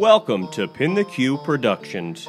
Welcome 0.00 0.48
to 0.52 0.66
Pin 0.66 0.94
the 0.94 1.04
Q 1.04 1.36
Productions. 1.36 2.26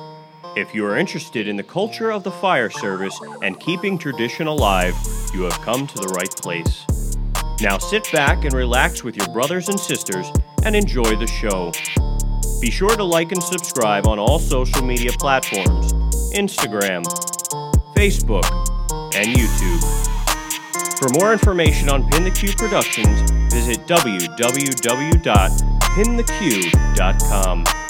If 0.57 0.75
you 0.75 0.85
are 0.85 0.97
interested 0.97 1.47
in 1.47 1.55
the 1.55 1.63
culture 1.63 2.11
of 2.11 2.25
the 2.25 2.31
fire 2.31 2.69
service 2.69 3.17
and 3.41 3.57
keeping 3.61 3.97
tradition 3.97 4.47
alive, 4.47 4.93
you 5.33 5.43
have 5.43 5.53
come 5.61 5.87
to 5.87 5.95
the 5.95 6.09
right 6.09 6.29
place. 6.35 6.85
Now 7.61 7.77
sit 7.77 8.11
back 8.11 8.43
and 8.43 8.51
relax 8.53 9.05
with 9.05 9.15
your 9.15 9.29
brothers 9.29 9.69
and 9.69 9.79
sisters 9.79 10.29
and 10.65 10.75
enjoy 10.75 11.15
the 11.15 11.27
show. 11.27 11.71
Be 12.59 12.69
sure 12.69 12.93
to 12.93 13.05
like 13.05 13.31
and 13.31 13.41
subscribe 13.41 14.05
on 14.05 14.19
all 14.19 14.37
social 14.37 14.83
media 14.83 15.11
platforms 15.13 15.93
Instagram, 16.33 17.05
Facebook, 17.95 18.43
and 19.15 19.33
YouTube. 19.33 19.81
For 20.99 21.07
more 21.17 21.31
information 21.31 21.87
on 21.87 22.05
Pin 22.09 22.25
the 22.25 22.31
Q 22.31 22.53
Productions, 22.53 23.31
visit 23.49 23.87
www.pintheq.com. 23.87 25.70
Ready? 25.97 27.80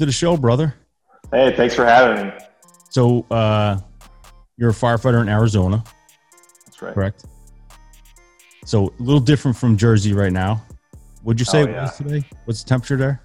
To 0.00 0.06
the 0.06 0.12
show, 0.12 0.36
brother. 0.36 0.74
Hey, 1.30 1.54
thanks 1.54 1.74
for 1.74 1.84
having 1.84 2.26
me. 2.26 2.32
So, 2.88 3.24
uh, 3.30 3.78
you're 4.56 4.70
a 4.70 4.72
firefighter 4.72 5.20
in 5.20 5.28
Arizona, 5.28 5.84
That's 6.64 6.80
right. 6.82 6.94
correct? 6.94 7.24
So, 8.64 8.88
a 8.98 9.02
little 9.02 9.20
different 9.20 9.56
from 9.56 9.76
Jersey 9.76 10.12
right 10.14 10.32
now. 10.32 10.62
Would 11.22 11.38
you 11.38 11.44
say 11.44 11.60
Oh, 11.60 11.64
it 11.64 11.70
yeah. 11.70 11.82
was 11.82 11.96
today? 11.98 12.24
What's 12.46 12.62
the 12.62 12.68
temperature 12.70 12.96
there? 12.96 13.20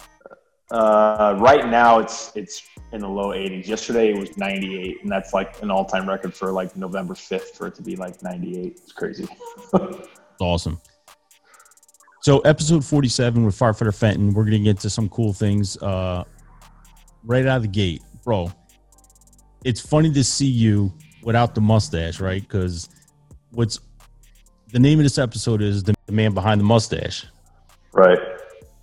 Uh, 0.70 1.36
right 1.40 1.66
now, 1.70 1.98
it's 1.98 2.32
it's 2.34 2.62
in 2.92 3.00
the 3.00 3.08
low 3.08 3.28
80s. 3.28 3.66
Yesterday 3.66 4.10
it 4.10 4.18
was 4.18 4.36
98, 4.36 4.98
and 5.02 5.10
that's 5.10 5.32
like 5.32 5.62
an 5.62 5.70
all-time 5.70 6.06
record 6.08 6.34
for 6.34 6.52
like 6.52 6.76
November 6.76 7.14
5th 7.14 7.56
for 7.56 7.68
it 7.68 7.74
to 7.76 7.82
be 7.82 7.96
like 7.96 8.22
98. 8.22 8.72
It's 8.82 8.92
crazy. 8.92 9.26
It's 9.72 10.40
awesome. 10.40 10.78
So, 12.20 12.40
episode 12.40 12.84
47 12.84 13.46
with 13.46 13.58
Firefighter 13.58 13.94
Fenton, 13.96 14.34
we're 14.34 14.42
going 14.44 14.58
to 14.58 14.58
get 14.58 14.78
to 14.80 14.90
some 14.90 15.08
cool 15.08 15.32
things 15.32 15.76
uh, 15.78 16.24
right 17.26 17.46
out 17.46 17.56
of 17.58 17.62
the 17.62 17.68
gate. 17.68 18.02
Bro, 18.24 18.52
it's 19.64 19.80
funny 19.80 20.10
to 20.12 20.24
see 20.24 20.46
you 20.46 20.92
without 21.22 21.54
the 21.54 21.60
mustache, 21.60 22.20
right? 22.20 22.40
Because 22.40 22.88
what's 23.50 23.80
the 24.72 24.78
name 24.78 24.98
of 24.98 25.04
this 25.04 25.18
episode 25.18 25.60
is 25.62 25.82
The 25.82 25.94
Man 26.10 26.32
Behind 26.34 26.60
the 26.60 26.64
Mustache. 26.64 27.26
right. 27.92 28.18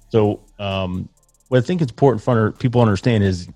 So, 0.10 0.42
um, 0.60 1.10
what 1.48 1.58
I 1.58 1.62
think 1.62 1.82
it's 1.82 1.92
important 1.92 2.22
for 2.24 2.52
people 2.54 2.80
to 2.80 2.84
understand 2.84 3.24
is 3.24 3.48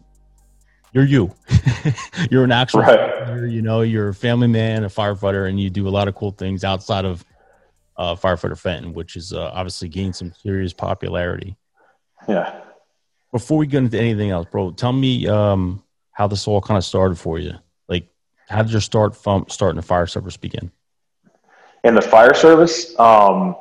you're 0.92 1.06
you. 1.06 1.32
you're 2.32 2.44
an 2.44 2.52
actual, 2.52 2.82
Right. 2.82 3.44
you 3.50 3.62
know, 3.62 3.82
you're 3.82 4.10
a 4.10 4.14
family 4.14 4.48
man, 4.48 4.84
a 4.84 4.88
firefighter, 4.88 5.48
and 5.48 5.60
you 5.60 5.70
do 5.70 5.88
a 5.88 5.90
lot 5.90 6.08
of 6.08 6.16
cool 6.16 6.32
things 6.32 6.64
outside 6.64 7.06
of 7.06 7.24
uh, 7.98 8.16
firefighter 8.16 8.58
Fenton, 8.58 8.94
which 8.94 9.16
is 9.16 9.34
uh, 9.34 9.52
obviously 9.54 9.88
gained 9.88 10.16
some 10.16 10.34
serious 10.42 10.74
popularity. 10.74 11.56
Yeah. 12.28 12.62
Before 13.32 13.58
we 13.58 13.68
get 13.68 13.80
into 13.80 14.00
anything 14.00 14.32
else, 14.32 14.48
bro, 14.50 14.72
tell 14.72 14.94
me 14.94 15.28
um, 15.28 15.84
how 16.12 16.28
this 16.28 16.48
all 16.48 16.62
kind 16.62 16.78
of 16.78 16.84
started 16.84 17.18
for 17.18 17.40
you. 17.40 17.54
Like, 17.88 18.08
how 18.48 18.64
did 18.64 18.72
your 18.72 18.82
start 18.82 19.16
from 19.16 19.46
starting 19.50 19.76
the 19.76 19.82
fire 19.82 20.08
service 20.08 20.38
begin? 20.38 20.72
In 21.84 21.96
the 21.96 22.02
fire 22.02 22.34
service, 22.34 22.98
um, 23.00 23.56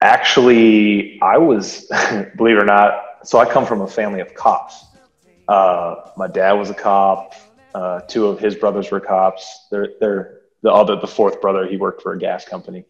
actually, 0.00 1.20
I 1.22 1.38
was, 1.38 1.86
believe 2.36 2.56
it 2.56 2.62
or 2.62 2.66
not, 2.66 3.02
so 3.24 3.38
I 3.38 3.50
come 3.50 3.64
from 3.64 3.80
a 3.80 3.88
family 3.88 4.20
of 4.20 4.34
cops. 4.34 4.84
Uh, 5.48 6.10
my 6.16 6.26
dad 6.26 6.52
was 6.52 6.70
a 6.70 6.74
cop. 6.74 7.34
Uh, 7.74 8.00
two 8.00 8.26
of 8.26 8.38
his 8.38 8.54
brothers 8.54 8.90
were 8.90 9.00
cops. 9.00 9.66
They're, 9.70 9.88
they're 10.00 10.40
the 10.62 10.72
other, 10.72 10.96
the 10.96 11.06
fourth 11.06 11.40
brother, 11.40 11.66
he 11.66 11.76
worked 11.76 12.02
for 12.02 12.12
a 12.12 12.18
gas 12.18 12.44
company. 12.44 12.84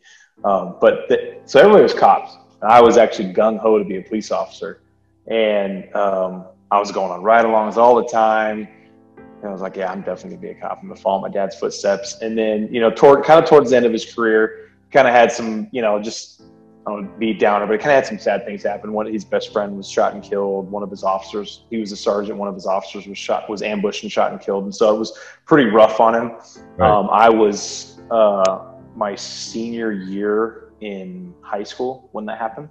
Um, 0.44 0.76
but 0.80 1.08
the, 1.08 1.40
so 1.44 1.58
everybody 1.60 1.82
was 1.82 1.94
cops. 1.94 2.36
I 2.62 2.80
was 2.80 2.96
actually 2.96 3.32
gung 3.32 3.58
ho 3.58 3.78
to 3.78 3.84
be 3.84 3.96
a 3.96 4.02
police 4.02 4.30
officer, 4.30 4.80
and 5.26 5.94
um, 5.94 6.46
I 6.70 6.78
was 6.78 6.92
going 6.92 7.10
on 7.10 7.22
ride-alongs 7.22 7.76
all 7.76 7.96
the 7.96 8.08
time. 8.08 8.68
And 9.16 9.50
I 9.50 9.52
was 9.52 9.60
like, 9.60 9.76
yeah, 9.76 9.92
I'm 9.92 10.00
definitely 10.00 10.36
gonna 10.36 10.40
be 10.40 10.48
a 10.50 10.54
cop. 10.54 10.78
I'm 10.80 10.88
gonna 10.88 11.00
follow 11.00 11.20
my 11.20 11.28
dad's 11.28 11.56
footsteps. 11.56 12.18
And 12.22 12.36
then, 12.36 12.72
you 12.72 12.80
know, 12.80 12.90
toward 12.90 13.24
kind 13.24 13.42
of 13.42 13.48
towards 13.48 13.70
the 13.70 13.76
end 13.76 13.86
of 13.86 13.92
his 13.92 14.14
career, 14.14 14.70
kind 14.90 15.06
of 15.06 15.12
had 15.12 15.30
some, 15.30 15.68
you 15.70 15.82
know, 15.82 16.00
just 16.00 16.42
I 16.86 16.90
don't 16.90 17.00
want 17.00 17.14
to 17.14 17.18
be 17.18 17.32
downer, 17.32 17.66
but 17.66 17.80
kind 17.80 17.92
of 17.92 17.96
had 17.96 18.06
some 18.06 18.18
sad 18.18 18.44
things 18.44 18.62
happen. 18.62 18.92
One 18.92 19.06
of 19.06 19.12
his 19.12 19.24
best 19.24 19.52
friend 19.52 19.74
was 19.76 19.88
shot 19.88 20.12
and 20.12 20.22
killed. 20.22 20.70
One 20.70 20.82
of 20.82 20.90
his 20.90 21.02
officers, 21.02 21.64
he 21.70 21.78
was 21.78 21.92
a 21.92 21.96
sergeant. 21.96 22.38
One 22.38 22.48
of 22.48 22.54
his 22.54 22.66
officers 22.66 23.06
was 23.06 23.16
shot, 23.16 23.48
was 23.48 23.62
ambushed 23.62 24.02
and 24.02 24.12
shot 24.12 24.32
and 24.32 24.40
killed. 24.40 24.64
And 24.64 24.74
so 24.74 24.94
it 24.94 24.98
was 24.98 25.18
pretty 25.46 25.70
rough 25.70 25.98
on 25.98 26.14
him. 26.14 26.32
Right. 26.76 26.90
Um, 26.90 27.08
I 27.10 27.30
was 27.30 28.00
uh, 28.10 28.72
my 28.96 29.14
senior 29.14 29.92
year 29.92 30.72
in 30.80 31.34
high 31.40 31.62
school 31.62 32.10
when 32.12 32.26
that 32.26 32.38
happened, 32.38 32.68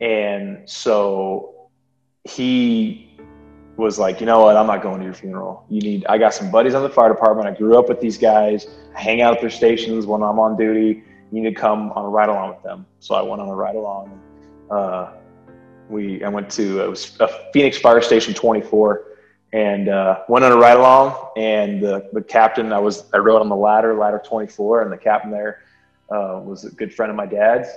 and 0.00 0.68
so 0.68 1.54
he 2.28 3.16
was 3.76 3.98
like, 3.98 4.20
you 4.20 4.26
know 4.26 4.40
what, 4.40 4.56
I'm 4.56 4.66
not 4.66 4.82
going 4.82 4.98
to 4.98 5.04
your 5.04 5.14
funeral. 5.14 5.64
You 5.68 5.80
need. 5.80 6.06
I 6.06 6.18
got 6.18 6.34
some 6.34 6.50
buddies 6.50 6.74
on 6.74 6.82
the 6.82 6.90
fire 6.90 7.08
department. 7.08 7.48
I 7.48 7.56
grew 7.56 7.78
up 7.78 7.88
with 7.88 8.00
these 8.00 8.18
guys. 8.18 8.66
I 8.94 9.00
hang 9.00 9.22
out 9.22 9.34
at 9.34 9.40
their 9.40 9.50
stations 9.50 10.04
when 10.04 10.22
I'm 10.22 10.38
on 10.38 10.56
duty. 10.56 11.04
You 11.30 11.42
need 11.42 11.54
to 11.54 11.54
come 11.54 11.92
on 11.92 12.04
a 12.04 12.08
ride 12.08 12.28
along 12.28 12.50
with 12.50 12.62
them. 12.62 12.86
So 13.00 13.14
I 13.14 13.22
went 13.22 13.40
on 13.40 13.48
a 13.48 13.54
ride 13.54 13.76
along. 13.76 14.20
Uh, 14.70 15.12
we 15.88 16.22
I 16.24 16.28
went 16.28 16.50
to 16.50 16.82
it 16.82 16.88
was 16.88 17.16
a 17.20 17.28
Phoenix 17.52 17.78
Fire 17.78 18.02
Station 18.02 18.34
24 18.34 19.04
and 19.52 19.88
uh, 19.88 20.20
went 20.28 20.44
on 20.44 20.52
a 20.52 20.56
ride 20.56 20.76
along. 20.76 21.30
And 21.36 21.82
the, 21.82 22.08
the 22.12 22.22
captain, 22.22 22.72
I 22.72 22.78
was 22.78 23.04
I 23.14 23.18
rode 23.18 23.40
on 23.40 23.48
the 23.48 23.56
ladder, 23.56 23.94
ladder 23.94 24.20
24, 24.24 24.82
and 24.82 24.92
the 24.92 24.98
captain 24.98 25.30
there 25.30 25.62
uh, 26.10 26.40
was 26.42 26.64
a 26.64 26.70
good 26.70 26.94
friend 26.94 27.10
of 27.10 27.16
my 27.16 27.26
dad's. 27.26 27.68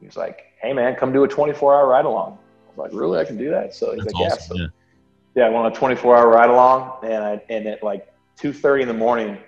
He 0.00 0.06
was 0.06 0.16
like, 0.16 0.46
"Hey 0.60 0.72
man, 0.72 0.94
come 0.96 1.12
do 1.12 1.24
a 1.24 1.28
24 1.28 1.74
hour 1.74 1.88
ride 1.88 2.04
along." 2.04 2.38
Like, 2.80 2.92
"Really? 2.92 3.18
I 3.18 3.24
can 3.24 3.36
do 3.36 3.50
that?" 3.50 3.74
So 3.74 3.94
he's 3.94 4.04
That's 4.04 4.14
like, 4.14 4.32
awesome. 4.32 4.56
"Yeah." 4.56 4.62
yeah. 4.62 4.68
So 4.68 4.72
yeah, 5.36 5.46
I 5.46 5.48
went 5.48 5.66
on 5.66 5.72
a 5.72 5.74
24 5.74 6.16
hour 6.16 6.28
ride 6.28 6.50
along, 6.50 7.04
and 7.04 7.22
I, 7.22 7.42
and 7.48 7.66
at 7.66 7.82
like 7.82 8.12
2:30 8.40 8.82
in 8.82 8.88
the 8.88 8.94
morning, 8.94 9.38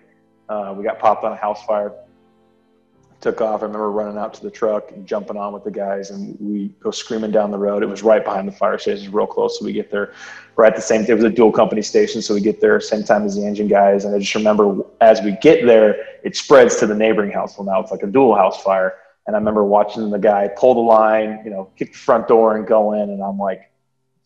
uh, 0.48 0.74
we 0.76 0.84
got 0.84 0.98
popped 0.98 1.24
on 1.24 1.32
a 1.32 1.36
house 1.36 1.64
fire. 1.64 1.92
Took 3.20 3.40
off. 3.40 3.62
I 3.62 3.66
remember 3.66 3.90
running 3.92 4.18
out 4.18 4.34
to 4.34 4.42
the 4.42 4.50
truck 4.50 4.90
and 4.90 5.06
jumping 5.06 5.36
on 5.36 5.52
with 5.52 5.62
the 5.62 5.70
guys, 5.70 6.10
and 6.10 6.36
we 6.40 6.68
go 6.80 6.90
screaming 6.90 7.30
down 7.30 7.52
the 7.52 7.58
road. 7.58 7.84
It 7.84 7.86
was 7.86 8.02
right 8.02 8.24
behind 8.24 8.48
the 8.48 8.52
fire 8.52 8.78
station, 8.78 9.12
real 9.12 9.28
close. 9.28 9.60
So 9.60 9.64
we 9.64 9.72
get 9.72 9.92
there 9.92 10.12
right 10.56 10.72
at 10.72 10.76
the 10.76 10.82
same. 10.82 11.04
It 11.08 11.14
was 11.14 11.22
a 11.22 11.30
dual 11.30 11.52
company 11.52 11.82
station, 11.82 12.20
so 12.20 12.34
we 12.34 12.40
get 12.40 12.60
there 12.60 12.80
same 12.80 13.04
time 13.04 13.24
as 13.24 13.36
the 13.36 13.46
engine 13.46 13.68
guys. 13.68 14.04
And 14.04 14.14
I 14.14 14.18
just 14.18 14.34
remember 14.34 14.82
as 15.00 15.22
we 15.22 15.36
get 15.40 15.66
there, 15.66 16.04
it 16.24 16.34
spreads 16.34 16.76
to 16.76 16.86
the 16.86 16.96
neighboring 16.96 17.30
house. 17.30 17.56
Well, 17.56 17.64
now 17.64 17.80
it's 17.80 17.92
like 17.92 18.02
a 18.02 18.08
dual 18.08 18.34
house 18.34 18.60
fire. 18.60 18.94
And 19.26 19.36
I 19.36 19.38
remember 19.38 19.64
watching 19.64 20.10
the 20.10 20.18
guy 20.18 20.48
pull 20.48 20.74
the 20.74 20.80
line, 20.80 21.42
you 21.44 21.50
know, 21.50 21.70
kick 21.76 21.92
the 21.92 21.98
front 21.98 22.26
door 22.28 22.56
and 22.56 22.66
go 22.66 22.92
in, 22.94 23.10
and 23.10 23.22
I'm 23.22 23.38
like, 23.38 23.70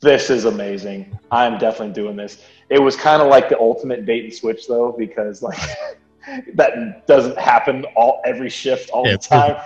this 0.00 0.30
is 0.30 0.44
amazing. 0.44 1.18
I'm 1.30 1.58
definitely 1.58 1.94
doing 1.94 2.16
this. 2.16 2.42
It 2.70 2.78
was 2.78 2.96
kind 2.96 3.22
of 3.22 3.28
like 3.28 3.48
the 3.48 3.58
ultimate 3.58 4.04
bait 4.06 4.24
and 4.24 4.32
switch 4.32 4.66
though, 4.66 4.94
because 4.96 5.42
like 5.42 5.58
that 6.54 7.06
doesn't 7.06 7.38
happen 7.38 7.84
all 7.96 8.20
every 8.24 8.48
shift 8.50 8.90
all 8.90 9.06
Yeah, 9.06 9.12
the 9.12 9.18
time, 9.18 9.56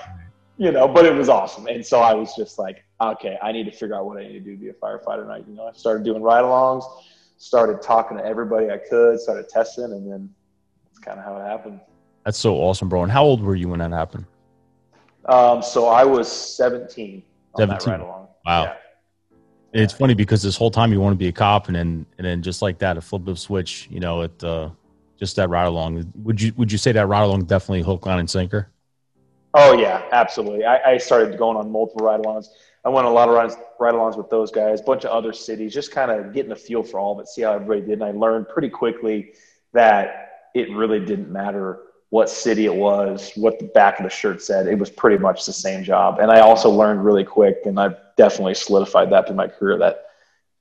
you 0.58 0.72
know. 0.72 0.88
But 0.88 1.06
it 1.06 1.14
was 1.14 1.28
awesome, 1.28 1.66
and 1.66 1.84
so 1.84 2.00
I 2.00 2.14
was 2.14 2.34
just 2.36 2.58
like, 2.58 2.84
okay, 3.00 3.38
I 3.42 3.52
need 3.52 3.64
to 3.64 3.72
figure 3.72 3.94
out 3.94 4.06
what 4.06 4.18
I 4.18 4.22
need 4.22 4.32
to 4.34 4.40
do 4.40 4.52
to 4.56 4.60
be 4.60 4.68
a 4.68 4.72
firefighter. 4.74 5.22
And 5.22 5.32
I, 5.32 5.38
you 5.38 5.54
know, 5.54 5.66
I 5.68 5.72
started 5.72 6.04
doing 6.04 6.22
ride-alongs, 6.22 6.84
started 7.38 7.80
talking 7.82 8.18
to 8.18 8.24
everybody 8.24 8.70
I 8.70 8.78
could, 8.78 9.20
started 9.20 9.48
testing, 9.48 9.84
and 9.84 10.10
then 10.10 10.34
that's 10.84 10.98
kind 10.98 11.18
of 11.18 11.24
how 11.24 11.36
it 11.38 11.42
happened. 11.46 11.80
That's 12.24 12.38
so 12.38 12.56
awesome, 12.56 12.88
bro. 12.88 13.02
And 13.02 13.10
how 13.12 13.24
old 13.24 13.42
were 13.42 13.54
you 13.54 13.68
when 13.68 13.78
that 13.80 13.92
happened? 13.92 14.26
Um, 15.26 15.62
so 15.62 15.88
I 15.88 16.04
was 16.04 16.30
17 16.30 17.22
on 17.54 17.58
17. 17.60 17.68
that 17.68 17.90
ride-along. 17.90 18.28
Wow. 18.46 18.62
Yeah. 18.64 18.76
It's 19.72 19.92
funny 19.92 20.14
because 20.14 20.42
this 20.42 20.56
whole 20.56 20.70
time 20.70 20.92
you 20.92 21.00
want 21.00 21.12
to 21.12 21.18
be 21.18 21.28
a 21.28 21.32
cop, 21.32 21.68
and 21.68 21.76
then 21.76 22.04
and 22.18 22.26
then 22.26 22.42
just 22.42 22.60
like 22.60 22.78
that, 22.80 22.96
a 22.96 23.00
flip 23.00 23.28
of 23.28 23.38
switch, 23.38 23.86
you 23.88 24.00
know, 24.00 24.22
it 24.22 24.42
uh, 24.42 24.70
just 25.16 25.36
that 25.36 25.48
ride 25.48 25.66
along. 25.66 26.12
Would 26.16 26.42
you 26.42 26.52
would 26.56 26.72
you 26.72 26.78
say 26.78 26.90
that 26.90 27.06
ride 27.06 27.22
along 27.22 27.44
definitely 27.44 27.82
hook, 27.82 28.04
line, 28.04 28.18
and 28.18 28.28
sinker? 28.28 28.68
Oh 29.54 29.72
yeah, 29.72 30.02
absolutely. 30.10 30.64
I, 30.64 30.92
I 30.92 30.98
started 30.98 31.38
going 31.38 31.56
on 31.56 31.70
multiple 31.70 32.04
ride-alongs. 32.04 32.48
I 32.84 32.88
went 32.88 33.06
on 33.06 33.12
a 33.12 33.14
lot 33.14 33.28
of 33.28 33.34
rides, 33.34 33.56
ride-alongs 33.78 34.16
with 34.16 34.30
those 34.30 34.50
guys, 34.50 34.80
a 34.80 34.84
bunch 34.84 35.04
of 35.04 35.10
other 35.10 35.32
cities, 35.32 35.74
just 35.74 35.92
kind 35.92 36.10
of 36.10 36.32
getting 36.32 36.52
a 36.52 36.56
feel 36.56 36.82
for 36.82 36.98
all 36.98 37.12
of 37.12 37.20
it, 37.20 37.28
see 37.28 37.42
how 37.42 37.52
everybody 37.52 37.82
did. 37.82 37.92
And 38.00 38.04
I 38.04 38.12
learned 38.12 38.48
pretty 38.48 38.70
quickly 38.70 39.34
that 39.72 40.48
it 40.54 40.70
really 40.70 41.04
didn't 41.04 41.30
matter 41.30 41.80
what 42.10 42.28
city 42.28 42.66
it 42.66 42.74
was, 42.74 43.32
what 43.36 43.58
the 43.58 43.66
back 43.66 43.98
of 43.98 44.04
the 44.04 44.10
shirt 44.10 44.42
said. 44.42 44.66
It 44.66 44.78
was 44.78 44.90
pretty 44.90 45.16
much 45.16 45.46
the 45.46 45.52
same 45.52 45.84
job. 45.84 46.18
And 46.18 46.30
I 46.30 46.40
also 46.40 46.68
learned 46.68 47.04
really 47.04 47.24
quick, 47.24 47.58
and 47.64 47.78
I've 47.78 47.96
definitely 48.16 48.54
solidified 48.54 49.10
that 49.10 49.26
through 49.26 49.36
my 49.36 49.46
career 49.46 49.78
that 49.78 50.06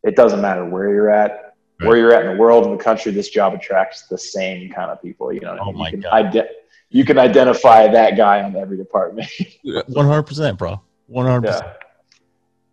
it 0.04 0.16
doesn't 0.16 0.42
matter 0.42 0.64
where 0.64 0.94
you're 0.94 1.10
at, 1.10 1.56
right. 1.80 1.88
where 1.88 1.98
you're 1.98 2.14
at 2.14 2.26
in 2.26 2.34
the 2.34 2.38
world, 2.38 2.66
in 2.66 2.78
the 2.78 2.84
country, 2.84 3.12
this 3.12 3.30
job 3.30 3.54
attracts 3.56 4.04
the 4.04 4.18
same 4.18 4.70
kind 4.70 4.92
of 4.92 5.02
people. 5.02 5.34
You 5.34 5.42
know, 5.42 5.58
oh 5.60 5.72
my 5.72 5.88
you 5.88 5.92
can, 5.92 6.02
God. 6.02 6.36
ide- 6.38 6.50
you 6.92 7.04
can 7.04 7.18
identify 7.18 7.88
that 7.88 8.16
guy 8.16 8.44
on 8.44 8.56
every 8.56 8.78
department. 8.78 9.28
100%, 9.66 10.58
bro. 10.58 10.80
100%. 11.12 11.44
Yeah. 11.44 11.74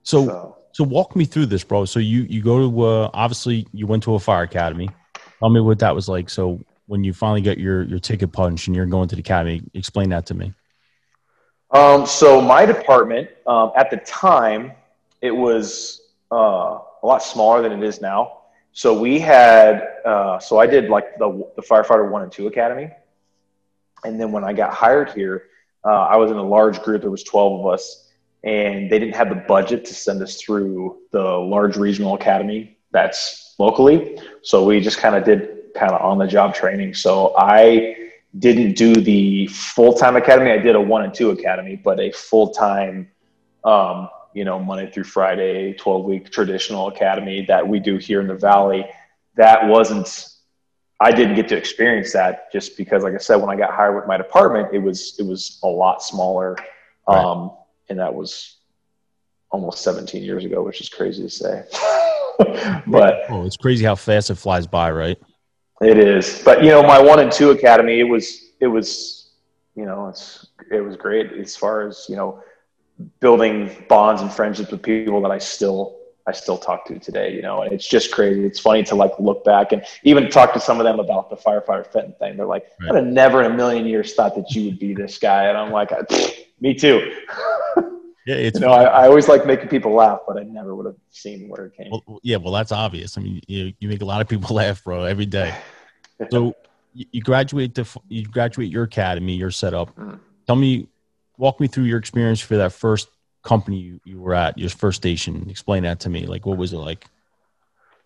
So, 0.03 0.27
so, 0.27 0.57
so 0.73 0.85
walk 0.85 1.17
me 1.17 1.25
through 1.25 1.47
this, 1.47 1.65
bro. 1.65 1.87
So 1.87 1.99
you, 1.99 2.23
you 2.29 2.43
go 2.43 2.71
to, 2.71 2.83
uh, 2.83 3.11
obviously 3.15 3.67
you 3.73 3.87
went 3.87 4.03
to 4.03 4.15
a 4.15 4.19
fire 4.19 4.43
academy. 4.43 4.91
Tell 5.39 5.49
me 5.49 5.61
what 5.61 5.79
that 5.79 5.95
was 5.95 6.09
like. 6.09 6.29
So 6.31 6.61
when 6.87 7.05
you 7.05 7.13
finally 7.13 7.41
get 7.41 7.59
your 7.59 7.83
your 7.83 7.99
ticket 7.99 8.33
punch 8.33 8.67
and 8.67 8.77
you're 8.77 8.87
going 8.87 9.09
to 9.09 9.17
the 9.17 9.21
academy? 9.21 9.63
Explain 9.75 10.11
that 10.11 10.27
to 10.27 10.35
me. 10.35 10.53
Um, 11.71 12.07
so 12.07 12.41
my 12.41 12.65
department 12.65 13.29
um, 13.47 13.73
at 13.77 13.91
the 13.91 13.97
time 13.99 14.73
it 15.21 15.31
was 15.31 16.01
uh, 16.31 16.79
a 17.03 17.07
lot 17.07 17.23
smaller 17.23 17.63
than 17.63 17.73
it 17.73 17.83
is 17.83 18.01
now. 18.01 18.39
So 18.73 18.99
we 18.99 19.19
had 19.19 19.83
uh, 20.05 20.39
so 20.39 20.59
I 20.59 20.67
did 20.67 20.89
like 20.89 21.19
the 21.19 21.49
the 21.57 21.63
firefighter 21.63 22.11
one 22.11 22.23
and 22.23 22.31
two 22.31 22.47
academy, 22.47 22.91
and 24.05 24.21
then 24.21 24.33
when 24.33 24.45
I 24.45 24.53
got 24.53 24.75
hired 24.75 25.11
here, 25.11 25.45
uh, 25.85 25.89
I 25.89 26.17
was 26.17 26.31
in 26.31 26.37
a 26.37 26.43
large 26.43 26.83
group. 26.83 27.01
There 27.01 27.11
was 27.11 27.25
twelve 27.25 27.61
of 27.61 27.73
us, 27.73 28.11
and 28.45 28.91
they 28.91 28.99
didn't 28.99 29.17
have 29.17 29.31
the 29.31 29.43
budget 29.49 29.85
to 29.87 29.95
send 29.95 30.23
us 30.23 30.41
through 30.41 30.99
the 31.11 31.23
large 31.23 31.77
regional 31.77 32.15
academy 32.15 32.77
that's 32.93 33.55
locally. 33.59 34.19
So 34.43 34.65
we 34.65 34.81
just 34.81 34.99
kind 34.99 35.17
of 35.17 35.25
did 35.25 35.56
kind 35.77 35.93
of 35.93 36.01
on 36.03 36.19
the 36.19 36.27
job 36.27 36.55
training. 36.55 36.95
So 36.95 37.35
I 37.37 37.97
didn't 38.39 38.77
do 38.77 38.95
the 38.95 39.47
full 39.49 39.95
time 39.95 40.17
academy. 40.17 40.51
I 40.51 40.59
did 40.59 40.77
a 40.77 40.81
one 40.81 41.05
and 41.05 41.15
two 41.15 41.31
academy, 41.31 41.77
but 41.77 42.01
a 42.01 42.11
full 42.13 42.51
time, 42.51 43.11
um, 43.65 44.09
you 44.35 44.45
know, 44.45 44.59
Monday 44.59 44.91
through 44.91 45.05
Friday, 45.05 45.73
12 45.75 46.05
week 46.05 46.31
traditional 46.31 46.89
academy 46.89 47.45
that 47.47 47.67
we 47.67 47.81
do 47.81 47.97
here 47.97 48.21
in 48.21 48.27
the 48.27 48.35
Valley. 48.35 48.87
That 49.37 49.67
wasn't, 49.67 50.29
I 51.01 51.11
didn't 51.11 51.37
get 51.37 51.49
to 51.49 51.57
experience 51.57 52.13
that 52.13 52.53
just 52.53 52.77
because, 52.77 53.03
like 53.03 53.15
I 53.15 53.19
said, 53.19 53.37
when 53.37 53.51
I 53.51 53.57
got 53.57 53.73
hired 53.73 53.97
with 53.97 54.07
my 54.07 54.17
department, 54.17 54.75
it 54.75 54.79
was, 54.79 55.17
it 55.19 55.27
was 55.27 55.59
a 55.63 55.69
lot 55.69 56.03
smaller. 56.03 56.57
Right. 57.09 57.19
Um, 57.19 57.53
and 57.89 57.99
that 57.99 58.13
was 58.13 58.57
almost 59.51 59.83
17 59.83 60.23
years 60.23 60.45
ago, 60.45 60.63
which 60.63 60.81
is 60.81 60.89
crazy 60.89 61.23
to 61.23 61.31
say. 61.31 61.65
but 62.87 63.23
oh, 63.31 63.47
it's 63.47 63.57
crazy 63.57 63.85
how 63.85 63.95
fast 63.95 64.31
it 64.31 64.35
flies 64.35 64.67
by, 64.67 64.91
right? 64.91 65.19
It 65.81 65.99
is, 65.99 66.43
but 66.45 66.65
you 66.65 66.71
know, 66.71 66.83
my 66.83 67.01
one 67.01 67.21
and 67.21 67.31
two 67.31 67.51
academy, 67.51 68.01
it 68.01 68.05
was, 68.05 68.53
it 68.61 68.67
was, 68.67 69.33
you 69.75 69.85
know, 69.85 70.09
it's, 70.09 70.47
it 70.71 70.81
was 70.81 70.97
great 70.97 71.33
as 71.33 71.55
far 71.55 71.87
as 71.87 72.07
you 72.09 72.17
know, 72.17 72.43
building 73.21 73.85
bonds 73.89 74.23
and 74.23 74.33
friendships 74.33 74.71
with 74.71 74.83
people 74.83 75.21
that 75.21 75.31
I 75.31 75.37
still, 75.37 75.99
I 76.27 76.33
still 76.33 76.57
talk 76.57 76.87
to 76.87 76.99
today. 76.99 77.35
You 77.35 77.43
know, 77.43 77.61
and 77.61 77.73
it's 77.75 77.87
just 77.87 78.11
crazy. 78.11 78.45
It's 78.47 78.59
funny 78.59 78.85
to 78.85 78.95
like 78.95 79.13
look 79.19 79.45
back 79.45 79.73
and 79.73 79.85
even 80.03 80.31
talk 80.31 80.55
to 80.55 80.61
some 80.61 80.81
of 80.81 80.85
them 80.85 80.99
about 80.99 81.29
the 81.29 81.37
firefighter 81.37 81.87
Fenton 81.87 82.15
thing. 82.19 82.39
They're 82.39 82.47
like, 82.47 82.67
right. 82.81 82.93
I'd 82.93 82.97
have 82.97 83.07
never 83.07 83.43
in 83.43 83.53
a 83.53 83.55
million 83.55 83.85
years 83.85 84.15
thought 84.15 84.35
that 84.37 84.51
you 84.53 84.65
would 84.65 84.79
be 84.79 84.95
this 84.95 85.19
guy, 85.19 85.45
and 85.45 85.59
I'm 85.59 85.73
like, 85.73 85.91
me 86.61 86.73
too. 86.73 87.15
Yeah, 88.27 88.35
it's 88.35 88.59
you 88.59 88.67
know, 88.67 88.73
I, 88.73 88.83
I, 88.83 89.07
always 89.07 89.29
like 89.29 89.47
making 89.47 89.69
people 89.69 89.93
laugh, 89.93 90.19
but 90.27 90.37
I 90.37 90.43
never 90.43 90.75
would 90.75 90.87
have 90.87 90.97
seen 91.11 91.49
where 91.49 91.67
it 91.67 91.77
came. 91.77 91.91
Well, 91.91 92.19
yeah, 92.25 92.39
well, 92.39 92.53
that's 92.53 92.73
obvious. 92.73 93.17
I 93.17 93.21
mean, 93.21 93.41
you 93.47 93.73
you 93.79 93.89
make 93.89 94.03
a 94.03 94.05
lot 94.05 94.21
of 94.21 94.27
people 94.27 94.55
laugh, 94.57 94.83
bro, 94.83 95.05
every 95.05 95.27
day. 95.27 95.55
so 96.31 96.55
you 96.93 97.21
graduate 97.21 97.75
to 97.77 97.87
you 98.09 98.25
graduate 98.27 98.71
your 98.71 98.83
academy, 98.83 99.35
your 99.35 99.53
setup. 99.53 99.95
Mm. 99.97 100.19
Tell 100.47 100.57
me, 100.57 100.89
walk 101.39 101.61
me 101.61 101.69
through 101.69 101.85
your 101.85 101.99
experience 101.99 102.41
for 102.41 102.57
that 102.57 102.73
first 102.73 103.09
company 103.45 103.79
you, 103.79 104.01
you 104.05 104.21
were 104.21 104.35
at, 104.35 104.59
your 104.59 104.71
first 104.71 104.97
station. 104.97 105.47
Explain 105.49 105.85
that 105.85 106.01
to 106.01 106.09
me. 106.09 106.27
Like, 106.27 106.47
what 106.47 106.59
was 106.59 106.73
it 106.73 106.79
like? 106.79 107.07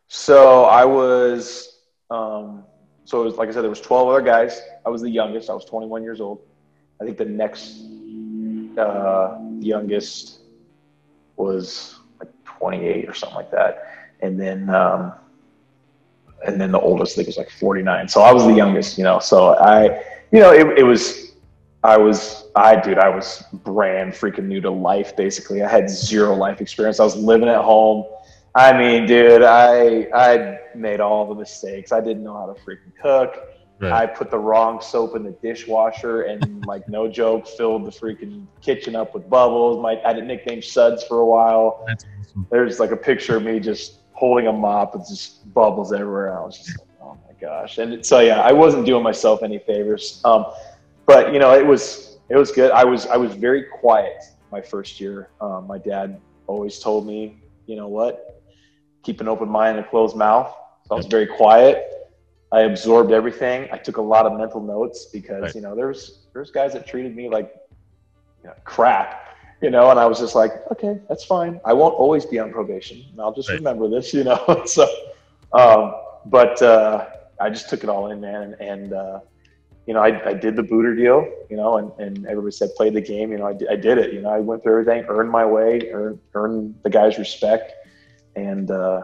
So 0.09 0.65
I 0.65 0.85
was, 0.85 1.79
um, 2.11 2.65
so 3.05 3.23
it 3.23 3.25
was 3.25 3.37
like 3.37 3.49
I 3.49 3.53
said, 3.53 3.63
there 3.63 3.71
was 3.71 3.81
twelve 3.81 4.09
other 4.09 4.21
guys. 4.21 4.61
I 4.85 4.91
was 4.91 5.01
the 5.01 5.11
youngest. 5.11 5.49
I 5.49 5.55
was 5.55 5.65
twenty 5.65 5.87
one 5.87 6.03
years 6.03 6.21
old. 6.21 6.43
I 7.01 7.05
think 7.05 7.17
the 7.17 7.25
next 7.25 7.81
uh, 8.81 9.39
youngest 9.59 10.41
was 11.37 11.99
like 12.19 12.31
28 12.45 13.09
or 13.09 13.15
something 13.15 13.37
like 13.37 13.51
that, 13.51 14.13
and 14.21 14.39
then 14.39 14.69
um, 14.71 15.13
and 16.47 16.61
then 16.61 16.73
the 16.73 16.81
oldest 16.81 17.15
I 17.15 17.17
think 17.17 17.29
was 17.29 17.37
like 17.37 17.51
49. 17.51 18.09
So 18.09 18.23
I 18.23 18.33
was 18.33 18.45
the 18.45 18.55
youngest, 18.55 18.99
you 18.99 19.05
know. 19.05 19.19
So 19.19 19.57
I, 19.59 20.03
you 20.33 20.41
know, 20.41 20.53
it, 20.53 20.79
it 20.79 20.83
was 20.83 21.33
I 21.83 21.97
was 21.97 22.49
I 22.57 22.77
dude 22.77 22.99
I 22.99 23.09
was 23.09 23.45
brand 23.53 24.13
freaking 24.13 24.45
new 24.45 24.61
to 24.61 24.71
life. 24.71 25.17
Basically, 25.17 25.63
I 25.63 25.69
had 25.69 25.89
zero 25.89 26.35
life 26.35 26.61
experience. 26.61 27.01
I 27.01 27.05
was 27.05 27.17
living 27.17 27.49
at 27.49 27.63
home. 27.63 28.05
I 28.55 28.77
mean, 28.77 29.07
dude, 29.07 29.43
I 29.43 30.09
I 30.15 30.59
made 30.75 31.01
all 31.01 31.27
the 31.27 31.35
mistakes. 31.35 31.93
I 31.93 32.01
didn't 32.01 32.23
know 32.23 32.35
how 32.35 32.53
to 32.53 32.61
freaking 32.61 32.93
cook. 33.01 33.37
Right. 33.81 33.93
I 33.93 34.07
put 34.07 34.31
the 34.31 34.39
wrong 34.39 34.83
soap 34.83 35.17
in 35.17 35.23
the 35.23 35.31
dishwasher 35.31 36.23
and 36.23 36.67
like 36.67 36.87
no 36.87 37.09
joke, 37.21 37.49
filled 37.49 37.87
the 37.87 37.91
freaking 37.91 38.47
kitchen 38.61 38.95
up 38.95 39.15
with 39.15 39.29
bubbles. 39.31 39.83
My 39.83 40.01
I 40.05 40.13
did 40.13 40.27
nickname 40.27 40.61
Suds 40.61 41.03
for 41.05 41.21
a 41.21 41.27
while. 41.27 41.87
Awesome. 41.91 42.47
There's 42.51 42.79
like 42.79 42.91
a 42.91 42.97
picture 42.97 43.39
of 43.39 43.43
me 43.43 43.59
just 43.59 44.01
holding 44.13 44.49
a 44.49 44.53
mop 44.53 44.95
with 44.95 45.09
just 45.09 45.53
bubbles 45.55 45.95
everywhere. 45.95 46.39
I 46.39 46.45
was 46.45 46.59
just 46.59 46.79
like, 46.79 46.89
oh 47.01 47.19
my 47.27 47.33
gosh. 47.41 47.79
And 47.79 48.05
so 48.05 48.21
yeah, 48.21 48.43
I 48.43 48.53
wasn't 48.53 48.85
doing 48.85 49.03
myself 49.03 49.43
any 49.43 49.59
favors. 49.59 50.21
Um, 50.27 50.45
but 51.07 51.33
you 51.33 51.39
know, 51.39 51.55
it 51.55 51.67
was 51.67 52.19
it 52.29 52.37
was 52.37 52.53
good. 52.53 52.71
I 52.73 52.85
was 52.85 53.07
I 53.07 53.17
was 53.17 53.35
very 53.35 53.63
quiet 53.65 54.23
my 54.53 54.61
first 54.61 55.01
year. 55.01 55.31
Um, 55.41 55.67
my 55.67 55.79
dad 55.79 56.21
always 56.47 56.81
told 56.81 57.07
me, 57.07 57.41
you 57.67 57.77
know 57.77 57.89
what, 57.89 58.43
keep 59.03 59.23
an 59.23 59.29
open 59.29 59.49
mind 59.49 59.79
and 59.79 59.87
a 59.87 59.89
closed 59.89 60.17
mouth. 60.17 60.55
So 60.87 60.97
I 60.97 60.99
was 60.99 61.07
very 61.07 61.27
quiet 61.27 62.00
I 62.53 62.63
absorbed 62.63 63.13
everything. 63.13 63.69
I 63.73 63.79
took 63.79 63.99
a 63.99 64.03
lot 64.03 64.27
of 64.27 64.37
mental 64.37 64.61
notes 64.61 65.07
because 65.07 65.43
right. 65.43 65.55
you 65.55 65.61
know 65.61 65.75
there's 65.75 66.27
there's 66.33 66.51
guys 66.51 66.73
that 66.73 66.87
treated 66.87 67.15
me 67.15 67.29
like 67.29 67.55
you 68.43 68.49
know, 68.49 68.55
crap, 68.65 69.37
you 69.61 69.71
know, 69.71 69.91
and 69.91 70.01
I 70.01 70.07
was 70.07 70.19
just 70.19 70.35
like, 70.35 70.53
okay, 70.73 70.99
that's 71.09 71.25
fine. 71.25 71.61
I 71.65 71.73
won't 71.73 71.95
always 71.95 72.25
be 72.25 72.39
on 72.39 72.51
probation. 72.53 73.05
I'll 73.19 73.35
just 73.35 73.49
right. 73.49 73.57
remember 73.59 73.89
this, 73.89 74.15
you 74.15 74.25
know. 74.25 74.63
so, 74.67 74.89
um, 75.53 75.95
but 76.27 76.61
uh, 76.63 77.07
I 77.41 77.51
just 77.51 77.69
took 77.69 77.85
it 77.85 77.91
all 77.91 78.11
in, 78.11 78.21
man, 78.21 78.43
and, 78.43 78.55
and 78.61 78.93
uh, 78.93 79.21
you 79.87 79.95
know, 79.95 80.01
I, 80.01 80.31
I 80.31 80.33
did 80.35 80.57
the 80.57 80.63
booter 80.63 80.95
deal, 80.95 81.27
you 81.49 81.57
know, 81.57 81.79
and, 81.79 81.93
and 81.99 82.27
everybody 82.27 82.53
said 82.53 82.71
play 82.77 82.91
the 82.91 83.01
game. 83.01 83.33
You 83.33 83.39
know, 83.39 83.47
I, 83.47 83.57
I 83.71 83.77
did 83.77 83.99
it. 83.99 84.13
You 84.13 84.23
know, 84.23 84.31
I 84.31 84.39
went 84.39 84.63
through 84.63 84.81
everything, 84.81 85.05
earned 85.09 85.31
my 85.31 85.45
way, 85.45 85.91
earned, 85.91 86.21
earned 86.35 86.77
the 86.83 86.91
guys' 86.91 87.19
respect, 87.19 87.73
and 88.37 88.71
uh, 88.71 89.03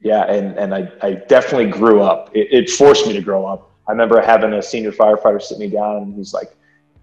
yeah, 0.00 0.30
and, 0.30 0.58
and 0.58 0.74
I, 0.74 0.90
I 1.02 1.12
definitely 1.14 1.70
grew 1.70 2.00
up. 2.00 2.34
It, 2.34 2.48
it, 2.50 2.70
forced 2.70 3.06
me 3.06 3.12
to 3.12 3.20
grow 3.20 3.44
up. 3.44 3.70
I 3.86 3.92
remember 3.92 4.20
having 4.20 4.54
a 4.54 4.62
senior 4.62 4.92
firefighter 4.92 5.42
sit 5.42 5.58
me 5.58 5.68
down 5.68 5.98
and 5.98 6.14
he's 6.14 6.32
like, 6.32 6.56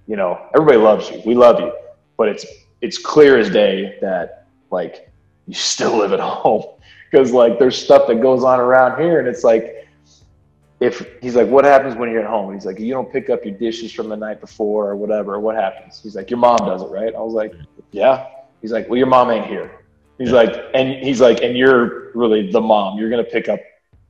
you 0.08 0.16
know, 0.16 0.40
everybody 0.56 0.78
loves 0.78 1.10
you. 1.10 1.22
We 1.26 1.36
love 1.36 1.60
you. 1.60 1.72
But 2.18 2.30
it's 2.30 2.46
it's 2.82 2.98
clear 2.98 3.38
as 3.38 3.50
day 3.50 3.98
that 4.02 4.48
like 4.72 5.12
you 5.48 5.54
still 5.54 5.98
live 5.98 6.14
at 6.14 6.20
home. 6.22 6.64
Because 7.12 7.32
like 7.32 7.60
there's 7.60 7.78
stuff 7.78 8.08
that 8.08 8.22
goes 8.22 8.44
on 8.44 8.60
around 8.60 9.00
here 9.00 9.20
and 9.20 9.28
it's 9.28 9.44
like 9.44 9.88
if 10.80 11.08
he's 11.22 11.36
like, 11.36 11.48
What 11.48 11.66
happens 11.66 11.96
when 11.96 12.10
you're 12.10 12.22
at 12.22 12.30
home? 12.30 12.54
he's 12.54 12.66
like, 12.66 12.80
You 12.80 12.94
don't 12.94 13.12
pick 13.12 13.30
up 13.30 13.46
your 13.46 13.56
dishes 13.56 13.92
from 13.92 14.10
the 14.10 14.18
night 14.18 14.42
before 14.42 14.90
or 14.90 14.96
whatever, 14.96 15.40
what 15.40 15.56
happens? 15.56 16.00
He's 16.02 16.16
like, 16.16 16.30
Your 16.30 16.40
mom 16.40 16.58
does 16.58 16.82
it, 16.82 16.88
right? 16.88 17.14
I 17.14 17.20
was 17.20 17.34
like, 17.34 17.54
Yeah. 17.92 18.28
He's 18.62 18.72
like, 18.72 18.90
Well, 18.90 18.98
your 18.98 19.08
mom 19.08 19.30
ain't 19.30 19.46
here. 19.46 19.84
He's 20.18 20.32
like, 20.32 20.56
and 20.74 21.04
he's 21.04 21.22
like, 21.22 21.42
and 21.42 21.56
you're 21.56 22.12
really 22.14 22.52
the 22.52 22.62
mom. 22.62 22.98
You're 22.98 23.10
gonna 23.10 23.24
pick 23.24 23.50
up 23.50 23.60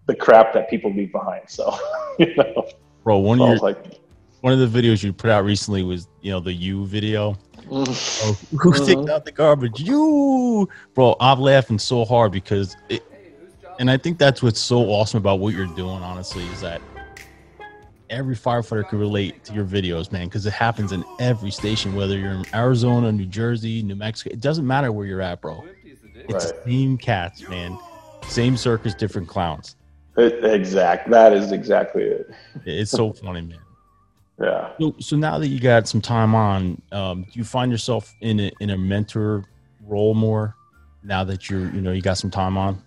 the 0.05 0.15
crap 0.15 0.53
that 0.53 0.69
people 0.69 0.93
leave 0.93 1.11
behind. 1.11 1.43
So, 1.47 1.77
you 2.19 2.33
know, 2.35 2.69
bro, 3.03 3.17
one 3.17 3.39
so 3.39 3.43
of 3.43 3.49
your, 3.49 3.57
like, 3.59 3.99
one 4.41 4.53
of 4.53 4.59
the 4.59 4.81
videos 4.81 5.03
you 5.03 5.11
put 5.11 5.29
out 5.29 5.43
recently 5.43 5.83
was, 5.83 6.07
you 6.21 6.31
know, 6.31 6.39
the 6.39 6.53
you 6.53 6.85
video. 6.85 7.33
Mm-hmm. 7.33 8.23
Oh, 8.23 8.37
who's 8.57 8.79
taking 8.79 8.99
mm-hmm. 8.99 9.09
out 9.11 9.25
the 9.25 9.31
garbage? 9.31 9.81
You, 9.81 10.69
bro. 10.93 11.15
I'm 11.19 11.39
laughing 11.39 11.77
so 11.77 12.05
hard 12.05 12.31
because 12.31 12.77
it, 12.89 13.03
and 13.79 13.91
I 13.91 13.97
think 13.97 14.17
that's 14.17 14.41
what's 14.41 14.59
so 14.59 14.79
awesome 14.85 15.17
about 15.17 15.39
what 15.39 15.53
you're 15.53 15.67
doing. 15.67 16.01
Honestly, 16.01 16.45
is 16.47 16.61
that 16.61 16.81
every 18.09 18.35
firefighter 18.35 18.87
can 18.87 18.99
relate 18.99 19.43
to 19.45 19.53
your 19.53 19.65
videos, 19.65 20.11
man, 20.11 20.25
because 20.25 20.45
it 20.45 20.53
happens 20.53 20.91
in 20.91 21.03
every 21.19 21.51
station, 21.51 21.93
whether 21.93 22.17
you're 22.17 22.31
in 22.31 22.45
Arizona, 22.53 23.11
New 23.11 23.25
Jersey, 23.25 23.83
New 23.83 23.95
Mexico. 23.95 24.33
It 24.33 24.41
doesn't 24.41 24.65
matter 24.65 24.91
where 24.91 25.05
you're 25.05 25.21
at, 25.21 25.41
bro. 25.41 25.63
It's 26.27 26.45
right. 26.45 26.65
same 26.65 26.97
cats, 26.97 27.47
man. 27.47 27.77
Same 28.27 28.57
circus, 28.57 28.93
different 28.93 29.27
clowns. 29.27 29.75
It, 30.17 30.43
exact. 30.43 31.09
That 31.09 31.33
is 31.33 31.51
exactly 31.51 32.03
it. 32.03 32.29
It's 32.65 32.91
so 32.91 33.13
funny, 33.23 33.41
man. 33.41 33.59
Yeah. 34.41 34.71
So, 34.79 34.95
so 34.99 35.15
now 35.15 35.39
that 35.39 35.47
you 35.47 35.59
got 35.59 35.87
some 35.87 36.01
time 36.01 36.35
on, 36.35 36.81
um, 36.91 37.23
do 37.23 37.29
you 37.33 37.43
find 37.43 37.71
yourself 37.71 38.13
in 38.21 38.39
a, 38.39 38.51
in 38.59 38.71
a 38.71 38.77
mentor 38.77 39.45
role 39.85 40.13
more 40.13 40.55
now 41.03 41.23
that 41.23 41.49
you're, 41.49 41.69
you 41.71 41.81
know, 41.81 41.91
you 41.91 42.01
got 42.01 42.17
some 42.17 42.29
time 42.31 42.57
on? 42.57 42.81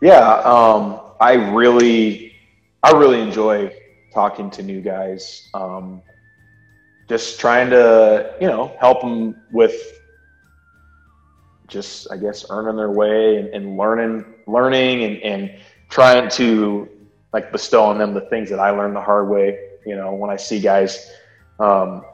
Yeah. 0.00 0.40
Um, 0.40 1.00
I 1.20 1.34
really, 1.34 2.34
I 2.82 2.92
really 2.92 3.20
enjoy 3.20 3.74
talking 4.14 4.48
to 4.50 4.62
new 4.62 4.80
guys, 4.80 5.50
um, 5.52 6.00
just 7.08 7.38
trying 7.38 7.68
to 7.70 8.34
you 8.40 8.46
know 8.46 8.74
help 8.80 9.02
them 9.02 9.36
with 9.52 9.74
just 11.66 12.10
I 12.10 12.16
guess 12.16 12.44
earning 12.50 12.76
their 12.76 12.90
way 12.90 13.36
and, 13.36 13.48
and 13.48 13.76
learning 13.76 14.24
learning 14.46 15.04
and, 15.04 15.16
and 15.22 15.58
trying 15.88 16.28
to 16.30 16.88
like 17.32 17.50
bestow 17.52 17.84
on 17.84 17.98
them 17.98 18.14
the 18.14 18.22
things 18.22 18.50
that 18.50 18.60
I 18.60 18.70
learned 18.70 18.96
the 18.96 19.00
hard 19.00 19.28
way. 19.28 19.58
You 19.86 19.96
know, 19.96 20.14
when 20.14 20.30
I 20.30 20.36
see 20.36 20.60
guys, 20.60 21.10
um, 21.58 22.04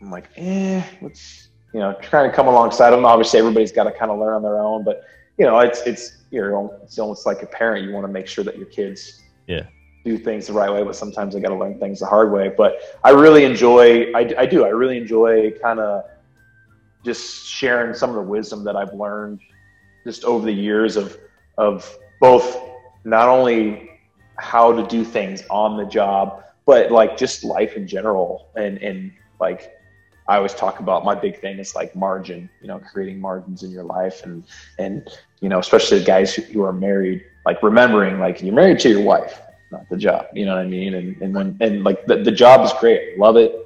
I'm 0.00 0.10
like, 0.10 0.28
eh, 0.36 0.84
let's 1.00 1.48
you 1.72 1.80
know, 1.80 1.96
trying 2.02 2.28
to 2.30 2.36
come 2.36 2.48
alongside 2.48 2.90
them. 2.90 3.04
Obviously, 3.04 3.38
everybody's 3.38 3.72
got 3.72 3.84
to 3.84 3.92
kind 3.92 4.10
of 4.10 4.18
learn 4.18 4.34
on 4.34 4.42
their 4.42 4.58
own, 4.58 4.84
but 4.84 5.04
you 5.38 5.46
know, 5.46 5.58
it's 5.60 5.80
it's 5.82 6.18
you're 6.30 6.70
it's 6.82 6.98
almost 6.98 7.26
like 7.26 7.42
a 7.42 7.46
parent. 7.46 7.86
You 7.86 7.92
want 7.92 8.06
to 8.06 8.12
make 8.12 8.26
sure 8.26 8.44
that 8.44 8.56
your 8.56 8.66
kids 8.66 9.22
yeah 9.46 9.66
do 10.04 10.18
things 10.18 10.48
the 10.48 10.52
right 10.52 10.72
way, 10.72 10.82
but 10.82 10.96
sometimes 10.96 11.34
they 11.34 11.40
got 11.40 11.50
to 11.50 11.56
learn 11.56 11.78
things 11.78 12.00
the 12.00 12.06
hard 12.06 12.32
way. 12.32 12.52
But 12.56 12.98
I 13.04 13.10
really 13.10 13.44
enjoy. 13.44 14.12
I, 14.12 14.34
I 14.36 14.46
do. 14.46 14.64
I 14.64 14.68
really 14.68 14.98
enjoy 14.98 15.52
kind 15.62 15.80
of 15.80 16.04
just 17.04 17.46
sharing 17.46 17.94
some 17.94 18.10
of 18.10 18.16
the 18.16 18.22
wisdom 18.22 18.64
that 18.64 18.76
I've 18.76 18.94
learned 18.94 19.40
just 20.04 20.24
over 20.24 20.44
the 20.44 20.52
years 20.52 20.96
of 20.96 21.16
of 21.58 21.96
both 22.20 22.58
not 23.04 23.28
only 23.28 23.90
how 24.38 24.72
to 24.72 24.86
do 24.86 25.04
things 25.04 25.42
on 25.50 25.76
the 25.76 25.84
job, 25.84 26.44
but 26.66 26.90
like 26.90 27.16
just 27.16 27.44
life 27.44 27.76
in 27.76 27.86
general. 27.86 28.48
And 28.56 28.78
and 28.78 29.12
like 29.40 29.72
I 30.28 30.36
always 30.36 30.54
talk 30.54 30.80
about 30.80 31.04
my 31.04 31.14
big 31.14 31.40
thing 31.40 31.58
is 31.58 31.74
like 31.74 31.94
margin, 31.96 32.48
you 32.60 32.68
know, 32.68 32.80
creating 32.92 33.20
margins 33.20 33.62
in 33.62 33.70
your 33.70 33.84
life 33.84 34.24
and 34.24 34.44
and 34.78 35.08
you 35.40 35.48
know, 35.48 35.58
especially 35.58 35.98
the 35.98 36.04
guys 36.04 36.34
who, 36.34 36.42
who 36.42 36.62
are 36.62 36.72
married, 36.72 37.24
like 37.44 37.62
remembering 37.62 38.18
like 38.18 38.40
you're 38.42 38.54
married 38.54 38.78
to 38.80 38.88
your 38.88 39.02
wife, 39.02 39.40
not 39.70 39.88
the 39.88 39.96
job. 39.96 40.26
You 40.32 40.46
know 40.46 40.54
what 40.56 40.64
I 40.64 40.68
mean? 40.68 40.94
And 40.94 41.20
and 41.20 41.34
when 41.34 41.56
and 41.60 41.84
like 41.84 42.06
the, 42.06 42.16
the 42.16 42.32
job 42.32 42.64
is 42.64 42.72
great. 42.74 43.18
Love 43.18 43.36
it. 43.36 43.61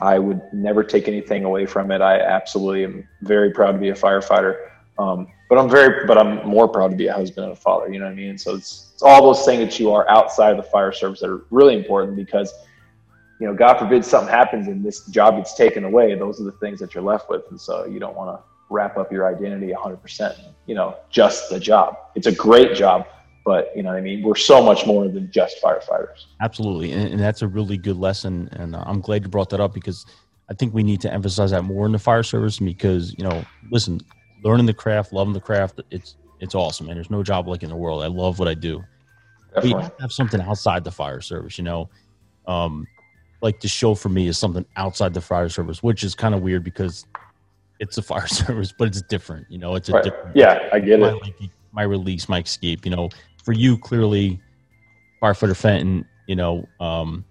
I 0.00 0.18
would 0.18 0.40
never 0.52 0.82
take 0.82 1.08
anything 1.08 1.44
away 1.44 1.66
from 1.66 1.90
it. 1.90 2.00
I 2.00 2.20
absolutely 2.20 2.84
am 2.84 3.08
very 3.22 3.50
proud 3.50 3.72
to 3.72 3.78
be 3.78 3.90
a 3.90 3.94
firefighter. 3.94 4.70
Um, 4.98 5.28
but 5.48 5.58
I'm 5.58 5.68
very, 5.68 6.06
but 6.06 6.16
I'm 6.16 6.46
more 6.46 6.68
proud 6.68 6.90
to 6.90 6.96
be 6.96 7.08
a 7.08 7.12
husband 7.12 7.44
and 7.44 7.52
a 7.52 7.56
father. 7.56 7.92
You 7.92 7.98
know 7.98 8.06
what 8.06 8.12
I 8.12 8.14
mean? 8.14 8.38
So 8.38 8.54
it's, 8.54 8.90
it's 8.94 9.02
all 9.02 9.22
those 9.22 9.44
things 9.44 9.60
that 9.60 9.80
you 9.80 9.90
are 9.92 10.08
outside 10.08 10.50
of 10.50 10.56
the 10.56 10.70
fire 10.70 10.92
service 10.92 11.20
that 11.20 11.30
are 11.30 11.44
really 11.50 11.76
important 11.76 12.16
because, 12.16 12.52
you 13.40 13.46
know, 13.46 13.54
God 13.54 13.78
forbid 13.78 14.04
something 14.04 14.32
happens 14.32 14.68
and 14.68 14.84
this 14.84 15.06
job 15.06 15.36
gets 15.36 15.54
taken 15.54 15.84
away. 15.84 16.14
Those 16.14 16.40
are 16.40 16.44
the 16.44 16.52
things 16.52 16.78
that 16.80 16.94
you're 16.94 17.02
left 17.02 17.28
with, 17.28 17.42
and 17.50 17.60
so 17.60 17.84
you 17.84 17.98
don't 17.98 18.16
want 18.16 18.38
to 18.38 18.44
wrap 18.68 18.96
up 18.96 19.10
your 19.10 19.26
identity 19.26 19.72
100%. 19.72 20.38
You 20.66 20.74
know, 20.74 20.96
just 21.10 21.50
the 21.50 21.58
job. 21.58 21.96
It's 22.14 22.26
a 22.26 22.34
great 22.34 22.74
job, 22.74 23.06
but 23.50 23.76
you 23.76 23.82
know 23.82 23.88
what 23.90 23.98
I 23.98 24.00
mean. 24.00 24.22
We're 24.22 24.36
so 24.36 24.62
much 24.62 24.86
more 24.86 25.08
than 25.08 25.28
just 25.28 25.60
firefighters. 25.60 26.26
Absolutely, 26.40 26.92
and, 26.92 27.14
and 27.14 27.18
that's 27.20 27.42
a 27.42 27.48
really 27.48 27.76
good 27.76 27.96
lesson, 27.96 28.48
and 28.52 28.76
uh, 28.76 28.84
I'm 28.86 29.00
glad 29.00 29.24
you 29.24 29.28
brought 29.28 29.50
that 29.50 29.58
up 29.60 29.74
because 29.74 30.06
I 30.48 30.54
think 30.54 30.72
we 30.72 30.84
need 30.84 31.00
to 31.00 31.12
emphasize 31.12 31.50
that 31.50 31.62
more 31.64 31.84
in 31.84 31.90
the 31.90 31.98
fire 31.98 32.22
service 32.22 32.60
because 32.60 33.12
you 33.18 33.24
know, 33.24 33.44
listen, 33.68 33.98
learning 34.44 34.66
the 34.66 34.72
craft, 34.72 35.12
loving 35.12 35.32
the 35.32 35.40
craft, 35.40 35.80
it's 35.90 36.14
it's 36.38 36.54
awesome, 36.54 36.88
and 36.88 36.96
there's 36.96 37.10
no 37.10 37.24
job 37.24 37.48
like 37.48 37.64
in 37.64 37.70
the 37.70 37.74
world. 37.74 38.04
I 38.04 38.06
love 38.06 38.38
what 38.38 38.46
I 38.46 38.54
do. 38.54 38.84
Definitely. 39.52 39.74
We 39.74 39.82
have 39.82 39.96
to 39.96 40.02
have 40.02 40.12
something 40.12 40.40
outside 40.42 40.84
the 40.84 40.92
fire 40.92 41.20
service, 41.20 41.58
you 41.58 41.64
know. 41.64 41.90
Um, 42.46 42.86
like 43.42 43.58
the 43.58 43.66
show 43.66 43.96
for 43.96 44.10
me 44.10 44.28
is 44.28 44.38
something 44.38 44.64
outside 44.76 45.12
the 45.12 45.20
fire 45.20 45.48
service, 45.48 45.82
which 45.82 46.04
is 46.04 46.14
kind 46.14 46.36
of 46.36 46.42
weird 46.42 46.62
because 46.62 47.04
it's 47.80 47.98
a 47.98 48.02
fire 48.12 48.28
service, 48.28 48.72
but 48.78 48.86
it's 48.86 49.02
different. 49.02 49.50
You 49.50 49.58
know, 49.58 49.74
it's 49.74 49.88
a 49.88 49.94
Right. 49.94 50.04
different. 50.04 50.36
Yeah, 50.36 50.68
I 50.72 50.78
get 50.78 51.00
it. 51.00 51.14
like, 51.20 51.34
my 51.72 51.82
release, 51.82 52.28
my 52.28 52.40
escape. 52.40 52.84
You 52.84 52.94
know, 52.94 53.08
for 53.44 53.52
you, 53.52 53.78
clearly, 53.78 54.40
firefighter 55.22 55.56
Fenton, 55.56 56.04
you 56.26 56.36
know, 56.36 56.68
um, 56.78 57.24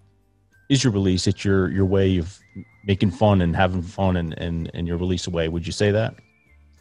is 0.70 0.84
your 0.84 0.94
release. 0.94 1.28
It's 1.28 1.44
your 1.44 1.70
your 1.72 1.86
way 1.86 2.18
of 2.18 2.38
making 2.86 3.12
fun 3.12 3.42
and 3.42 3.56
having 3.56 3.82
fun 3.82 4.18
and 4.18 4.34
and 4.38 4.70
and 4.74 4.88
your 4.88 4.98
release 4.98 5.28
away. 5.28 5.48
Would 5.48 5.66
you 5.66 5.74
say 5.74 5.92
that? 5.92 6.16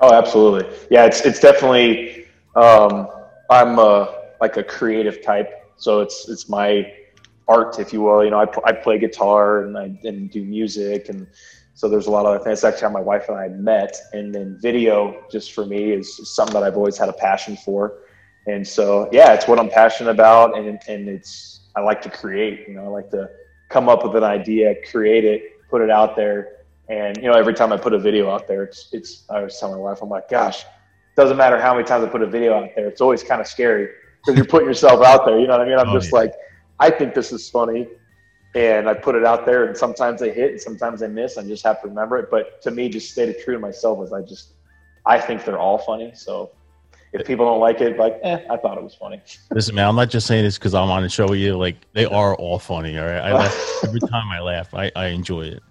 Oh, 0.01 0.13
absolutely. 0.13 0.69
Yeah, 0.91 1.05
it's 1.05 1.21
it's 1.23 1.41
definitely. 1.41 2.27
Um, 2.55 3.09
I'm 3.51 3.79
uh 3.79 4.07
like 4.41 4.57
a 4.57 4.63
creative 4.63 5.23
type, 5.23 5.49
so 5.77 6.01
it's 6.01 6.29
it's 6.29 6.49
my 6.49 6.93
art, 7.47 7.79
if 7.79 7.93
you 7.93 8.03
will. 8.03 8.25
You 8.25 8.31
know, 8.31 8.41
I, 8.41 8.69
I 8.69 8.73
play 8.73 8.99
guitar 8.99 9.63
and 9.63 9.77
I 9.77 9.99
and 10.05 10.31
do 10.31 10.45
music, 10.45 11.09
and 11.09 11.27
so 11.75 11.89
there's 11.89 12.07
a 12.07 12.11
lot 12.11 12.27
of 12.27 12.35
other 12.35 12.45
things. 12.45 12.61
That's 12.61 12.75
actually 12.75 12.89
how 12.89 12.95
my 12.95 13.01
wife 13.01 13.29
and 13.29 13.39
I 13.39 13.49
met, 13.49 13.97
and 14.13 14.35
then 14.35 14.59
video, 14.61 15.25
just 15.31 15.53
for 15.53 15.65
me, 15.65 15.93
is 15.93 16.35
something 16.35 16.55
that 16.55 16.63
I've 16.63 16.77
always 16.77 16.99
had 16.99 17.09
a 17.09 17.13
passion 17.13 17.57
for, 17.57 17.95
and 18.49 18.67
so 18.67 19.09
yeah, 19.13 19.33
it's 19.35 19.47
what 19.49 19.59
I'm 19.61 19.71
passionate 19.71 20.11
about, 20.11 20.59
and 20.59 20.81
and 20.89 21.09
it's 21.09 21.61
I 21.77 21.81
like 21.81 22.03
to 22.03 22.11
create. 22.11 22.67
You 22.69 22.75
know, 22.75 22.85
I 22.85 22.89
like 22.89 23.11
to 23.11 23.31
come 23.71 23.89
up 23.89 24.05
with 24.05 24.17
an 24.17 24.25
idea, 24.25 24.75
create 24.91 25.25
it, 25.25 25.69
put 25.71 25.83
it 25.83 25.91
out 25.91 26.17
there, 26.17 26.49
and 26.89 27.17
you 27.19 27.25
know, 27.25 27.35
every 27.35 27.55
time 27.55 27.73
I 27.73 27.77
put 27.77 27.93
a 27.95 27.99
video 27.99 28.31
out 28.31 28.49
there, 28.49 28.65
it's 28.65 28.89
it's. 28.93 29.25
I 29.31 29.43
was 29.43 29.59
telling 29.59 29.77
my 29.77 29.81
wife, 29.83 30.01
I'm 30.03 30.09
like, 30.09 30.29
gosh, 30.29 30.65
doesn't 31.17 31.37
matter 31.37 31.61
how 31.61 31.75
many 31.75 31.85
times 31.87 32.05
I 32.05 32.09
put 32.09 32.23
a 32.23 32.27
video 32.27 32.55
out 32.55 32.71
there, 32.77 32.89
it's 32.89 33.01
always 33.01 33.23
kind 33.23 33.41
of 33.41 33.47
scary 33.47 33.89
because 34.25 34.37
you're 34.37 34.47
putting 34.47 34.69
yourself 34.69 35.03
out 35.05 35.25
there. 35.27 35.39
You 35.39 35.47
know 35.47 35.59
what 35.59 35.67
I 35.67 35.71
mean? 35.71 35.79
I'm 35.79 35.91
Oh, 35.91 35.93
just 35.93 36.13
yeah. 36.13 36.19
like, 36.21 36.33
I 36.81 36.91
think 36.91 37.15
this 37.15 37.33
is 37.33 37.49
funny, 37.51 37.89
and 38.55 38.89
I 38.89 38.95
put 38.95 39.15
it 39.15 39.25
out 39.25 39.45
there, 39.47 39.67
and 39.67 39.77
sometimes 39.77 40.21
they 40.21 40.33
hit, 40.33 40.53
and 40.53 40.61
sometimes 40.61 41.01
they 41.01 41.09
miss. 41.09 41.37
I 41.39 41.43
just 41.45 41.65
have 41.65 41.81
to 41.83 41.89
remember 41.89 42.19
it. 42.19 42.31
But 42.31 42.63
to 42.63 42.71
me, 42.71 42.89
just 42.89 43.11
stay 43.13 43.33
true 43.43 43.55
to 43.55 43.61
myself 43.61 44.03
is 44.05 44.13
I 44.13 44.23
just, 44.23 44.55
I 45.07 45.21
think 45.21 45.45
they're 45.45 45.59
all 45.59 45.79
funny. 45.79 46.13
So 46.15 46.53
if 47.13 47.27
people 47.27 47.47
don't 47.47 47.61
like 47.61 47.81
it, 47.81 47.99
like, 47.99 48.19
eh, 48.23 48.41
I 48.51 48.57
thought 48.57 48.77
it 48.79 48.85
was 48.85 48.95
funny. 48.95 49.23
Listen, 49.51 49.75
man, 49.75 49.89
I'm 49.89 49.97
not 49.97 50.11
just 50.11 50.27
saying 50.27 50.45
this 50.45 50.59
because 50.59 50.75
I'm 50.75 50.91
on 50.91 51.03
the 51.03 51.09
show 51.09 51.29
with 51.29 51.39
you. 51.39 51.57
Like 51.57 51.77
they 51.93 52.05
are 52.05 52.35
all 52.37 52.59
funny. 52.59 52.99
All 52.99 53.05
right, 53.07 53.21
I 53.21 53.33
laugh 53.33 53.81
every 53.85 54.01
time 54.01 54.29
I 54.31 54.41
laugh. 54.41 54.73
I, 54.75 54.91
I 54.95 55.07
enjoy 55.09 55.43
it. 55.43 55.63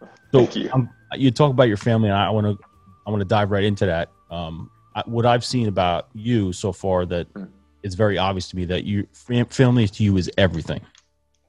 So 0.00 0.08
Thank 0.40 0.56
you. 0.56 0.70
um, 0.72 0.90
you 1.14 1.30
talk 1.30 1.50
about 1.50 1.68
your 1.68 1.76
family, 1.76 2.08
and 2.08 2.18
I 2.18 2.30
want 2.30 2.46
to 2.46 2.64
I 3.06 3.10
want 3.10 3.20
to 3.20 3.26
dive 3.26 3.50
right 3.50 3.64
into 3.64 3.86
that. 3.86 4.10
Um, 4.30 4.70
I, 4.94 5.02
what 5.06 5.24
I've 5.26 5.44
seen 5.44 5.68
about 5.68 6.08
you 6.14 6.52
so 6.52 6.72
far 6.72 7.06
that 7.06 7.32
Mm. 7.34 7.48
it's 7.82 7.94
very 7.94 8.18
obvious 8.18 8.48
to 8.50 8.56
me 8.56 8.64
that 8.66 8.84
your 8.84 9.04
fam- 9.12 9.46
family 9.46 9.86
to 9.88 10.02
you 10.02 10.16
is 10.16 10.30
everything. 10.36 10.80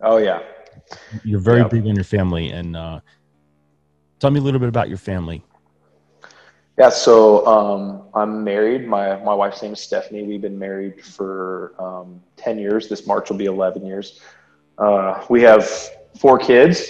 Oh 0.01 0.17
yeah. 0.17 0.41
You're 1.23 1.39
very 1.41 1.59
Yep. 1.61 1.69
big 1.71 1.87
on 1.87 1.95
your 1.95 2.03
family, 2.05 2.49
and 2.51 2.75
uh, 2.75 2.99
tell 4.19 4.31
me 4.31 4.39
a 4.39 4.43
little 4.43 4.59
bit 4.59 4.69
about 4.69 4.87
your 4.89 4.97
family. 4.97 5.43
Yeah, 6.79 6.87
so 6.87 7.45
um, 7.45 8.03
I'm 8.13 8.41
married. 8.41 8.87
My 8.87 9.17
my 9.17 9.33
wife's 9.33 9.61
name 9.61 9.73
is 9.73 9.81
Stephanie. 9.81 10.23
We've 10.23 10.41
been 10.41 10.57
married 10.57 11.03
for 11.03 11.73
um, 11.77 12.21
ten 12.37 12.57
years. 12.57 12.87
This 12.87 13.05
March 13.05 13.29
will 13.29 13.35
be 13.35 13.47
eleven 13.47 13.85
years. 13.85 14.21
Uh, 14.77 15.21
we 15.29 15.41
have 15.41 15.69
four 16.17 16.39
kids. 16.39 16.89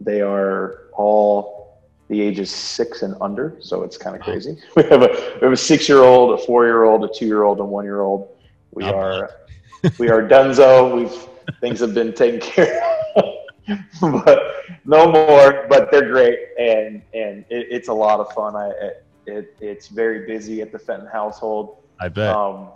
They 0.00 0.20
are 0.20 0.84
all 0.92 1.80
the 2.06 2.20
ages 2.20 2.48
six 2.48 3.02
and 3.02 3.16
under, 3.20 3.56
so 3.58 3.82
it's 3.82 3.96
kind 3.98 4.14
of 4.14 4.22
crazy. 4.22 4.56
We 4.76 4.84
have 4.84 5.02
a 5.02 5.08
we 5.08 5.40
have 5.40 5.52
a 5.52 5.56
six 5.56 5.88
year 5.88 6.04
old, 6.04 6.38
a 6.38 6.44
four 6.46 6.64
year 6.64 6.84
old, 6.84 7.04
a 7.04 7.08
two 7.12 7.26
year 7.26 7.42
old, 7.42 7.58
and 7.58 7.68
one 7.68 7.84
year 7.84 8.02
old. 8.02 8.28
We 8.70 8.84
Not 8.84 8.94
are 8.94 9.30
we 9.98 10.10
are 10.10 10.22
Dunzo. 10.22 10.94
We've 10.94 11.26
things 11.60 11.80
have 11.80 11.92
been 11.92 12.12
taken 12.12 12.38
care 12.38 12.80
of, 13.16 13.24
but 14.00 14.42
no 14.84 15.10
more. 15.10 15.66
But 15.68 15.90
they're 15.90 16.08
great, 16.08 16.38
and 16.56 17.02
and 17.12 17.44
it, 17.50 17.66
it's 17.68 17.88
a 17.88 17.92
lot 17.92 18.20
of 18.20 18.32
fun. 18.32 18.54
I 18.54 18.68
it, 18.68 19.04
it 19.28 19.56
it's 19.60 19.88
very 19.88 20.26
busy 20.26 20.60
at 20.62 20.72
the 20.72 20.78
Fenton 20.78 21.06
household, 21.06 21.76
I 22.00 22.08
bet. 22.08 22.34
um, 22.34 22.68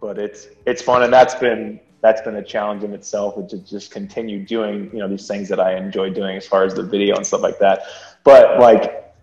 but 0.00 0.18
it's 0.18 0.48
it's 0.66 0.82
fun, 0.82 1.02
and 1.02 1.12
that's 1.12 1.34
been 1.34 1.80
that's 2.02 2.20
been 2.20 2.36
a 2.36 2.44
challenge 2.44 2.82
in 2.82 2.92
itself 2.92 3.34
to 3.48 3.58
just 3.58 3.90
continue 3.90 4.44
doing 4.44 4.90
you 4.92 4.98
know 4.98 5.08
these 5.08 5.26
things 5.26 5.48
that 5.48 5.60
I 5.60 5.76
enjoy 5.76 6.10
doing 6.10 6.36
as 6.36 6.46
far 6.46 6.64
as 6.64 6.74
the 6.74 6.82
video 6.82 7.16
and 7.16 7.26
stuff 7.26 7.42
like 7.42 7.58
that. 7.60 7.84
But 8.24 8.58
like, 8.58 9.14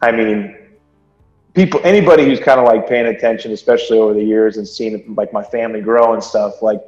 I 0.00 0.12
mean, 0.12 0.56
people 1.54 1.80
anybody 1.84 2.24
who's 2.24 2.40
kind 2.40 2.58
of 2.58 2.66
like 2.66 2.88
paying 2.88 3.06
attention, 3.06 3.52
especially 3.52 3.98
over 3.98 4.14
the 4.14 4.24
years 4.24 4.56
and 4.56 4.66
seeing 4.66 5.14
like 5.14 5.32
my 5.32 5.42
family 5.42 5.80
grow 5.80 6.14
and 6.14 6.24
stuff, 6.24 6.62
like 6.62 6.80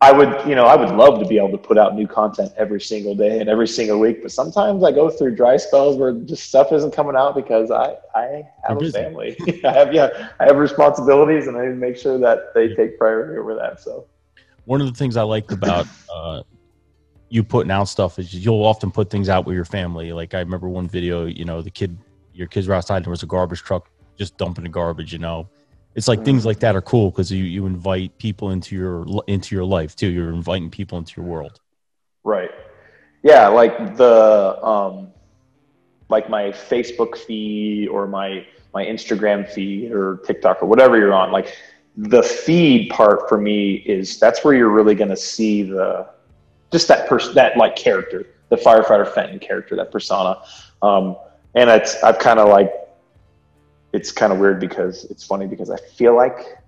I 0.00 0.12
would, 0.12 0.46
you 0.48 0.54
know, 0.54 0.64
I 0.64 0.76
would 0.76 0.90
love 0.90 1.18
to 1.18 1.26
be 1.26 1.38
able 1.38 1.50
to 1.50 1.58
put 1.58 1.76
out 1.76 1.96
new 1.96 2.06
content 2.06 2.52
every 2.56 2.80
single 2.80 3.16
day 3.16 3.40
and 3.40 3.48
every 3.48 3.66
single 3.66 3.98
week. 3.98 4.22
But 4.22 4.30
sometimes 4.30 4.84
I 4.84 4.92
go 4.92 5.10
through 5.10 5.34
dry 5.34 5.56
spells 5.56 5.96
where 5.96 6.12
just 6.12 6.44
stuff 6.44 6.72
isn't 6.72 6.92
coming 6.92 7.16
out 7.16 7.34
because 7.34 7.72
I, 7.72 7.96
I 8.14 8.46
have 8.66 8.80
a 8.80 8.92
family. 8.92 9.36
I 9.64 9.72
have, 9.72 9.92
yeah, 9.92 10.30
I 10.38 10.44
have 10.44 10.56
responsibilities 10.56 11.48
and 11.48 11.56
I 11.56 11.62
need 11.62 11.70
to 11.70 11.74
make 11.74 11.96
sure 11.96 12.16
that 12.18 12.54
they 12.54 12.74
take 12.76 12.96
priority 12.96 13.38
over 13.38 13.56
that. 13.56 13.80
So, 13.80 14.06
one 14.66 14.80
of 14.80 14.86
the 14.86 14.92
things 14.92 15.16
I 15.16 15.22
liked 15.22 15.50
about 15.50 15.86
uh, 16.14 16.42
you 17.28 17.42
putting 17.42 17.72
out 17.72 17.84
stuff 17.84 18.20
is 18.20 18.32
you'll 18.32 18.64
often 18.64 18.92
put 18.92 19.10
things 19.10 19.28
out 19.28 19.46
with 19.46 19.56
your 19.56 19.64
family. 19.64 20.12
Like 20.12 20.32
I 20.32 20.38
remember 20.38 20.68
one 20.68 20.86
video, 20.86 21.26
you 21.26 21.44
know, 21.44 21.60
the 21.60 21.70
kid, 21.70 21.98
your 22.32 22.46
kids 22.46 22.68
were 22.68 22.74
outside 22.74 22.96
and 22.96 23.06
there 23.06 23.10
was 23.10 23.24
a 23.24 23.26
garbage 23.26 23.62
truck 23.62 23.90
just 24.16 24.36
dumping 24.36 24.62
the 24.62 24.70
garbage. 24.70 25.12
You 25.12 25.18
know, 25.18 25.48
it's 25.94 26.08
like 26.08 26.24
things 26.24 26.46
like 26.46 26.60
that 26.60 26.76
are 26.76 26.82
cool 26.82 27.10
because 27.10 27.30
you 27.32 27.44
you 27.44 27.66
invite 27.66 28.16
people 28.18 28.50
into 28.50 28.76
your 28.76 29.06
into 29.26 29.54
your 29.54 29.64
life 29.64 29.96
too. 29.96 30.08
You're 30.08 30.32
inviting 30.32 30.70
people 30.70 30.98
into 30.98 31.20
your 31.20 31.26
world. 31.26 31.60
right. 32.24 32.50
Yeah. 33.22 33.48
Like 33.48 33.96
the, 33.96 34.64
um, 34.64 35.08
like 36.08 36.30
my 36.30 36.44
Facebook 36.44 37.16
feed 37.16 37.88
or 37.88 38.06
my, 38.06 38.46
my 38.72 38.84
Instagram 38.84 39.50
feed 39.50 39.92
or 39.92 40.18
TikTok 40.18 40.62
or 40.62 40.66
whatever 40.66 40.96
you're 40.96 41.14
on, 41.14 41.32
like 41.32 41.56
the 41.96 42.22
feed 42.22 42.90
part 42.90 43.28
for 43.28 43.38
me 43.38 43.74
is 43.74 44.18
that's 44.18 44.44
where 44.44 44.54
you're 44.54 44.70
really 44.70 44.94
going 44.94 45.10
to 45.10 45.16
see 45.16 45.62
the 45.62 46.08
just 46.70 46.86
that 46.88 47.08
person, 47.08 47.34
that 47.34 47.56
like 47.56 47.76
character, 47.76 48.26
the 48.50 48.56
firefighter 48.56 49.12
Fenton 49.12 49.38
character, 49.38 49.74
that 49.76 49.90
persona. 49.90 50.40
Um, 50.80 51.16
and 51.54 51.68
it's 51.68 52.02
I've 52.02 52.18
kind 52.18 52.38
of 52.38 52.48
like 52.48 52.72
it's 53.92 54.12
kind 54.12 54.32
of 54.32 54.38
weird 54.38 54.60
because 54.60 55.04
it's 55.04 55.24
funny 55.24 55.46
because 55.46 55.70
I 55.70 55.76
feel 55.76 56.14
like 56.14 56.58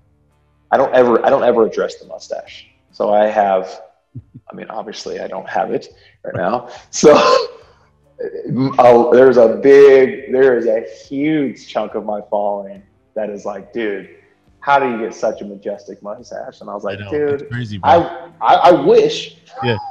I 0.70 0.76
don't 0.76 0.94
ever 0.94 1.24
I 1.24 1.30
don't 1.30 1.44
ever 1.44 1.66
address 1.66 1.96
the 1.96 2.06
mustache. 2.06 2.68
So 2.92 3.12
I 3.12 3.26
have 3.26 3.82
I 4.50 4.54
mean 4.54 4.66
obviously 4.70 5.20
I 5.20 5.26
don't 5.26 5.48
have 5.48 5.72
it 5.72 5.88
right 6.24 6.34
now. 6.34 6.68
So 6.90 7.14
I'll, 8.78 9.10
there's 9.10 9.38
a 9.38 9.60
big 9.62 10.32
there 10.32 10.56
is 10.58 10.66
a 10.66 10.84
huge 11.06 11.66
chunk 11.66 11.94
of 11.94 12.04
my 12.04 12.20
following 12.30 12.82
that 13.14 13.30
is 13.30 13.44
like, 13.44 13.72
dude, 13.72 14.16
how 14.60 14.78
do 14.78 14.90
you 14.90 14.98
get 14.98 15.14
such 15.14 15.40
a 15.40 15.44
majestic 15.44 16.02
mustache? 16.02 16.60
And 16.60 16.68
I 16.68 16.74
was 16.74 16.84
like, 16.84 17.00
I 17.00 17.10
dude, 17.10 17.50
crazy. 17.50 17.80
I, 17.82 18.30
I 18.40 18.54
I 18.54 18.70
wish. 18.72 19.36
Yeah. 19.62 19.76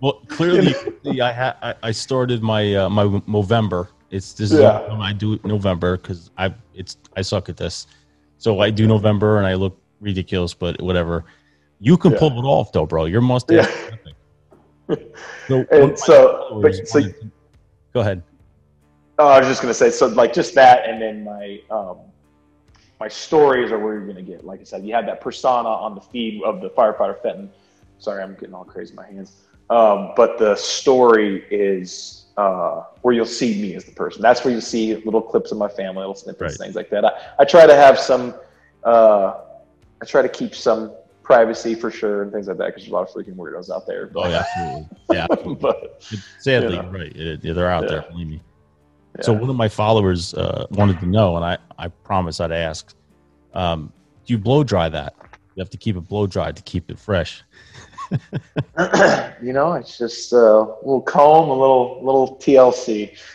Well, 0.00 0.22
clearly, 0.28 0.74
I 1.20 1.32
had 1.32 1.56
I, 1.60 1.74
I 1.82 1.90
started 1.90 2.40
my 2.40 2.74
uh, 2.74 2.88
my 2.88 3.04
Movember. 3.04 3.88
It's 4.10 4.32
this 4.32 4.52
is 4.52 4.60
Yeah. 4.60 4.88
when 4.90 5.00
I 5.02 5.12
do 5.12 5.38
November 5.44 5.96
because 5.96 6.30
I 6.38 6.54
it's 6.74 6.96
I 7.16 7.22
suck 7.22 7.48
at 7.48 7.56
this. 7.56 7.86
So 8.38 8.60
I 8.60 8.70
do 8.70 8.86
November 8.86 9.38
and 9.38 9.46
I 9.46 9.54
look 9.54 9.78
ridiculous, 10.00 10.54
but 10.54 10.80
whatever. 10.80 11.24
You 11.80 11.96
can 11.96 12.12
Yeah. 12.12 12.18
pull 12.18 12.30
it 12.38 12.44
off 12.48 12.72
though, 12.72 12.86
bro. 12.86 13.04
Your 13.04 13.20
mustache. 13.20 13.66
is 13.68 13.92
epic. 13.92 15.14
So, 15.48 15.56
one 15.56 15.60
of 15.60 15.70
my 15.70 15.78
And 15.78 15.98
so, 15.98 16.60
but 16.62 16.88
so 16.88 17.00
to- 17.00 17.14
go 17.92 18.00
ahead. 18.00 18.22
Oh, 19.18 19.26
I 19.28 19.38
was 19.40 19.48
just 19.48 19.60
gonna 19.60 19.74
say, 19.74 19.90
so 19.90 20.06
like 20.06 20.32
just 20.32 20.54
that, 20.54 20.88
and 20.88 21.02
then 21.02 21.24
my 21.24 21.60
um, 21.70 21.98
my 23.00 23.08
stories 23.08 23.70
are 23.72 23.78
where 23.78 23.94
you're 23.94 24.06
gonna 24.06 24.22
get. 24.22 24.44
Like 24.44 24.60
I 24.60 24.64
said, 24.64 24.84
you 24.86 24.94
have 24.94 25.06
that 25.06 25.20
persona 25.20 25.68
on 25.68 25.94
the 25.94 26.00
feed 26.00 26.42
of 26.44 26.60
the 26.60 26.70
firefighter 26.70 27.20
Fenton. 27.20 27.50
Sorry, 27.98 28.22
I'm 28.22 28.34
getting 28.34 28.54
all 28.54 28.64
crazy 28.64 28.90
in 28.90 28.96
my 28.96 29.06
hands. 29.06 29.32
Um, 29.70 30.12
but 30.16 30.38
the 30.38 30.54
story 30.54 31.44
is 31.50 32.26
uh, 32.38 32.84
where 33.02 33.12
you'll 33.14 33.26
see 33.26 33.60
me 33.60 33.74
as 33.74 33.84
the 33.84 33.92
person. 33.92 34.22
That's 34.22 34.44
where 34.44 34.54
you 34.54 34.60
see 34.60 34.94
little 35.04 35.20
clips 35.20 35.50
of 35.52 35.58
my 35.58 35.68
family, 35.68 35.98
little 36.00 36.14
snippets, 36.14 36.40
Right. 36.52 36.64
things 36.66 36.76
like 36.76 36.88
that. 36.90 37.04
I, 37.04 37.12
I 37.40 37.44
try 37.44 37.66
to 37.66 37.74
have 37.74 37.98
some. 37.98 38.34
Uh, 38.84 39.40
I 40.00 40.04
try 40.06 40.22
to 40.22 40.28
keep 40.28 40.54
some 40.54 40.92
privacy 41.24 41.74
for 41.74 41.90
sure 41.90 42.22
and 42.22 42.32
things 42.32 42.46
like 42.48 42.56
that 42.58 42.66
because 42.68 42.82
there's 42.84 42.92
a 42.92 42.94
lot 42.94 43.02
of 43.08 43.12
freaking 43.12 43.34
weirdos 43.36 43.68
out 43.70 43.86
there. 43.86 44.10
Oh, 44.14 44.28
yeah, 44.28 44.44
absolutely. 44.46 44.88
Yeah, 45.12 45.26
absolutely. 45.30 45.54
but 45.60 46.02
sadly, 46.38 46.76
You 46.76 46.82
know. 46.82 46.88
right. 46.90 47.16
It- 47.16 47.44
it- 47.44 47.54
they're 47.54 47.68
out 47.70 47.88
there. 47.88 48.02
Believe 48.10 48.28
me. 48.28 48.40
So 49.20 49.32
one 49.32 49.50
of 49.50 49.56
my 49.56 49.68
followers 49.68 50.32
uh, 50.34 50.66
wanted 50.70 51.00
to 51.00 51.06
know, 51.06 51.34
and 51.36 51.44
I, 51.44 51.58
I 51.76 51.88
promise 51.88 52.38
I'd 52.40 52.52
ask, 52.52 52.94
um, 53.52 53.92
do 54.24 54.32
you 54.32 54.38
blow 54.38 54.62
dry 54.62 54.88
that? 54.88 55.14
You 55.56 55.60
have 55.60 55.70
to 55.70 55.76
keep 55.76 55.96
it 55.96 56.02
blow 56.02 56.28
dried 56.28 56.54
to 56.54 56.62
keep 56.62 56.88
it 56.88 57.00
fresh. 57.00 57.42
you 59.42 59.52
know, 59.52 59.74
it's 59.74 59.98
just 59.98 60.32
uh, 60.32 60.36
a 60.36 60.76
little 60.82 61.02
comb, 61.02 61.48
a 61.48 61.52
little 61.52 62.00
little 62.04 62.36
TLC. 62.36 63.16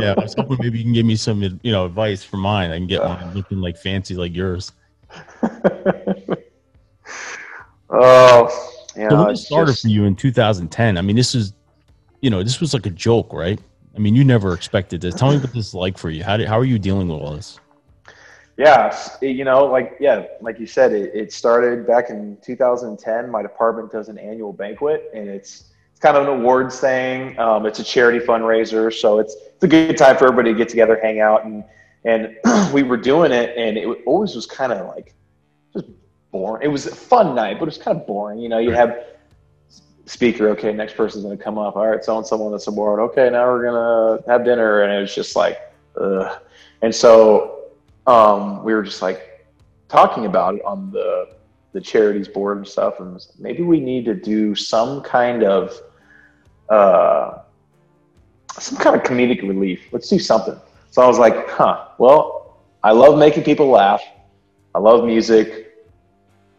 Yeah, 0.00 0.14
I 0.18 0.22
was 0.22 0.34
hoping 0.36 0.56
maybe 0.60 0.78
you 0.78 0.84
can 0.84 0.92
give 0.92 1.06
me 1.06 1.14
some, 1.14 1.40
you 1.40 1.70
know, 1.70 1.86
advice 1.86 2.24
for 2.24 2.36
mine. 2.36 2.72
I 2.72 2.78
can 2.78 2.88
get 2.88 3.04
mine 3.04 3.32
looking 3.34 3.58
like 3.60 3.76
fancy 3.76 4.16
like 4.16 4.34
yours. 4.34 4.72
oh, 7.90 8.80
yeah. 8.96 9.08
so 9.08 9.16
when 9.16 9.30
it 9.30 9.36
started 9.36 9.70
just- 9.70 9.82
for 9.82 9.88
you 9.88 10.02
in 10.04 10.16
2010, 10.16 10.98
I 10.98 11.00
mean, 11.00 11.14
this 11.14 11.36
is, 11.36 11.52
you 12.22 12.30
know, 12.30 12.42
this 12.42 12.60
was 12.60 12.74
like 12.74 12.86
a 12.86 12.90
joke, 12.90 13.32
right? 13.32 13.60
I 13.94 14.00
mean, 14.00 14.16
you 14.16 14.24
never 14.24 14.52
expected 14.52 15.00
this. 15.00 15.14
Tell 15.14 15.30
me 15.30 15.38
what 15.38 15.52
this 15.52 15.68
is 15.68 15.74
like 15.74 15.96
for 15.96 16.10
you. 16.10 16.24
How 16.24 16.36
did, 16.36 16.48
how 16.48 16.58
are 16.58 16.64
you 16.64 16.80
dealing 16.80 17.06
with 17.08 17.20
all 17.22 17.36
this? 17.36 17.60
Yeah, 18.56 18.96
you 19.20 19.44
know, 19.44 19.64
like 19.64 19.96
yeah, 19.98 20.26
like 20.40 20.60
you 20.60 20.66
said, 20.66 20.92
it, 20.92 21.10
it 21.14 21.32
started 21.32 21.86
back 21.86 22.10
in 22.10 22.38
2010. 22.42 23.30
My 23.30 23.42
department 23.42 23.90
does 23.90 24.08
an 24.08 24.16
annual 24.16 24.52
banquet, 24.52 25.10
and 25.12 25.28
it's 25.28 25.72
it's 25.90 26.00
kind 26.00 26.16
of 26.16 26.28
an 26.28 26.40
awards 26.40 26.78
thing. 26.78 27.36
Um, 27.38 27.66
it's 27.66 27.80
a 27.80 27.84
charity 27.84 28.24
fundraiser, 28.24 28.92
so 28.92 29.18
it's 29.18 29.34
it's 29.34 29.64
a 29.64 29.68
good 29.68 29.96
time 29.96 30.16
for 30.16 30.26
everybody 30.26 30.52
to 30.52 30.58
get 30.58 30.68
together, 30.68 30.98
hang 31.02 31.20
out, 31.20 31.44
and 31.44 31.64
and 32.04 32.36
we 32.72 32.84
were 32.84 32.96
doing 32.96 33.32
it, 33.32 33.56
and 33.56 33.76
it 33.76 33.88
always 34.06 34.36
was 34.36 34.46
kind 34.46 34.72
of 34.72 34.86
like 34.86 35.14
just 35.72 35.86
boring. 36.30 36.62
It 36.64 36.68
was 36.68 36.86
a 36.86 36.94
fun 36.94 37.34
night, 37.34 37.58
but 37.58 37.64
it 37.64 37.74
was 37.76 37.78
kind 37.78 37.98
of 37.98 38.06
boring. 38.06 38.38
You 38.38 38.48
know, 38.48 38.58
you 38.58 38.70
have 38.70 39.04
speaker. 40.06 40.50
Okay, 40.50 40.72
next 40.72 40.96
person's 40.96 41.24
gonna 41.24 41.36
come 41.36 41.58
up. 41.58 41.74
All 41.74 41.88
right, 41.88 42.04
so 42.04 42.16
and 42.16 42.26
someone 42.26 42.52
that's 42.52 42.68
award. 42.68 43.00
Okay, 43.00 43.30
now 43.30 43.46
we're 43.46 43.64
gonna 43.64 44.22
have 44.28 44.44
dinner, 44.44 44.82
and 44.82 44.92
it 44.92 45.00
was 45.00 45.12
just 45.12 45.34
like, 45.34 45.58
ugh. 46.00 46.40
And 46.82 46.94
so 46.94 47.63
um, 48.06 48.62
we 48.64 48.74
were 48.74 48.82
just 48.82 49.02
like 49.02 49.46
talking 49.88 50.26
about 50.26 50.56
it 50.56 50.64
on 50.64 50.90
the 50.90 51.34
the 51.72 51.80
charities 51.80 52.28
board 52.28 52.58
and 52.58 52.66
stuff, 52.66 53.00
and 53.00 53.20
maybe 53.38 53.62
we 53.62 53.80
need 53.80 54.04
to 54.04 54.14
do 54.14 54.54
some 54.54 55.02
kind 55.02 55.42
of 55.42 55.76
uh, 56.68 57.38
some 58.52 58.78
kind 58.78 58.94
of 58.96 59.02
comedic 59.02 59.42
relief. 59.42 59.80
Let's 59.92 60.08
do 60.08 60.18
something. 60.18 60.58
So 60.90 61.02
I 61.02 61.06
was 61.06 61.18
like, 61.18 61.48
huh. 61.48 61.88
Well, 61.98 62.60
I 62.82 62.92
love 62.92 63.18
making 63.18 63.42
people 63.42 63.68
laugh. 63.68 64.02
I 64.74 64.78
love 64.78 65.04
music. 65.04 65.72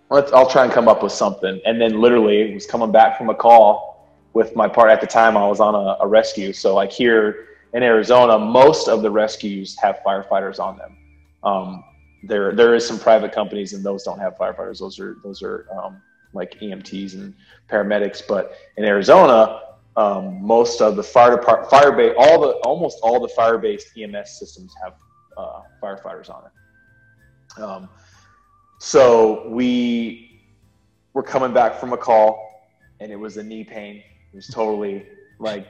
Let's. 0.09 0.31
I'll 0.33 0.49
try 0.49 0.65
and 0.65 0.73
come 0.73 0.87
up 0.87 1.01
with 1.01 1.13
something. 1.13 1.61
And 1.65 1.79
then 1.79 2.01
literally 2.01 2.53
was 2.53 2.65
coming 2.65 2.91
back 2.91 3.17
from 3.17 3.29
a 3.29 3.35
call 3.35 4.09
with 4.33 4.55
my 4.55 4.67
part 4.67 4.89
at 4.89 4.99
the 4.99 5.07
time. 5.07 5.37
I 5.37 5.47
was 5.47 5.59
on 5.61 5.75
a, 5.75 5.97
a 6.01 6.07
rescue. 6.07 6.51
So 6.51 6.75
like 6.75 6.91
here 6.91 7.47
in 7.73 7.83
Arizona, 7.83 8.37
most 8.37 8.89
of 8.89 9.01
the 9.01 9.09
rescues 9.09 9.77
have 9.79 9.99
firefighters 10.05 10.59
on 10.59 10.77
them. 10.77 10.97
Um, 11.45 11.83
there 12.23 12.53
there 12.53 12.73
is 12.73 12.85
some 12.85 12.99
private 12.99 13.31
companies 13.31 13.73
and 13.73 13.83
those 13.83 14.03
don't 14.03 14.19
have 14.19 14.35
firefighters. 14.37 14.79
Those 14.79 14.99
are 14.99 15.17
those 15.23 15.41
are 15.41 15.67
um, 15.71 16.01
like 16.33 16.59
EMTs 16.59 17.13
and 17.13 17.33
paramedics. 17.69 18.21
But 18.27 18.53
in 18.77 18.83
Arizona, 18.83 19.61
um, 19.95 20.45
most 20.45 20.81
of 20.81 20.95
the 20.95 21.03
fire 21.03 21.37
depart 21.37 21.69
fire 21.69 21.91
base 21.91 22.15
all 22.17 22.41
the 22.41 22.49
almost 22.63 22.99
all 23.03 23.19
the 23.19 23.29
fire 23.29 23.57
based 23.57 23.89
EMS 23.97 24.37
systems 24.39 24.73
have 24.83 24.95
uh, 25.37 25.61
firefighters 25.81 26.29
on 26.29 26.43
it. 26.45 27.61
Um, 27.61 27.89
so 28.79 29.47
we 29.49 30.41
were 31.13 31.23
coming 31.23 31.53
back 31.53 31.79
from 31.79 31.93
a 31.93 31.97
call 31.97 32.73
and 32.99 33.11
it 33.11 33.15
was 33.15 33.37
a 33.37 33.43
knee 33.43 33.63
pain. 33.63 33.97
It 33.97 34.35
was 34.35 34.47
totally 34.47 35.05
like 35.39 35.67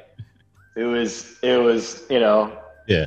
it 0.75 0.83
was 0.83 1.37
it 1.41 1.57
was 1.61 2.03
you 2.09 2.19
know 2.19 2.57
Yeah. 2.87 3.05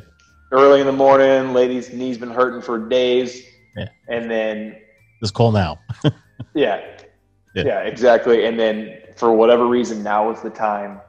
Early 0.51 0.81
in 0.81 0.87
the 0.87 0.93
morning. 0.93 1.53
Lady's 1.53 1.93
knees 1.93 2.17
been 2.19 2.31
hurting 2.31 2.63
for 2.63 2.79
days, 2.89 3.43
Yeah. 3.77 3.89
and 4.09 4.31
then 4.31 4.77
Just 5.21 5.35
call 5.35 5.53
now. 5.53 5.81
yeah. 6.55 6.81
Yeah. 7.55 7.65
yeah, 7.67 7.81
exactly. 7.81 8.45
And 8.47 8.59
then 8.59 8.99
for 9.17 9.33
whatever 9.33 9.67
reason, 9.67 10.03
now 10.03 10.31
is 10.31 10.41
the 10.43 10.51
time 10.51 11.01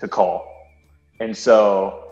to 0.00 0.08
call. 0.08 0.44
And 1.20 1.36
so, 1.36 2.10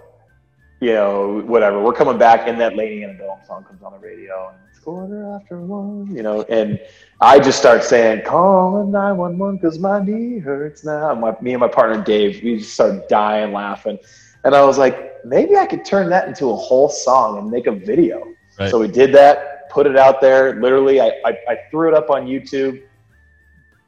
you 0.81 0.93
know, 0.95 1.43
whatever. 1.47 1.83
We're 1.83 1.93
coming 1.93 2.19
back, 2.19 2.47
and 2.49 2.61
that 2.61 2.77
Lady 2.77 3.03
Antebellum 3.05 3.41
song 3.47 3.65
comes 3.65 3.83
on 3.83 3.93
the 3.93 3.99
radio, 3.99 4.49
and 4.49 4.59
it's 4.71 4.79
quarter 4.79 5.33
after 5.35 5.61
one, 5.61 6.15
you 6.15 6.23
know. 6.23 6.43
And 6.43 6.79
I 7.21 7.39
just 7.39 7.59
start 7.59 7.83
saying, 7.85 8.23
"Call 8.25 8.87
nine 8.87 9.17
one 9.17 9.37
one 9.39 9.57
because 9.57 9.79
my 9.79 10.03
knee 10.03 10.39
hurts 10.39 10.85
now." 10.85 11.15
My, 11.15 11.35
me 11.41 11.53
and 11.53 11.61
my 11.61 11.69
partner 11.69 12.03
Dave, 12.03 12.43
we 12.43 12.59
just 12.59 12.75
started 12.75 13.03
dying 13.09 13.53
laughing, 13.53 13.99
and 14.45 14.55
I 14.55 14.65
was 14.65 14.79
like, 14.79 15.12
maybe 15.25 15.57
I 15.57 15.67
could 15.67 15.85
turn 15.85 16.09
that 16.11 16.29
into 16.29 16.51
a 16.51 16.57
whole 16.57 16.89
song 16.89 17.39
and 17.39 17.51
make 17.51 17.67
a 17.67 17.73
video. 17.73 18.25
Right. 18.59 18.71
So 18.71 18.79
we 18.81 18.89
did 18.89 19.13
that, 19.15 19.69
put 19.71 19.87
it 19.87 19.97
out 19.97 20.21
there. 20.21 20.61
Literally, 20.61 21.01
I, 21.01 21.13
I, 21.25 21.31
I 21.49 21.57
threw 21.71 21.89
it 21.89 21.95
up 21.95 22.11
on 22.11 22.27
YouTube 22.27 22.83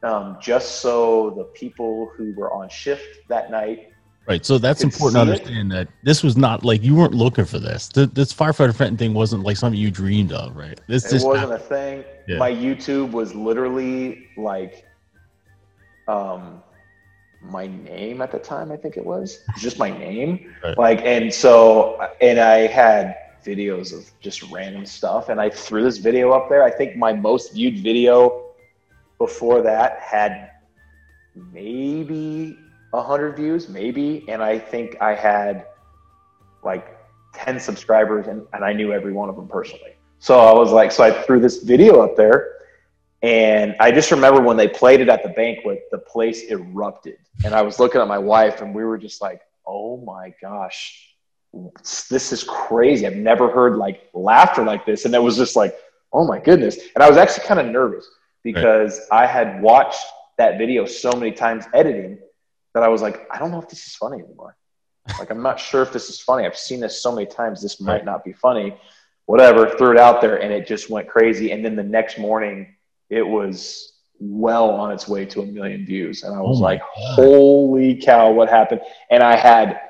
um, 0.03 0.39
just 0.41 0.81
so 0.81 1.31
the 1.37 1.45
people 1.45 2.13
who 2.17 2.33
were 2.35 2.53
on 2.53 2.69
shift 2.69 3.27
that 3.29 3.51
night. 3.51 3.91
Right. 4.27 4.45
So 4.45 4.57
that's 4.57 4.83
important 4.83 5.29
to 5.29 5.37
see 5.37 5.43
it. 5.43 5.47
understand 5.47 5.73
that 5.73 5.89
this 6.03 6.23
was 6.23 6.35
not 6.37 6.65
like 6.65 6.83
you 6.83 6.95
weren't 6.95 7.13
looking 7.15 7.45
for 7.45 7.59
this. 7.59 7.89
Th- 7.89 8.09
This 8.11 8.33
firefighter 8.33 8.75
Fenton 8.75 8.97
thing 8.97 9.13
wasn't 9.13 9.43
like 9.43 9.59
something 9.59 9.79
you 9.79 9.91
dreamed 9.91 10.33
of, 10.33 10.57
right? 10.57 10.81
This 10.89 11.13
It 11.13 11.23
wasn't 11.27 11.51
happened. 11.51 11.53
a 11.53 11.59
thing. 11.59 12.05
Yeah. 12.27 12.39
My 12.39 12.51
YouTube 12.51 13.11
was 13.11 13.35
literally 13.35 14.29
like 14.39 14.87
um, 16.09 16.63
my 17.51 17.67
name 17.67 18.23
at 18.23 18.33
the 18.33 18.39
time. 18.39 18.73
I 18.73 18.77
think 18.77 18.97
it 18.97 19.05
was 19.05 19.45
just 19.59 19.79
my 19.79 19.91
name. 19.91 20.53
Right. 20.63 20.79
Like, 20.79 21.01
and 21.05 21.33
so, 21.33 22.09
and 22.21 22.39
I 22.39 22.67
had 22.67 23.17
videos 23.45 23.93
of 23.93 24.11
just 24.21 24.43
random 24.51 24.87
stuff, 24.87 25.29
and 25.29 25.41
I 25.41 25.51
threw 25.51 25.83
this 25.83 25.99
video 25.99 26.33
up 26.33 26.49
there. 26.49 26.65
I 26.65 26.71
think 26.71 26.97
my 26.97 27.13
most 27.13 27.53
viewed 27.53 27.79
video 27.79 28.47
before 29.19 29.63
that 29.63 30.01
had 30.01 30.51
maybe 31.53 32.59
a 32.93 33.03
hundred 33.03 33.37
views, 33.37 33.69
maybe, 33.69 34.25
and 34.29 34.43
I 34.43 34.59
think 34.59 34.97
I 35.01 35.15
had 35.15 35.67
like 36.63 36.97
ten 37.35 37.61
subscribers, 37.61 38.27
and, 38.29 38.47
and 38.53 38.65
I 38.65 38.73
knew 38.73 38.93
every 38.93 39.13
one 39.13 39.29
of 39.29 39.37
them 39.37 39.49
personally. 39.49 39.95
So 40.19 40.39
I 40.39 40.53
was 40.53 40.73
like, 40.73 40.91
so 40.91 41.05
I 41.05 41.11
threw 41.11 41.41
this 41.41 41.63
video 41.63 42.01
up 42.01 42.17
there, 42.17 42.54
and 43.25 43.75
I 43.81 43.91
just 43.91 44.11
remember 44.11 44.41
when 44.43 44.57
they 44.57 44.69
played 44.69 45.01
it 45.01 45.09
at 45.09 45.23
the 45.23 45.31
banquet, 45.31 45.85
the 45.91 45.99
place 45.99 46.43
erupted, 46.51 47.17
and 47.45 47.55
I 47.55 47.63
was 47.63 47.81
looking 47.81 48.01
at 48.01 48.09
my 48.09 48.19
wife, 48.19 48.61
and 48.61 48.75
we 48.75 48.85
were 48.85 48.99
just 48.99 49.23
like, 49.23 49.41
oh 49.67 49.97
my 50.05 50.35
gosh, 50.43 51.15
this 52.11 52.33
is 52.33 52.45
crazy. 52.45 53.07
I've 53.07 53.17
never 53.17 53.51
heard 53.51 53.77
like 53.77 54.11
laughter 54.13 54.63
like 54.63 54.85
this, 54.85 55.05
and 55.07 55.15
it 55.15 55.23
was 55.23 55.37
just 55.37 55.57
like, 55.57 55.75
oh 56.13 56.27
my 56.27 56.39
goodness, 56.39 56.79
and 56.95 57.03
I 57.03 57.09
was 57.09 57.17
actually 57.17 57.47
kind 57.47 57.61
of 57.61 57.67
nervous 57.67 58.07
because 58.43 59.01
I 59.11 59.27
had 59.27 59.63
watched 59.63 60.05
that 60.37 60.59
video 60.59 60.85
so 60.85 61.11
many 61.13 61.33
times 61.33 61.65
editing 61.73 62.19
that 62.75 62.83
I 62.83 62.89
was 62.89 63.01
like, 63.01 63.27
I 63.31 63.39
don't 63.39 63.51
know 63.53 63.59
if 63.61 63.69
this 63.69 63.87
is 63.87 63.95
funny 63.95 64.19
anymore. 64.23 64.57
like, 65.19 65.31
I'm 65.31 65.43
not 65.43 65.59
sure 65.61 65.83
if 65.83 65.93
this 65.93 66.09
is 66.11 66.21
funny. 66.21 66.45
I've 66.45 66.57
seen 66.59 66.81
this 66.81 67.01
so 67.03 67.13
many 67.15 67.27
times. 67.27 67.63
This 67.63 67.81
might 67.81 67.93
Right. 67.93 68.05
not 68.05 68.25
be 68.25 68.33
funny. 68.33 68.77
Whatever. 69.27 69.71
Threw 69.79 69.93
it 69.93 69.99
out 69.99 70.21
there, 70.21 70.37
and 70.43 70.53
it 70.53 70.67
just 70.67 70.91
went 70.91 71.09
crazy. 71.09 71.53
And 71.53 71.65
then 71.65 71.77
the 71.77 71.83
next 71.85 72.19
morning, 72.19 72.74
it 73.11 73.23
was 73.23 73.93
well 74.19 74.71
on 74.71 74.93
its 74.93 75.09
way 75.09 75.25
to 75.27 75.43
a 75.43 75.47
million 75.47 75.85
views, 75.85 76.23
and 76.23 76.35
I 76.35 76.41
was 76.41 76.61
Oh 76.61 76.65
like, 76.65 76.81
God. 76.81 76.89
"Holy 77.15 77.97
cow! 77.97 78.31
What 78.33 78.49
happened?" 78.49 78.81
And 79.11 79.23
I 79.23 79.37
had, 79.37 79.81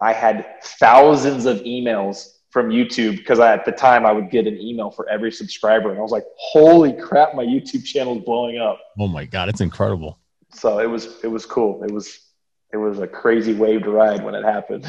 I 0.00 0.12
had 0.12 0.46
thousands 0.62 1.46
of 1.46 1.58
emails 1.58 2.32
from 2.50 2.68
YouTube 2.70 3.16
because 3.16 3.38
at 3.40 3.64
the 3.64 3.72
time 3.72 4.06
I 4.06 4.12
would 4.12 4.30
get 4.30 4.46
an 4.46 4.58
email 4.58 4.90
for 4.90 5.08
every 5.08 5.32
subscriber, 5.32 5.90
and 5.90 5.98
I 5.98 6.02
was 6.02 6.12
like, 6.12 6.24
"Holy 6.38 6.92
crap! 6.92 7.34
My 7.34 7.44
YouTube 7.44 7.84
channel 7.84 8.18
is 8.18 8.24
blowing 8.24 8.58
up." 8.58 8.78
Oh 8.98 9.08
my 9.08 9.24
god, 9.24 9.48
it's 9.48 9.60
incredible. 9.60 10.18
So 10.52 10.78
it 10.78 10.86
was 10.86 11.22
it 11.24 11.28
was 11.28 11.44
cool. 11.46 11.82
It 11.82 11.90
was 11.90 12.20
it 12.72 12.76
was 12.76 12.98
a 12.98 13.06
crazy 13.06 13.54
wave 13.54 13.82
to 13.84 13.90
ride 13.90 14.22
when 14.24 14.34
it 14.34 14.44
happened. 14.44 14.84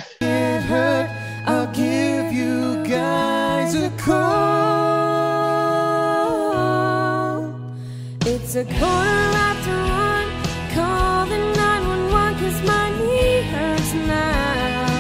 A 8.58 8.64
quarter 8.64 9.30
after 9.50 9.78
one. 10.06 10.30
Call 10.74 11.26
the 11.28 11.38
911 11.38 12.40
cause 12.40 12.60
my 12.66 12.90
knee 12.98 13.42
hurts 13.52 13.94
now. 13.94 14.98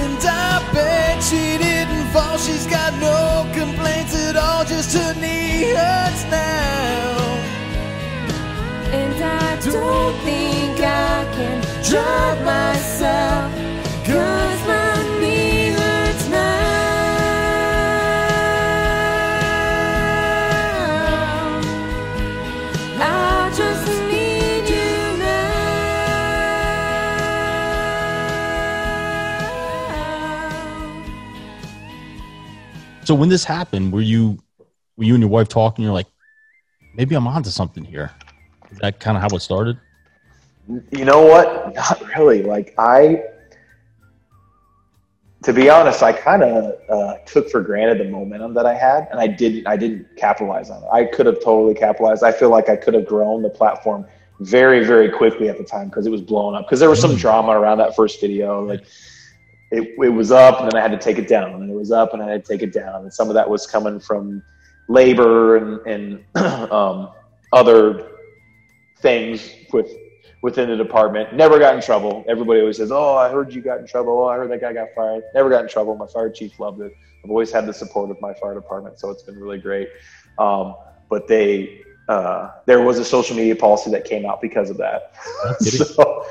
And 0.00 0.22
I 0.22 0.72
bet 0.72 1.22
she 1.24 1.58
didn't 1.58 2.06
fall. 2.12 2.38
She's 2.38 2.66
got 2.68 2.92
no 3.00 3.50
complaints 3.52 4.14
at 4.14 4.36
all, 4.36 4.64
just 4.64 4.96
her 4.96 5.12
knee 5.14 5.74
hurts 5.74 6.22
now. 6.30 7.18
And 9.00 9.18
I 9.24 9.56
don't 9.60 10.14
think 10.22 10.78
I 10.78 11.26
can 11.34 11.58
drive 11.82 12.38
myself. 12.44 13.57
So 33.08 33.14
when 33.14 33.30
this 33.30 33.42
happened, 33.42 33.90
were 33.90 34.02
you 34.02 34.38
were 34.98 35.04
you 35.04 35.14
and 35.14 35.22
your 35.22 35.30
wife 35.30 35.48
talking? 35.48 35.82
You're 35.82 35.94
like, 35.94 36.08
maybe 36.94 37.14
I'm 37.14 37.26
onto 37.26 37.48
something 37.48 37.82
here. 37.82 38.10
Is 38.70 38.76
that 38.80 39.00
kind 39.00 39.16
of 39.16 39.22
how 39.22 39.34
it 39.34 39.40
started? 39.40 39.78
You 40.90 41.06
know 41.06 41.22
what? 41.22 41.74
Not 41.74 42.06
really. 42.14 42.42
Like 42.42 42.74
I, 42.76 43.22
to 45.42 45.54
be 45.54 45.70
honest, 45.70 46.02
I 46.02 46.12
kind 46.12 46.42
of 46.42 46.74
uh, 46.90 47.16
took 47.24 47.48
for 47.48 47.62
granted 47.62 47.98
the 47.98 48.10
momentum 48.10 48.52
that 48.52 48.66
I 48.66 48.74
had, 48.74 49.08
and 49.10 49.18
I 49.18 49.26
didn't. 49.26 49.66
I 49.66 49.78
didn't 49.78 50.14
capitalize 50.18 50.68
on 50.68 50.82
it. 50.82 50.88
I 50.92 51.06
could 51.06 51.24
have 51.24 51.42
totally 51.42 51.72
capitalized. 51.72 52.22
I 52.22 52.32
feel 52.32 52.50
like 52.50 52.68
I 52.68 52.76
could 52.76 52.92
have 52.92 53.06
grown 53.06 53.40
the 53.40 53.48
platform 53.48 54.04
very, 54.40 54.84
very 54.84 55.08
quickly 55.08 55.48
at 55.48 55.56
the 55.56 55.64
time 55.64 55.88
because 55.88 56.06
it 56.06 56.10
was 56.10 56.20
blowing 56.20 56.56
up. 56.56 56.66
Because 56.66 56.78
there 56.78 56.90
was 56.90 57.00
some 57.00 57.16
drama 57.16 57.52
around 57.52 57.78
that 57.78 57.96
first 57.96 58.20
video. 58.20 58.62
Like 58.62 58.84
it, 59.70 59.94
it 60.02 60.08
was 60.08 60.32
up, 60.32 60.60
and 60.60 60.70
then 60.70 60.78
I 60.78 60.82
had 60.82 60.92
to 60.92 60.98
take 60.98 61.18
it 61.18 61.28
down, 61.28 61.62
and 61.62 61.70
it 61.70 61.74
was 61.74 61.92
up, 61.92 62.14
and 62.14 62.22
I 62.22 62.30
had 62.30 62.44
to 62.44 62.52
take 62.52 62.62
it 62.62 62.72
down. 62.72 63.02
And 63.02 63.12
some 63.12 63.28
of 63.28 63.34
that 63.34 63.48
was 63.48 63.66
coming 63.66 64.00
from 64.00 64.42
labor 64.88 65.56
and 65.56 65.86
and 65.86 66.24
um, 66.72 67.10
other 67.52 68.12
things 69.00 69.50
with 69.72 69.90
within 70.42 70.70
the 70.70 70.76
department. 70.76 71.34
Never 71.34 71.58
got 71.58 71.74
in 71.74 71.82
trouble. 71.82 72.24
Everybody 72.28 72.60
always 72.60 72.78
says, 72.78 72.90
"Oh, 72.90 73.16
I 73.16 73.28
heard 73.28 73.52
you 73.52 73.60
got 73.60 73.80
in 73.80 73.86
trouble. 73.86 74.20
Oh, 74.20 74.24
I 74.24 74.36
heard 74.36 74.50
that 74.50 74.60
guy 74.60 74.72
got 74.72 74.88
fired." 74.94 75.22
Never 75.34 75.50
got 75.50 75.62
in 75.62 75.68
trouble. 75.68 75.96
My 75.96 76.06
fire 76.06 76.30
chief 76.30 76.58
loved 76.58 76.80
it. 76.80 76.92
I've 77.24 77.30
always 77.30 77.52
had 77.52 77.66
the 77.66 77.74
support 77.74 78.10
of 78.10 78.20
my 78.20 78.32
fire 78.34 78.54
department, 78.54 78.98
so 78.98 79.10
it's 79.10 79.22
been 79.22 79.38
really 79.38 79.58
great. 79.58 79.88
Um, 80.38 80.76
but 81.10 81.26
they, 81.26 81.80
uh, 82.08 82.50
there 82.66 82.80
was 82.80 82.98
a 82.98 83.04
social 83.04 83.36
media 83.36 83.56
policy 83.56 83.90
that 83.90 84.04
came 84.04 84.24
out 84.24 84.40
because 84.40 84.70
of 84.70 84.76
that. 84.76 85.12
so, 85.60 86.26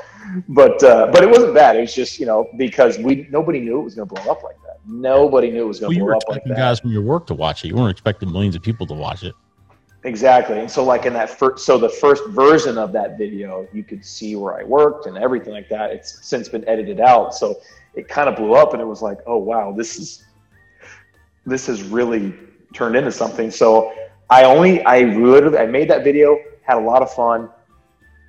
but 0.48 0.82
uh, 0.82 1.10
but 1.12 1.22
it 1.22 1.30
wasn't 1.30 1.54
bad. 1.54 1.76
It 1.76 1.80
was 1.80 1.94
just 1.94 2.18
you 2.18 2.26
know 2.26 2.48
because 2.56 2.98
we 2.98 3.26
nobody 3.30 3.60
knew 3.60 3.80
it 3.80 3.84
was 3.84 3.94
going 3.94 4.08
to 4.08 4.14
blow 4.14 4.32
up 4.32 4.42
like 4.42 4.56
that. 4.66 4.78
Nobody 4.86 5.50
knew 5.50 5.62
it 5.62 5.68
was 5.68 5.80
going 5.80 5.92
to 5.92 5.98
you 5.98 6.04
blow 6.04 6.16
up 6.16 6.22
like 6.28 6.44
that. 6.44 6.56
guys 6.56 6.80
from 6.80 6.92
your 6.92 7.02
work 7.02 7.26
to 7.28 7.34
watch 7.34 7.64
it. 7.64 7.68
You 7.68 7.76
weren't 7.76 7.90
expecting 7.90 8.30
millions 8.32 8.56
of 8.56 8.62
people 8.62 8.86
to 8.86 8.94
watch 8.94 9.22
it. 9.22 9.34
Exactly. 10.04 10.60
And 10.60 10.70
so 10.70 10.84
like 10.84 11.06
in 11.06 11.12
that 11.14 11.28
first, 11.28 11.66
so 11.66 11.76
the 11.76 11.88
first 11.88 12.24
version 12.28 12.78
of 12.78 12.92
that 12.92 13.18
video, 13.18 13.66
you 13.72 13.82
could 13.82 14.04
see 14.04 14.36
where 14.36 14.58
I 14.58 14.62
worked 14.62 15.06
and 15.06 15.18
everything 15.18 15.52
like 15.52 15.68
that. 15.70 15.90
It's 15.90 16.24
since 16.26 16.48
been 16.48 16.66
edited 16.68 17.00
out. 17.00 17.34
So 17.34 17.56
it 17.94 18.08
kind 18.08 18.28
of 18.28 18.36
blew 18.36 18.54
up 18.54 18.72
and 18.74 18.80
it 18.80 18.84
was 18.84 19.02
like, 19.02 19.18
oh 19.26 19.38
wow, 19.38 19.72
this 19.76 19.98
is, 19.98 20.24
this 21.44 21.66
has 21.66 21.82
really 21.82 22.32
turned 22.72 22.94
into 22.94 23.10
something. 23.10 23.50
So 23.50 23.92
I 24.30 24.44
only, 24.44 24.82
I 24.84 25.00
literally, 25.00 25.58
I 25.58 25.66
made 25.66 25.90
that 25.90 26.04
video, 26.04 26.38
had 26.62 26.76
a 26.76 26.80
lot 26.80 27.02
of 27.02 27.12
fun, 27.12 27.50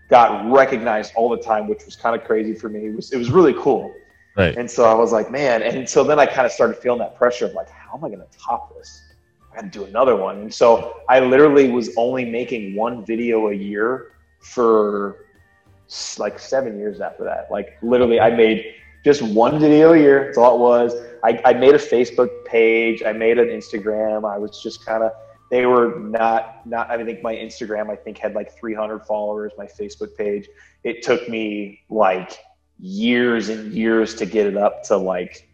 got 0.10 0.52
recognized 0.52 1.14
all 1.16 1.30
the 1.30 1.38
time, 1.38 1.68
which 1.68 1.86
was 1.86 1.96
kind 1.96 2.20
of 2.20 2.26
crazy 2.26 2.54
for 2.54 2.68
me. 2.68 2.88
It 2.88 2.96
was, 2.96 3.12
it 3.12 3.18
was 3.18 3.32
really 3.32 3.54
cool. 3.54 3.94
Right. 4.36 4.56
And 4.56 4.70
so 4.70 4.86
I 4.86 4.94
was 4.94 5.12
like, 5.12 5.32
man. 5.32 5.62
And 5.62 5.88
so 5.88 6.04
then 6.04 6.20
I 6.20 6.26
kind 6.26 6.46
of 6.46 6.52
started 6.52 6.78
feeling 6.78 7.00
that 7.00 7.16
pressure 7.16 7.46
of 7.46 7.54
like, 7.54 7.70
how 7.70 7.98
am 7.98 8.04
I 8.04 8.08
going 8.08 8.20
to 8.20 8.38
top 8.38 8.76
this? 8.76 9.04
I 9.52 9.56
got 9.56 9.62
to 9.62 9.80
do 9.80 9.86
another 9.86 10.16
one. 10.16 10.40
And 10.40 10.54
so 10.54 11.02
I 11.10 11.20
literally 11.20 11.70
was 11.70 11.92
only 11.98 12.26
making 12.26 12.76
one 12.76 13.06
video 13.06 13.50
a 13.50 13.54
year 13.54 14.14
for 14.40 15.26
like 16.18 16.40
seven 16.40 16.78
years 16.78 17.02
after 17.02 17.24
that. 17.24 17.48
Like 17.52 17.78
literally, 17.82 18.20
I 18.20 18.30
made 18.30 18.76
just 19.04 19.22
one 19.22 19.60
video 19.60 19.94
a 19.94 19.98
year. 19.98 20.26
That's 20.26 20.38
all 20.38 20.56
it 20.56 20.60
was. 20.60 20.94
I, 21.24 21.42
I 21.46 21.54
made 21.54 21.76
a 21.76 21.80
Facebook 21.80 22.46
page. 22.46 23.04
I 23.04 23.12
made 23.12 23.38
an 23.38 23.48
Instagram. 23.48 24.30
I 24.32 24.38
was 24.38 24.62
just 24.62 24.86
kind 24.86 25.04
of. 25.04 25.12
They 25.50 25.66
were 25.66 26.00
not 26.00 26.66
not. 26.68 26.92
I 26.92 27.04
think 27.04 27.24
my 27.24 27.36
Instagram 27.36 27.90
I 27.90 27.96
think 27.96 28.18
had 28.18 28.36
like 28.36 28.58
300 28.58 29.00
followers. 29.06 29.52
My 29.58 29.66
Facebook 29.66 30.16
page. 30.16 30.48
It 30.84 31.02
took 31.02 31.28
me 31.28 31.82
like 31.90 32.38
years 32.80 33.50
and 33.50 33.74
years 33.74 34.16
to 34.16 34.26
get 34.26 34.46
it 34.46 34.56
up 34.56 34.84
to 34.84 34.96
like 34.96 35.50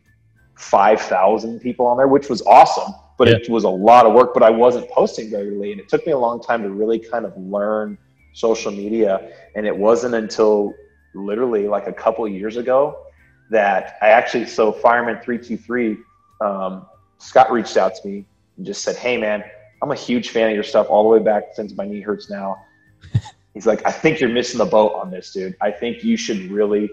5,000 0.57 1.59
people 1.59 1.85
on 1.85 1.97
there, 1.97 2.07
which 2.07 2.29
was 2.29 2.41
awesome, 2.43 2.93
but 3.17 3.27
it 3.27 3.49
was 3.49 3.63
a 3.63 3.69
lot 3.69 4.05
of 4.05 4.13
work. 4.13 4.33
But 4.33 4.43
I 4.43 4.49
wasn't 4.49 4.89
posting 4.89 5.31
regularly, 5.31 5.71
and 5.71 5.81
it 5.81 5.89
took 5.89 6.05
me 6.05 6.11
a 6.11 6.17
long 6.17 6.41
time 6.41 6.61
to 6.63 6.69
really 6.69 6.99
kind 6.99 7.25
of 7.25 7.35
learn 7.37 7.97
social 8.33 8.71
media. 8.71 9.31
And 9.55 9.65
it 9.65 9.75
wasn't 9.75 10.15
until 10.15 10.73
literally 11.13 11.67
like 11.67 11.87
a 11.87 11.93
couple 11.93 12.25
of 12.25 12.31
years 12.31 12.57
ago 12.57 13.05
that 13.49 13.97
I 14.01 14.09
actually, 14.09 14.45
so 14.45 14.71
Fireman 14.71 15.21
323, 15.23 15.97
um, 16.41 16.85
Scott 17.17 17.51
reached 17.51 17.77
out 17.77 17.95
to 17.95 18.07
me 18.07 18.25
and 18.57 18.65
just 18.65 18.83
said, 18.83 18.95
Hey, 18.97 19.17
man, 19.17 19.43
I'm 19.81 19.91
a 19.91 19.95
huge 19.95 20.29
fan 20.29 20.49
of 20.49 20.55
your 20.55 20.63
stuff 20.63 20.87
all 20.89 21.03
the 21.03 21.09
way 21.09 21.19
back 21.19 21.49
since 21.53 21.75
my 21.75 21.85
knee 21.85 22.01
hurts 22.01 22.29
now. 22.29 22.65
He's 23.53 23.65
like, 23.65 23.85
I 23.85 23.91
think 23.91 24.19
you're 24.19 24.29
missing 24.29 24.57
the 24.57 24.65
boat 24.65 24.93
on 24.95 25.11
this, 25.11 25.31
dude. 25.31 25.55
I 25.61 25.71
think 25.71 26.03
you 26.03 26.17
should 26.17 26.51
really 26.51 26.89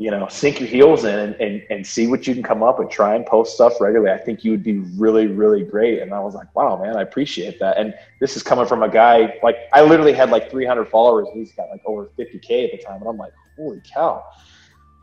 you 0.00 0.10
know, 0.10 0.26
sink 0.28 0.60
your 0.60 0.68
heels 0.68 1.04
in 1.04 1.18
and, 1.18 1.34
and, 1.42 1.62
and 1.68 1.86
see 1.86 2.06
what 2.06 2.26
you 2.26 2.32
can 2.32 2.42
come 2.42 2.62
up 2.62 2.80
and 2.80 2.90
try 2.90 3.14
and 3.14 3.26
post 3.26 3.54
stuff 3.54 3.78
regularly. 3.82 4.10
I 4.10 4.16
think 4.16 4.42
you 4.42 4.50
would 4.50 4.62
be 4.62 4.78
really, 4.96 5.26
really 5.26 5.62
great. 5.62 6.00
And 6.00 6.14
I 6.14 6.20
was 6.20 6.34
like, 6.34 6.46
wow, 6.56 6.82
man, 6.82 6.96
I 6.96 7.02
appreciate 7.02 7.60
that. 7.60 7.76
And 7.76 7.92
this 8.18 8.34
is 8.34 8.42
coming 8.42 8.64
from 8.64 8.82
a 8.82 8.88
guy, 8.88 9.38
like 9.42 9.56
I 9.74 9.82
literally 9.82 10.14
had 10.14 10.30
like 10.30 10.50
300 10.50 10.88
followers 10.88 11.28
and 11.28 11.38
he's 11.38 11.52
got 11.52 11.68
like 11.68 11.82
over 11.84 12.10
50K 12.18 12.64
at 12.64 12.70
the 12.72 12.82
time. 12.82 13.02
And 13.02 13.10
I'm 13.10 13.18
like, 13.18 13.34
holy 13.58 13.82
cow. 13.92 14.24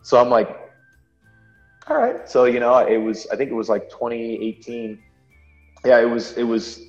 So 0.02 0.19
I'm 0.19 0.30
like, 0.30 0.50
all 1.88 1.97
right. 1.97 2.28
So, 2.28 2.45
you 2.45 2.60
know, 2.60 2.76
it 2.80 2.97
was, 2.97 3.28
I 3.28 3.36
think 3.36 3.52
it 3.52 3.56
was 3.56 3.69
like 3.69 3.91
2018. 3.91 5.00
Yeah, 5.85 5.99
it 5.99 6.09
was, 6.09 6.33
it 6.37 6.43
was 6.43 6.81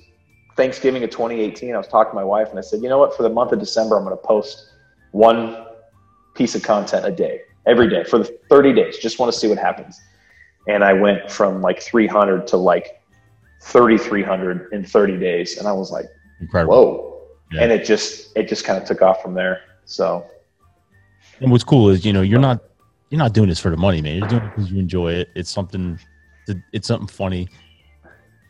Thanksgiving 0.55 1.03
of 1.03 1.09
2018. 1.09 1.73
I 1.73 1.77
was 1.77 1.87
talking 1.87 2.11
to 2.11 2.15
my 2.15 2.23
wife 2.23 2.49
and 2.49 2.57
I 2.59 2.61
said, 2.61 2.81
you 2.81 2.89
know 2.89 2.97
what, 2.97 3.15
for 3.15 3.23
the 3.23 3.29
month 3.29 3.51
of 3.51 3.59
December, 3.59 3.97
I'm 3.97 4.03
going 4.03 4.15
to 4.17 4.21
post 4.21 4.71
one 5.11 5.65
piece 6.35 6.55
of 6.55 6.63
content 6.63 7.05
a 7.05 7.11
day 7.11 7.41
every 7.65 7.89
day 7.89 8.03
for 8.03 8.19
the 8.19 8.37
30 8.49 8.73
days. 8.73 8.97
Just 8.97 9.19
want 9.19 9.31
to 9.31 9.37
see 9.37 9.47
what 9.47 9.57
happens. 9.57 9.99
And 10.67 10.83
I 10.83 10.93
went 10.93 11.31
from 11.31 11.61
like 11.61 11.81
300 11.81 12.45
to 12.47 12.57
like 12.57 13.01
3,300 13.61 14.73
in 14.73 14.83
30 14.83 15.17
days. 15.17 15.57
And 15.57 15.67
I 15.67 15.71
was 15.71 15.91
like, 15.91 16.05
Incredible. 16.41 16.73
whoa. 16.73 17.27
Yeah. 17.51 17.63
And 17.63 17.71
it 17.71 17.85
just, 17.85 18.35
it 18.37 18.47
just 18.47 18.65
kind 18.65 18.81
of 18.81 18.87
took 18.87 19.01
off 19.01 19.21
from 19.21 19.33
there. 19.33 19.61
So 19.85 20.25
And 21.41 21.51
what's 21.51 21.63
cool 21.63 21.89
is 21.89 22.05
you 22.05 22.13
know 22.13 22.21
you're 22.21 22.39
not 22.39 22.61
you're 23.09 23.17
not 23.17 23.33
doing 23.33 23.49
this 23.49 23.59
for 23.59 23.71
the 23.71 23.77
money, 23.77 24.01
man. 24.01 24.19
You're 24.19 24.27
doing 24.27 24.43
it 24.43 24.49
because 24.55 24.71
you 24.71 24.79
enjoy 24.79 25.13
it. 25.13 25.29
It's 25.35 25.49
something. 25.49 25.99
It's 26.73 26.87
something 26.87 27.07
funny. 27.07 27.47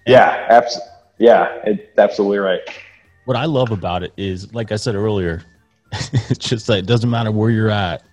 Yeah, 0.09 0.47
abs- 0.49 0.79
yeah, 1.17 1.61
it, 1.65 1.93
absolutely 1.97 2.39
right. 2.39 2.61
What 3.25 3.37
I 3.37 3.45
love 3.45 3.71
about 3.71 4.03
it 4.03 4.13
is, 4.17 4.53
like 4.53 4.71
I 4.71 4.75
said 4.75 4.95
earlier, 4.95 5.43
it's 5.91 6.37
just 6.37 6.67
that 6.67 6.79
it 6.79 6.85
doesn't 6.85 7.09
matter 7.09 7.31
where 7.31 7.49
you're 7.49 7.69
at. 7.69 8.03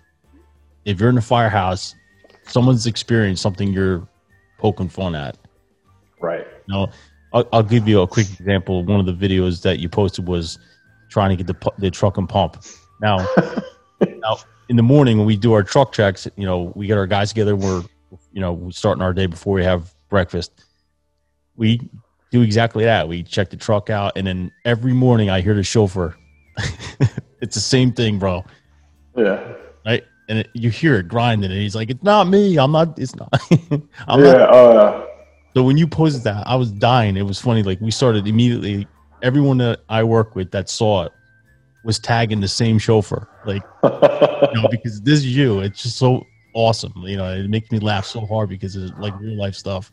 If 0.85 0.99
you're 0.99 1.09
in 1.09 1.15
the 1.15 1.21
firehouse, 1.21 1.95
someone's 2.43 2.85
experienced 2.85 3.41
something 3.41 3.73
you're 3.73 4.07
poking 4.57 4.89
fun 4.89 5.15
at. 5.15 5.37
Right. 6.21 6.47
Now, 6.67 6.89
I'll, 7.33 7.47
I'll 7.51 7.63
give 7.63 7.87
you 7.87 8.01
a 8.01 8.07
quick 8.07 8.27
example. 8.39 8.83
One 8.83 8.99
of 8.99 9.05
the 9.05 9.27
videos 9.27 9.61
that 9.63 9.79
you 9.79 9.89
posted 9.89 10.27
was 10.27 10.57
trying 11.09 11.35
to 11.35 11.43
get 11.43 11.47
the 11.47 11.71
the 11.77 11.91
truck 11.91 12.17
and 12.17 12.27
pump. 12.27 12.63
Now, 13.01 13.27
Now, 14.27 14.37
in 14.69 14.75
the 14.75 14.83
morning 14.83 15.17
when 15.17 15.25
we 15.25 15.37
do 15.37 15.53
our 15.53 15.63
truck 15.63 15.91
checks, 15.91 16.27
you 16.35 16.45
know, 16.45 16.71
we 16.75 16.87
get 16.87 16.97
our 16.97 17.07
guys 17.07 17.29
together. 17.29 17.55
We're, 17.55 17.83
you 18.31 18.41
know, 18.41 18.69
starting 18.71 19.01
our 19.01 19.13
day 19.13 19.25
before 19.25 19.53
we 19.53 19.63
have 19.63 19.93
breakfast. 20.09 20.51
We 21.57 21.89
do 22.31 22.41
exactly 22.41 22.83
that. 22.85 23.07
We 23.07 23.23
check 23.23 23.49
the 23.49 23.57
truck 23.57 23.89
out, 23.89 24.13
and 24.15 24.27
then 24.27 24.51
every 24.65 24.93
morning 24.93 25.29
I 25.29 25.41
hear 25.41 25.53
the 25.53 25.63
chauffeur. 25.63 26.15
it's 27.41 27.55
the 27.55 27.61
same 27.61 27.91
thing, 27.91 28.19
bro. 28.19 28.45
Yeah. 29.15 29.53
Right? 29.85 30.03
And 30.29 30.39
it, 30.39 30.49
you 30.53 30.69
hear 30.69 30.95
it 30.95 31.07
grinding, 31.07 31.51
and 31.51 31.59
he's 31.59 31.75
like, 31.75 31.89
"It's 31.89 32.03
not 32.03 32.27
me. 32.27 32.57
I'm 32.57 32.71
not. 32.71 32.97
It's 32.99 33.15
not. 33.15 33.29
I'm 34.07 34.23
yeah. 34.23 34.33
not." 34.33 34.49
Oh, 34.51 34.73
yeah. 34.73 35.05
So 35.53 35.63
when 35.63 35.77
you 35.77 35.87
posted 35.87 36.23
that, 36.23 36.45
I 36.45 36.55
was 36.55 36.71
dying. 36.71 37.17
It 37.17 37.25
was 37.25 37.39
funny. 37.39 37.63
Like 37.63 37.81
we 37.81 37.91
started 37.91 38.27
immediately. 38.27 38.87
Everyone 39.23 39.57
that 39.57 39.79
I 39.89 40.03
work 40.03 40.35
with 40.35 40.51
that 40.51 40.69
saw 40.69 41.05
it 41.05 41.11
was 41.83 41.97
tagging 41.97 42.41
the 42.41 42.47
same 42.47 42.77
chauffeur. 42.77 43.27
Like 43.45 43.63
you 43.83 43.89
know, 43.89 44.67
because 44.69 45.01
this 45.01 45.19
is 45.19 45.35
you. 45.35 45.61
It's 45.61 45.81
just 45.81 45.97
so 45.97 46.23
awesome. 46.53 46.93
You 46.97 47.17
know, 47.17 47.33
it 47.33 47.49
makes 47.49 47.71
me 47.71 47.79
laugh 47.79 48.05
so 48.05 48.25
hard 48.25 48.49
because 48.49 48.75
it's 48.75 48.91
like 48.99 49.19
real 49.19 49.37
life 49.37 49.55
stuff. 49.55 49.91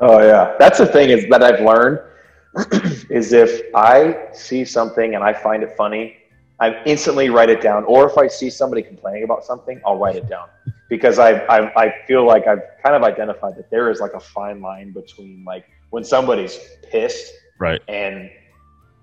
Oh 0.00 0.20
yeah, 0.20 0.56
that's 0.58 0.78
the 0.78 0.86
thing 0.86 1.10
is 1.10 1.28
that 1.28 1.42
I've 1.42 1.60
learned 1.60 2.00
is 3.10 3.32
if 3.32 3.62
I 3.74 4.28
see 4.32 4.64
something 4.64 5.14
and 5.14 5.22
I 5.22 5.32
find 5.32 5.62
it 5.62 5.76
funny, 5.76 6.16
I 6.58 6.82
instantly 6.84 7.30
write 7.30 7.50
it 7.50 7.60
down. 7.60 7.84
Or 7.84 8.06
if 8.08 8.16
I 8.18 8.26
see 8.26 8.50
somebody 8.50 8.82
complaining 8.82 9.24
about 9.24 9.44
something, 9.44 9.80
I'll 9.86 9.98
write 9.98 10.16
it 10.16 10.28
down 10.28 10.48
because 10.88 11.18
I 11.18 11.32
I, 11.46 11.84
I 11.84 11.94
feel 12.06 12.26
like 12.26 12.46
I've 12.46 12.62
kind 12.82 12.94
of 12.96 13.02
identified 13.02 13.56
that 13.56 13.70
there 13.70 13.90
is 13.90 14.00
like 14.00 14.14
a 14.14 14.20
fine 14.20 14.60
line 14.60 14.92
between 14.92 15.44
like 15.44 15.66
when 15.90 16.04
somebody's 16.04 16.58
pissed 16.90 17.32
Right. 17.58 17.82
and 17.88 18.30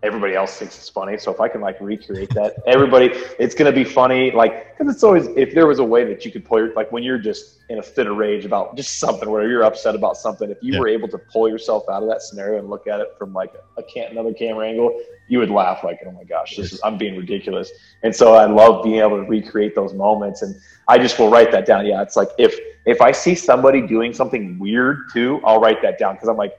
everybody 0.07 0.33
else 0.33 0.57
thinks 0.57 0.77
it's 0.77 0.89
funny. 0.89 1.17
So 1.17 1.31
if 1.31 1.39
I 1.39 1.47
can 1.49 1.61
like 1.61 1.79
recreate 1.79 2.29
that, 2.33 2.55
everybody, 2.65 3.11
it's 3.37 3.53
gonna 3.53 3.71
be 3.71 3.83
funny. 3.83 4.31
Like, 4.31 4.77
because 4.77 4.93
it's 4.93 5.03
always 5.03 5.27
if 5.35 5.53
there 5.53 5.67
was 5.67 5.79
a 5.79 5.83
way 5.83 6.05
that 6.05 6.25
you 6.25 6.31
could 6.31 6.45
pull 6.45 6.59
your 6.59 6.73
like 6.73 6.91
when 6.91 7.03
you're 7.03 7.19
just 7.19 7.59
in 7.69 7.79
a 7.79 7.83
fit 7.83 8.07
of 8.07 8.15
rage 8.15 8.45
about 8.45 8.75
just 8.77 8.99
something 8.99 9.29
where 9.29 9.47
you're 9.49 9.63
upset 9.63 9.93
about 9.93 10.15
something, 10.17 10.49
if 10.49 10.57
you 10.61 10.73
Yeah. 10.73 10.79
were 10.79 10.87
able 10.87 11.09
to 11.09 11.17
pull 11.17 11.49
yourself 11.49 11.83
out 11.89 12.01
of 12.01 12.09
that 12.09 12.21
scenario 12.21 12.59
and 12.59 12.69
look 12.69 12.87
at 12.87 12.99
it 13.01 13.09
from 13.19 13.33
like 13.33 13.53
a 13.77 13.83
can't 13.83 14.11
another 14.11 14.33
camera 14.33 14.67
angle, 14.67 14.97
you 15.27 15.39
would 15.39 15.51
laugh 15.51 15.83
like, 15.83 15.99
oh 16.07 16.11
my 16.11 16.23
gosh, 16.23 16.55
this 16.55 16.71
is 16.73 16.79
I'm 16.83 16.97
being 16.97 17.17
ridiculous. 17.17 17.69
And 18.03 18.15
so 18.15 18.33
I 18.35 18.45
love 18.45 18.83
being 18.83 18.99
able 18.99 19.17
to 19.17 19.29
recreate 19.29 19.75
those 19.75 19.93
moments, 19.93 20.41
and 20.41 20.55
I 20.87 20.97
just 20.97 21.19
will 21.19 21.29
write 21.29 21.51
that 21.51 21.65
down. 21.65 21.85
Yeah, 21.85 22.01
it's 22.01 22.15
like 22.15 22.29
if 22.37 22.57
if 22.85 23.01
I 23.01 23.11
see 23.11 23.35
somebody 23.35 23.85
doing 23.85 24.13
something 24.13 24.57
weird 24.57 25.09
too, 25.11 25.41
I'll 25.43 25.59
write 25.59 25.81
that 25.81 25.99
down 25.99 26.15
because 26.15 26.29
I'm 26.29 26.37
like 26.37 26.53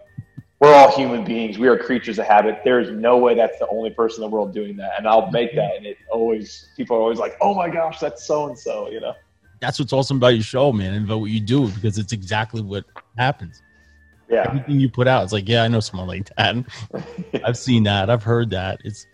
we're 0.61 0.75
all 0.75 0.91
human 0.91 1.25
beings. 1.25 1.59
We 1.59 1.69
are 1.69 1.79
creatures 1.79 2.19
of 2.19 2.27
habit. 2.27 2.63
There 2.65 2.81
is 2.81 2.91
no 2.91 3.17
way 3.17 3.35
that's 3.35 3.59
the 3.59 3.69
only 3.69 3.91
person 3.91 4.25
in 4.25 4.31
the 4.31 4.35
world 4.35 4.53
doing 4.53 4.77
that. 4.79 4.93
And 4.99 5.07
I'll 5.07 5.31
make 5.31 5.55
that. 5.55 5.77
And 5.77 5.87
it 5.87 5.99
always, 6.11 6.69
people 6.77 6.97
are 6.97 7.01
always 7.01 7.19
like, 7.19 7.37
oh 7.41 7.55
my 7.55 7.69
gosh, 7.71 8.01
that's 8.01 8.25
so 8.27 8.49
and 8.49 8.59
so, 8.59 8.91
you 8.91 9.01
know? 9.01 9.15
That's 9.61 9.79
what's 9.79 9.93
awesome 9.93 10.17
about 10.17 10.29
your 10.29 10.43
show, 10.43 10.73
man, 10.73 10.95
and 10.95 11.05
about 11.05 11.21
what 11.21 11.31
you 11.31 11.41
do 11.41 11.69
because 11.69 11.99
it's 11.99 12.13
exactly 12.13 12.61
what 12.61 12.85
happens. 13.17 13.63
Yeah. 14.29 14.47
Everything 14.49 14.81
you 14.81 14.91
put 14.91 15.07
out, 15.07 15.23
it's 15.25 15.33
like, 15.33 15.49
yeah, 15.49 15.63
I 15.63 15.69
know 15.69 15.81
someone 15.81 16.09
like 16.09 16.29
that. 16.37 16.57
I've 17.45 17.57
seen 17.57 17.85
that. 17.85 18.11
I've 18.11 18.23
heard 18.23 18.51
that. 18.51 18.81
It's 18.85 19.07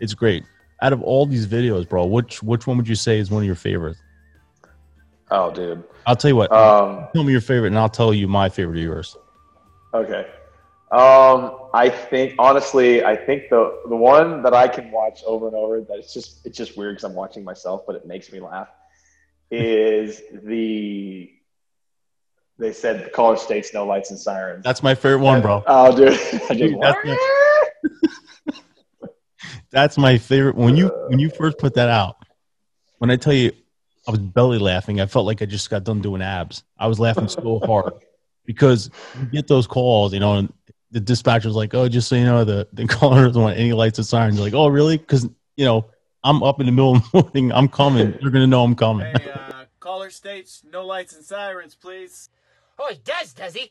it's 0.00 0.12
great. 0.12 0.44
Out 0.82 0.92
of 0.92 1.02
all 1.02 1.24
these 1.24 1.46
videos, 1.46 1.88
bro, 1.88 2.04
which 2.06 2.42
which 2.42 2.66
one 2.66 2.76
would 2.78 2.88
you 2.88 2.94
say 2.96 3.18
is 3.18 3.30
one 3.30 3.42
of 3.42 3.46
your 3.46 3.54
favorites? 3.54 4.00
Oh, 5.30 5.52
dude. 5.52 5.84
I'll 6.06 6.16
tell 6.16 6.30
you 6.30 6.36
what. 6.36 6.50
Um, 6.50 7.06
tell 7.14 7.22
me 7.22 7.30
your 7.30 7.40
favorite, 7.40 7.68
and 7.68 7.78
I'll 7.78 7.88
tell 7.88 8.12
you 8.12 8.26
my 8.26 8.48
favorite 8.48 8.78
of 8.78 8.82
yours. 8.82 9.16
okay. 9.94 10.26
Um, 10.92 11.68
I 11.72 11.88
think, 11.88 12.34
honestly, 12.38 13.04
I 13.04 13.14
think 13.14 13.48
the, 13.48 13.80
the 13.88 13.96
one 13.96 14.42
that 14.42 14.54
I 14.54 14.66
can 14.66 14.90
watch 14.90 15.22
over 15.24 15.46
and 15.46 15.54
over 15.54 15.80
that 15.80 15.98
it's 15.98 16.12
just, 16.12 16.44
it's 16.44 16.56
just 16.56 16.76
weird 16.76 16.96
because 16.96 17.04
I'm 17.04 17.14
watching 17.14 17.44
myself, 17.44 17.82
but 17.86 17.94
it 17.94 18.06
makes 18.06 18.32
me 18.32 18.40
laugh 18.40 18.68
is 19.50 20.22
the, 20.44 21.30
they 22.58 22.72
said 22.72 23.12
Caller 23.12 23.36
States, 23.36 23.72
no 23.72 23.86
lights 23.86 24.10
and 24.10 24.18
sirens. 24.18 24.64
That's 24.64 24.82
my 24.82 24.94
favorite 24.94 25.20
one, 25.20 25.40
bro. 25.40 25.62
Oh, 25.66 25.96
dude. 25.96 26.18
Dude, 26.58 26.80
that's 26.80 26.98
That's 29.70 29.96
my 29.96 30.18
favorite. 30.18 30.56
When 30.56 30.76
you 30.76 30.88
when 31.08 31.18
you 31.18 31.30
first 31.30 31.56
put 31.58 31.74
that 31.74 31.88
out, 31.88 32.16
when 32.98 33.10
I 33.10 33.16
tell 33.16 33.32
you 33.32 33.52
I 34.06 34.10
was 34.10 34.20
belly 34.20 34.58
laughing, 34.58 35.00
I 35.00 35.06
felt 35.06 35.24
like 35.24 35.40
I 35.40 35.46
just 35.46 35.70
got 35.70 35.84
done 35.84 36.00
doing 36.00 36.20
abs. 36.20 36.64
I 36.78 36.86
was 36.86 36.98
laughing 36.98 37.28
so 37.28 37.60
hard 37.64 37.94
because 38.44 38.90
you 39.18 39.26
get 39.26 39.46
those 39.46 39.66
calls, 39.66 40.12
you 40.12 40.20
know, 40.20 40.34
and 40.34 40.52
the 40.90 41.00
dispatcher's 41.00 41.54
like, 41.54 41.74
"Oh, 41.74 41.88
just 41.88 42.08
so 42.08 42.16
you 42.16 42.24
know, 42.24 42.44
the 42.44 42.68
the 42.72 42.86
caller 42.88 43.26
doesn't 43.26 43.40
want 43.40 43.58
any 43.58 43.72
lights 43.72 43.98
or 43.98 44.02
sirens." 44.02 44.36
You're 44.36 44.44
like, 44.44 44.54
"Oh, 44.54 44.68
really?" 44.68 44.98
Because 44.98 45.28
you 45.56 45.64
know 45.64 45.86
I'm 46.24 46.42
up 46.42 46.60
in 46.60 46.66
the 46.66 46.72
middle 46.72 46.96
of 46.96 47.02
the 47.10 47.22
morning. 47.22 47.52
I'm 47.52 47.68
coming. 47.68 48.18
You're 48.20 48.30
gonna 48.30 48.46
know 48.46 48.62
I'm 48.62 48.74
coming. 48.74 49.06
Hey, 49.06 49.30
uh, 49.30 49.64
caller 49.78 50.10
states, 50.10 50.62
no 50.70 50.84
lights 50.84 51.14
and 51.14 51.24
sirens, 51.24 51.74
please. 51.74 52.28
Oh, 52.78 52.88
he 52.90 52.98
does, 53.04 53.34
does 53.34 53.54
he? 53.54 53.70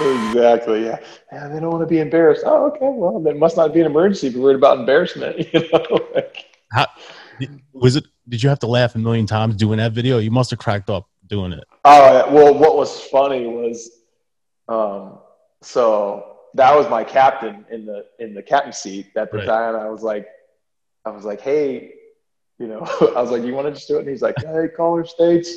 Exactly. 0.00 0.84
Yeah. 0.86 0.98
Yeah. 1.30 1.48
They 1.48 1.60
don't 1.60 1.70
want 1.70 1.82
to 1.82 1.86
be 1.86 2.00
embarrassed. 2.00 2.42
Oh, 2.46 2.66
okay. 2.68 2.78
Well, 2.90 3.20
there 3.20 3.34
must 3.34 3.56
not 3.56 3.74
be 3.74 3.80
an 3.80 3.86
emergency 3.86 4.28
if 4.28 4.32
you're 4.32 4.42
worried 4.42 4.56
about 4.56 4.78
embarrassment. 4.78 5.46
You 5.52 5.68
know. 5.72 6.22
How, 6.72 6.86
was 7.72 7.96
it? 7.96 8.04
Did 8.30 8.42
you 8.42 8.48
have 8.48 8.60
to 8.60 8.66
laugh 8.68 8.94
a 8.94 8.98
million 8.98 9.26
times 9.26 9.56
doing 9.56 9.78
that 9.78 9.92
video? 9.92 10.18
You 10.18 10.30
must 10.30 10.50
have 10.50 10.60
cracked 10.60 10.88
up 10.88 11.08
doing 11.26 11.52
it. 11.52 11.64
oh, 11.84 12.12
yeah. 12.12 12.32
well, 12.32 12.54
what 12.54 12.76
was 12.76 13.00
funny 13.02 13.46
was, 13.46 13.90
um, 14.68 15.18
so 15.62 16.36
that 16.54 16.74
was 16.74 16.88
my 16.88 17.02
captain 17.04 17.66
in 17.70 17.84
the 17.86 18.06
in 18.20 18.34
the 18.34 18.42
captain 18.42 18.72
seat 18.72 19.08
at 19.16 19.30
the 19.32 19.38
Right. 19.38 19.46
time. 19.46 19.76
I 19.76 19.88
was 19.88 20.02
like, 20.02 20.26
I 21.04 21.10
was 21.10 21.24
like, 21.24 21.40
hey, 21.40 21.92
you 22.58 22.68
know, 22.68 22.80
I 23.16 23.20
was 23.20 23.30
like, 23.32 23.42
you 23.42 23.52
want 23.54 23.66
to 23.66 23.72
just 23.72 23.88
do 23.88 23.96
it? 23.96 24.00
And 24.00 24.08
he's 24.08 24.22
like, 24.22 24.36
hey, 24.44 24.68
caller 24.76 25.04
states, 25.04 25.52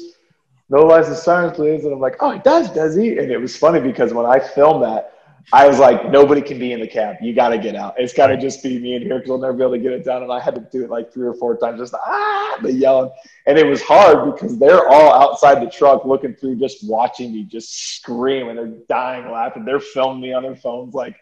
no 0.70 0.80
license 0.82 1.22
sirens, 1.22 1.56
please. 1.56 1.86
And 1.86 1.94
I'm 1.94 2.00
like, 2.00 2.16
oh, 2.22 2.32
he 2.32 2.40
does, 2.40 2.70
does 2.72 2.96
he? 2.96 3.18
And 3.20 3.32
it 3.32 3.38
was 3.40 3.56
funny 3.56 3.80
because 3.80 4.14
when 4.14 4.26
I 4.26 4.40
filmed 4.40 4.84
that, 4.84 5.13
I 5.52 5.68
was 5.68 5.78
like, 5.78 6.10
nobody 6.10 6.42
can 6.42 6.58
be 6.58 6.72
in 6.72 6.80
the 6.80 6.88
cab. 6.88 7.18
You 7.22 7.34
got 7.34 7.50
to 7.50 7.58
get 7.58 7.76
out. 7.76 7.96
It's 7.98 8.14
got 8.14 8.28
to 8.28 8.38
just 8.38 8.64
be 8.64 8.80
me 8.80 8.96
in 8.96 9.02
here 9.02 9.18
because 9.18 9.32
I'll 9.32 9.38
never 9.38 9.54
be 9.54 9.64
able 9.64 9.74
to 9.74 9.80
get 9.80 9.92
it 9.92 10.06
done. 10.06 10.24
And 10.24 10.32
I 10.32 10.40
had 10.40 10.56
to 10.56 10.62
do 10.72 10.84
it 10.84 10.90
like 10.90 11.12
three 11.12 11.28
or 11.28 11.34
four 11.34 11.58
times, 11.58 11.80
just 11.80 11.94
ah, 11.94 12.58
the 12.62 12.72
yelling. 12.72 13.12
And 13.46 13.58
it 13.58 13.66
was 13.66 13.82
hard 13.82 14.34
because 14.34 14.58
they're 14.58 14.88
all 14.88 15.14
outside 15.14 15.62
the 15.62 15.70
truck 15.70 16.06
looking 16.06 16.34
through, 16.36 16.56
just 16.58 16.88
watching 16.88 17.34
me 17.34 17.44
just 17.44 17.96
scream 17.98 18.48
and 18.50 18.58
they're 18.58 18.74
dying 18.88 19.30
laughing. 19.32 19.66
They're 19.66 19.80
filming 19.80 20.22
me 20.22 20.34
on 20.34 20.44
their 20.44 20.56
phones, 20.56 20.94
like, 20.94 21.18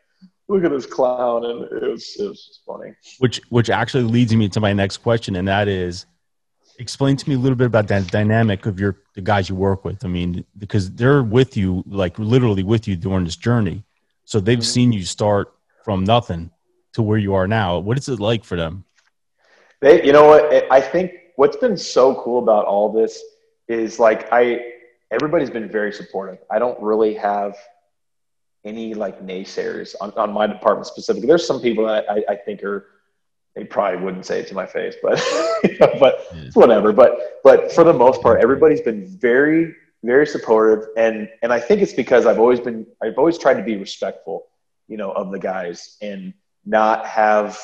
look 0.47 0.63
at 0.63 0.71
this 0.71 0.85
clown. 0.85 1.45
And 1.45 1.63
it 1.83 1.89
was, 1.89 2.15
it 2.19 2.27
was 2.27 2.45
just 2.45 2.61
funny. 2.65 2.93
which 3.19 3.41
which 3.49 3.69
actually 3.69 4.03
leads 4.03 4.35
me 4.35 4.49
to 4.49 4.59
my 4.59 4.73
next 4.73 4.97
question 4.97 5.35
and 5.35 5.47
that 5.47 5.67
is 5.67 6.05
explain 6.79 7.15
to 7.15 7.29
me 7.29 7.35
a 7.35 7.37
little 7.37 7.55
bit 7.55 7.67
about 7.67 7.87
that 7.87 8.07
dynamic 8.07 8.65
of 8.65 8.79
your 8.79 8.97
the 9.15 9.21
guys 9.21 9.49
you 9.49 9.55
work 9.55 9.85
with 9.85 10.03
i 10.03 10.07
mean 10.07 10.43
because 10.57 10.91
they're 10.91 11.21
with 11.21 11.55
you 11.55 11.83
like 11.85 12.17
literally 12.17 12.63
with 12.63 12.87
you 12.87 12.95
during 12.95 13.23
this 13.23 13.35
journey 13.35 13.83
so 14.25 14.39
they've 14.39 14.59
mm-hmm. 14.59 14.63
seen 14.63 14.91
you 14.91 15.03
start 15.03 15.53
from 15.83 16.03
nothing 16.03 16.51
to 16.93 17.01
where 17.01 17.17
you 17.17 17.33
are 17.33 17.47
now 17.47 17.79
what 17.79 17.97
is 17.97 18.07
it 18.07 18.19
like 18.19 18.43
for 18.43 18.57
them 18.57 18.85
They, 19.81 20.05
you 20.05 20.13
know 20.13 20.27
what? 20.27 20.71
I 20.71 20.79
think 20.79 21.11
what's 21.35 21.57
been 21.57 21.75
so 21.75 22.15
cool 22.23 22.41
about 22.41 22.65
all 22.65 22.91
this 22.91 23.21
is 23.67 23.99
like 23.99 24.31
I, 24.31 24.73
everybody's 25.09 25.49
been 25.49 25.67
very 25.67 25.91
supportive. 25.91 26.37
I 26.51 26.59
don't 26.59 26.79
really 26.79 27.15
have 27.15 27.55
any 28.63 28.93
like 28.93 29.25
naysayers 29.25 29.95
on, 29.99 30.11
on 30.11 30.31
my 30.31 30.45
department 30.45 30.85
specifically. 30.85 31.27
There's 31.27 31.45
some 31.45 31.59
people 31.59 31.87
that 31.87 32.05
I, 32.09 32.23
I 32.29 32.35
think 32.35 32.63
are, 32.63 32.87
they 33.55 33.63
probably 33.63 34.01
wouldn't 34.05 34.25
say 34.25 34.39
it 34.39 34.47
to 34.47 34.53
my 34.53 34.67
face, 34.67 34.95
but, 35.01 35.15
but 35.99 36.27
it's 36.33 36.55
whatever. 36.55 36.93
But, 36.93 37.41
but 37.43 37.71
for 37.71 37.83
the 37.83 37.93
most 37.93 38.21
part, 38.21 38.39
everybody's 38.39 38.81
been 38.81 39.07
very, 39.07 39.75
very 40.03 40.25
supportive. 40.27 40.87
And, 40.97 41.29
and 41.41 41.53
I 41.53 41.59
think 41.59 41.81
it's 41.81 41.93
because 41.93 42.25
I've 42.25 42.39
always 42.39 42.59
been, 42.59 42.85
I've 43.01 43.17
always 43.17 43.37
tried 43.37 43.55
to 43.55 43.63
be 43.63 43.77
respectful, 43.77 44.47
you 44.87 44.97
know, 44.97 45.11
of 45.11 45.31
the 45.31 45.39
guys 45.39 45.97
and 46.01 46.33
not 46.65 47.05
have 47.05 47.59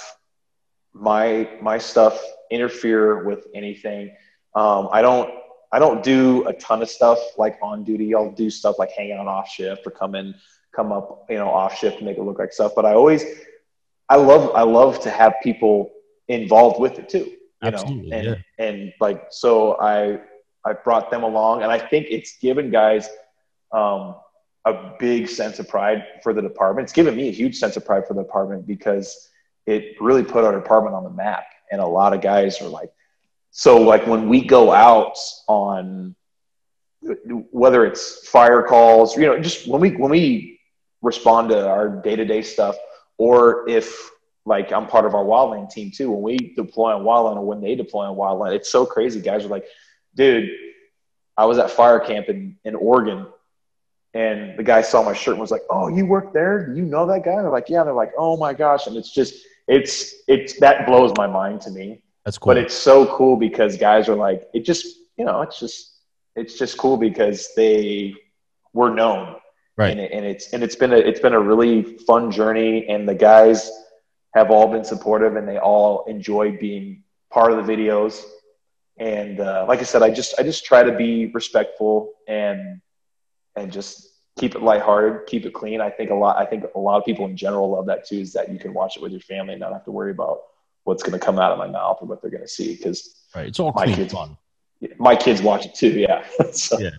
my 0.94 1.50
my 1.62 1.78
stuff 1.78 2.20
interfere 2.52 3.24
with 3.24 3.48
anything. 3.54 4.16
Um, 4.56 4.90
I 4.92 5.02
don't 5.02 5.32
I 5.72 5.80
don't 5.80 6.04
do 6.04 6.48
a 6.48 6.54
ton 6.54 6.82
of 6.82 6.90
stuff 6.90 7.20
like 7.38 7.58
on 7.62 7.84
duty. 7.84 8.16
I'll 8.16 8.32
do 8.32 8.50
stuff 8.50 8.80
like 8.80 8.92
hang 8.92 9.12
out 9.12 9.28
off 9.28 9.50
shift 9.50 9.86
or 9.86 9.92
come 9.92 10.16
in 10.16 10.34
come 10.76 10.92
up 10.92 11.26
you 11.30 11.38
know 11.38 11.50
off 11.50 11.78
shift 11.78 12.00
to 12.00 12.06
make 12.06 12.18
it 12.18 12.24
look 12.24 12.40
like 12.40 12.54
stuff. 12.54 12.74
But 12.76 12.86
I 12.86 12.94
always 12.94 13.24
I 14.10 14.16
love 14.16 14.52
I 14.56 14.64
love 14.64 15.00
to 15.02 15.10
have 15.10 15.36
people 15.44 15.92
involved 16.28 16.80
with 16.80 17.00
it 17.00 17.10
too. 17.10 17.32
You 17.62 17.70
Absolutely, 17.70 18.10
know, 18.10 18.18
and 18.18 18.26
yeah. 18.28 18.66
and 18.66 18.94
like 19.00 19.28
so 19.30 19.80
I 19.80 20.22
I 20.68 20.74
brought 20.74 21.10
them 21.10 21.24
along, 21.24 21.64
and 21.64 21.72
I 21.72 21.80
think 21.80 22.08
it's 22.10 22.38
given 22.38 22.70
guys 22.70 23.08
um, 23.72 24.16
a 24.66 24.94
big 25.00 25.30
sense 25.30 25.60
of 25.60 25.68
pride 25.68 26.06
for 26.22 26.34
the 26.34 26.42
department. 26.42 26.86
It's 26.86 26.94
given 26.94 27.16
me 27.16 27.30
a 27.30 27.32
huge 27.32 27.58
sense 27.58 27.78
of 27.78 27.86
pride 27.86 28.06
for 28.08 28.14
the 28.14 28.24
department 28.24 28.68
because 28.68 29.30
it 29.66 29.96
really 30.02 30.24
put 30.24 30.44
our 30.44 30.54
department 30.54 30.96
on 30.96 31.04
the 31.04 31.10
map. 31.10 31.46
And 31.72 31.82
a 31.82 31.86
lot 31.86 32.14
of 32.14 32.22
guys 32.22 32.62
are 32.62 32.68
like, 32.68 32.92
so 33.52 33.78
like 33.78 34.06
when 34.08 34.30
we 34.30 34.42
go 34.46 34.72
out 34.72 35.18
on 35.48 36.16
whether 37.52 37.86
it's 37.86 38.28
fire 38.28 38.62
calls, 38.64 39.16
you 39.16 39.26
know, 39.26 39.40
just 39.40 39.68
when 39.68 39.80
we 39.80 39.92
when 39.92 40.12
we 40.12 40.60
respond 41.02 41.50
to 41.50 41.68
our 41.68 42.02
day 42.02 42.16
to 42.16 42.26
day 42.26 42.42
stuff, 42.42 42.76
or 43.18 43.68
if 43.70 44.10
like 44.46 44.72
I'm 44.72 44.88
part 44.88 45.06
of 45.06 45.14
our 45.14 45.24
wildland 45.24 45.70
team 45.70 45.92
too. 45.92 46.10
When 46.12 46.22
we 46.22 46.54
deploy 46.56 46.96
on 46.96 47.04
wildland 47.04 47.38
or 47.38 47.46
when 47.46 47.62
they 47.62 47.76
deploy 47.76 48.06
on 48.06 48.16
wildland, 48.16 48.56
it's 48.56 48.72
so 48.72 48.86
crazy. 48.86 49.20
Guys 49.20 49.46
are 49.46 49.50
like, 49.50 49.66
dude, 50.18 50.50
I 51.38 51.46
was 51.46 51.60
at 51.60 51.72
fire 51.72 52.00
camp 52.00 52.28
in, 52.28 52.58
in 52.66 52.76
Oregon 52.76 53.28
and 54.14 54.58
the 54.58 54.64
guy 54.64 54.82
saw 54.82 55.04
my 55.04 55.14
shirt 55.14 55.34
and 55.34 55.42
was 55.42 55.52
like, 55.52 55.62
Oh, 55.70 55.88
you 55.88 56.06
work 56.06 56.34
there? 56.34 56.68
Do 56.68 56.76
you 56.76 56.84
know 56.86 57.06
that 57.06 57.24
guy? 57.24 57.34
And 57.34 57.44
They're 57.46 57.52
like, 57.52 57.70
Yeah. 57.70 57.84
They're 57.84 57.94
like, 57.94 58.12
Oh 58.18 58.36
my 58.36 58.54
gosh. 58.54 58.88
And 58.88 58.98
it's 58.98 59.12
just, 59.12 59.46
it's, 59.68 60.16
it's, 60.28 60.60
that 60.60 60.86
blows 60.88 61.14
my 61.16 61.28
mind 61.28 61.62
to 61.62 61.72
me. 61.72 62.02
That's 62.26 62.38
cool. 62.38 62.50
But 62.50 62.58
it's 62.58 62.74
so 62.74 63.06
cool 63.16 63.38
because 63.38 63.78
guys 63.78 64.10
are 64.10 64.16
like, 64.16 64.50
it 64.54 64.66
just, 64.66 64.86
you 65.18 65.24
know, 65.26 65.42
it's 65.42 65.60
just, 65.60 66.00
it's 66.36 66.58
just 66.58 66.78
cool 66.78 66.98
because 66.98 67.54
they 67.56 68.14
were 68.74 68.94
known. 68.94 69.36
Right. 69.78 69.92
And, 69.92 70.00
it, 70.00 70.12
and 70.12 70.26
it's, 70.26 70.52
and 70.54 70.64
it's 70.64 70.76
been 70.76 70.94
a, 70.94 70.98
it's 70.98 71.20
been 71.20 71.34
a 71.34 71.40
really 71.40 71.84
fun 72.00 72.32
journey 72.32 72.88
and 72.88 73.08
the 73.08 73.16
guys 73.16 73.72
have 74.34 74.50
all 74.50 74.68
been 74.68 74.84
supportive 74.84 75.36
and 75.36 75.48
they 75.48 75.60
all 75.60 76.06
enjoy 76.06 76.58
being 76.58 77.04
part 77.32 77.52
of 77.52 77.66
the 77.66 77.72
videos. 77.72 78.24
And 79.00 79.40
uh, 79.40 79.66
like 79.68 79.80
I 79.80 79.84
said, 79.84 80.02
I 80.02 80.10
just, 80.10 80.40
I 80.40 80.44
just 80.44 80.66
try 80.66 80.84
to 80.84 80.92
be 80.92 81.28
respectful 81.28 82.14
and, 82.28 82.82
and 83.56 83.72
just 83.72 84.10
keep 84.38 84.56
it 84.56 84.62
lighthearted, 84.62 85.28
keep 85.28 85.46
it 85.46 85.54
clean. 85.54 85.82
I 85.82 85.90
think 85.90 86.12
a 86.12 86.16
lot. 86.16 86.38
I 86.38 86.46
think 86.46 86.64
a 86.76 86.80
lot 86.80 86.98
of 86.98 87.06
people 87.06 87.26
in 87.26 87.36
general 87.36 87.72
love 87.72 87.86
that 87.88 88.08
too. 88.08 88.20
Is 88.20 88.34
that 88.34 88.52
you 88.52 88.60
can 88.60 88.74
watch 88.74 88.96
it 88.96 89.02
with 89.02 89.12
your 89.12 89.22
family 89.22 89.54
and 89.54 89.60
not 89.60 89.74
have 89.74 89.86
to 89.86 89.92
worry 89.92 90.12
about 90.12 90.40
what's 90.84 91.04
going 91.04 91.20
to 91.20 91.24
come 91.24 91.38
out 91.38 91.52
of 91.52 91.58
my 91.58 91.68
mouth 91.68 91.98
or 92.02 92.08
what 92.08 92.22
they're 92.22 92.32
going 92.32 92.44
to 92.44 92.48
see. 92.48 92.76
Because 92.76 93.16
right. 93.36 93.48
It's 93.48 93.60
all 93.60 93.74
my 93.76 93.86
clean 93.86 93.96
kids- 93.98 94.14
fun. 94.14 94.38
my 94.98 95.16
kids 95.16 95.42
watch 95.42 95.66
it 95.66 95.76
too. 95.76 95.90
Yeah. 95.90 96.26
so, 96.52 96.80
Yeah. 96.80 96.92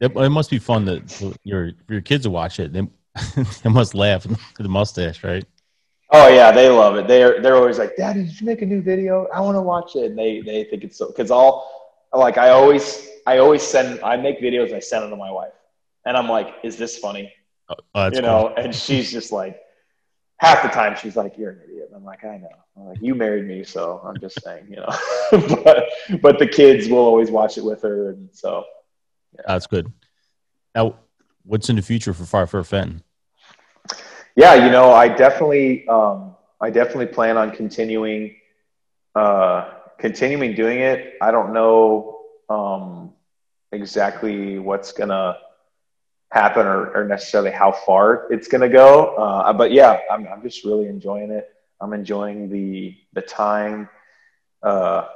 It, 0.00 0.16
it 0.16 0.30
must 0.30 0.50
be 0.50 0.58
fun 0.58 0.86
that 0.86 1.36
your 1.44 1.72
your 1.88 2.00
kids 2.00 2.26
watch 2.26 2.58
it. 2.58 2.72
They, 2.72 2.88
they 3.62 3.68
must 3.68 3.94
laugh 3.94 4.24
at 4.24 4.38
the 4.56 4.68
mustache, 4.68 5.22
right? 5.22 5.44
Oh 6.12 6.28
yeah, 6.28 6.50
they 6.50 6.68
love 6.68 6.96
it. 6.96 7.06
They're 7.06 7.40
they're 7.40 7.56
always 7.56 7.78
like, 7.78 7.96
Daddy, 7.96 8.24
did 8.24 8.40
you 8.40 8.46
make 8.46 8.62
a 8.62 8.66
new 8.66 8.82
video? 8.82 9.26
I 9.32 9.40
want 9.40 9.56
to 9.56 9.62
watch 9.62 9.94
it. 9.94 10.06
And 10.06 10.18
they 10.18 10.40
they 10.40 10.64
think 10.64 10.84
it's 10.84 10.96
so 10.96 11.06
because 11.06 11.30
all 11.30 11.98
like 12.12 12.36
I 12.36 12.50
always 12.50 13.08
I 13.26 13.38
always 13.38 13.62
send 13.62 14.00
I 14.00 14.16
make 14.16 14.40
videos 14.40 14.66
and 14.66 14.74
I 14.74 14.80
send 14.80 15.04
them 15.04 15.10
to 15.10 15.16
my 15.16 15.30
wife, 15.30 15.52
and 16.04 16.16
I'm 16.16 16.28
like, 16.28 16.54
is 16.64 16.76
this 16.76 16.98
funny? 16.98 17.32
Oh, 17.68 17.74
oh 17.94 18.02
that's 18.02 18.16
you 18.16 18.22
know, 18.22 18.52
and 18.56 18.74
she's 18.74 19.12
just 19.12 19.30
like, 19.30 19.60
half 20.38 20.62
the 20.62 20.68
time 20.68 20.96
she's 21.00 21.16
like, 21.16 21.38
"You're 21.38 21.52
an 21.52 21.60
idiot." 21.64 21.86
And 21.88 21.96
I'm 21.96 22.04
like, 22.04 22.24
"I 22.24 22.38
know." 22.38 22.48
I'm 22.76 22.86
like, 22.86 22.98
"You 23.00 23.14
married 23.14 23.46
me, 23.46 23.62
so 23.62 24.00
I'm 24.04 24.18
just 24.18 24.42
saying," 24.42 24.66
you 24.68 24.76
know. 24.76 24.88
but 25.64 25.84
but 26.20 26.38
the 26.40 26.48
kids 26.48 26.88
will 26.88 26.98
always 26.98 27.30
watch 27.30 27.56
it 27.56 27.64
with 27.64 27.82
her, 27.82 28.10
and 28.10 28.28
so 28.32 28.64
That's 29.46 29.66
good. 29.68 29.92
Now, 30.74 30.96
what's 31.44 31.68
in 31.68 31.76
the 31.76 31.82
future 31.82 32.12
for 32.12 32.24
Firefighter 32.24 32.66
Fenton? 32.66 33.02
Yeah, 34.40 34.54
you 34.54 34.70
know, 34.70 34.92
I 34.92 35.08
definitely 35.08 35.86
um, 35.88 36.34
I 36.60 36.70
definitely 36.70 37.06
plan 37.06 37.36
on 37.36 37.50
continuing 37.50 38.34
uh, 39.14 39.72
continuing 39.98 40.54
doing 40.54 40.80
it. 40.80 41.14
I 41.20 41.30
don't 41.30 41.52
know 41.52 42.20
um, 42.48 43.12
exactly 43.72 44.58
what's 44.58 44.92
gonna 44.92 45.36
happen 46.32 46.66
or, 46.66 46.90
or 46.96 47.04
necessarily 47.04 47.50
how 47.50 47.70
far 47.72 48.32
it's 48.32 48.48
gonna 48.48 48.68
go, 48.68 49.14
uh, 49.16 49.52
but 49.52 49.72
yeah, 49.72 50.00
I'm 50.10 50.26
I'm 50.26 50.42
just 50.42 50.64
really 50.64 50.86
enjoying 50.86 51.30
it. 51.30 51.50
I'm 51.80 51.92
enjoying 51.92 52.48
the 52.48 52.96
the 53.12 53.22
time, 53.22 53.88
uh, 54.62 55.06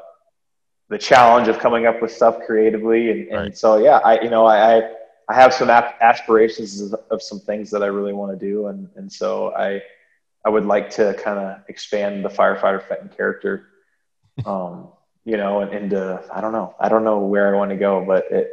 the 0.91 0.99
challenge 0.99 1.49
of 1.49 1.59
coming 1.59 1.87
up 1.87 2.03
with 2.03 2.13
stuff 2.13 2.41
creatively, 2.47 3.11
and, 3.11 3.29
and 3.29 3.37
Right. 3.39 3.57
so 3.57 3.79
yeah, 3.79 3.99
I 3.99 4.21
you 4.21 4.29
know 4.29 4.45
I 4.45 4.77
I, 4.77 4.93
I 5.29 5.35
have 5.35 5.55
some 5.55 5.71
aspirations 5.71 6.81
of, 6.81 6.95
of 7.11 7.23
some 7.23 7.41
things 7.41 7.71
that 7.71 7.83
I 7.83 7.87
really 7.87 8.13
want 8.13 8.39
to 8.39 8.47
do, 8.47 8.67
and 8.69 8.89
and 8.97 9.13
so 9.13 9.55
I 9.55 9.83
I 10.45 10.51
would 10.51 10.67
like 10.67 10.91
to 10.91 11.15
kind 11.15 11.39
of 11.39 11.59
expand 11.69 12.25
the 12.25 12.29
firefighter 12.29 12.87
Fenton 12.87 13.11
character, 13.17 13.69
um, 14.47 14.89
you 15.25 15.37
know, 15.37 15.61
and 15.61 15.73
into 15.73 16.23
I 16.33 16.41
don't 16.41 16.53
know 16.53 16.75
I 16.79 16.89
don't 16.89 17.05
know 17.05 17.21
where 17.21 17.55
I 17.55 17.59
want 17.59 17.71
to 17.71 17.77
go, 17.77 18.05
but 18.05 18.31
it 18.31 18.51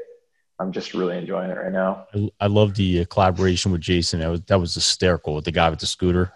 I'm 0.60 0.72
just 0.72 0.94
really 0.94 1.18
enjoying 1.18 1.50
it 1.50 1.58
right 1.58 1.72
now. 1.72 2.08
I, 2.14 2.30
I 2.42 2.48
love 2.48 2.76
the 2.76 3.02
uh, 3.02 3.06
collaboration 3.06 3.72
with 3.72 3.82
Jason. 3.82 4.20
That 4.20 4.30
was 4.30 4.42
that 4.42 4.60
was 4.60 4.74
hysterical 4.76 5.36
with 5.36 5.46
the 5.46 5.52
guy 5.52 5.70
with 5.70 5.80
the 5.80 5.88
scooter. 5.88 6.32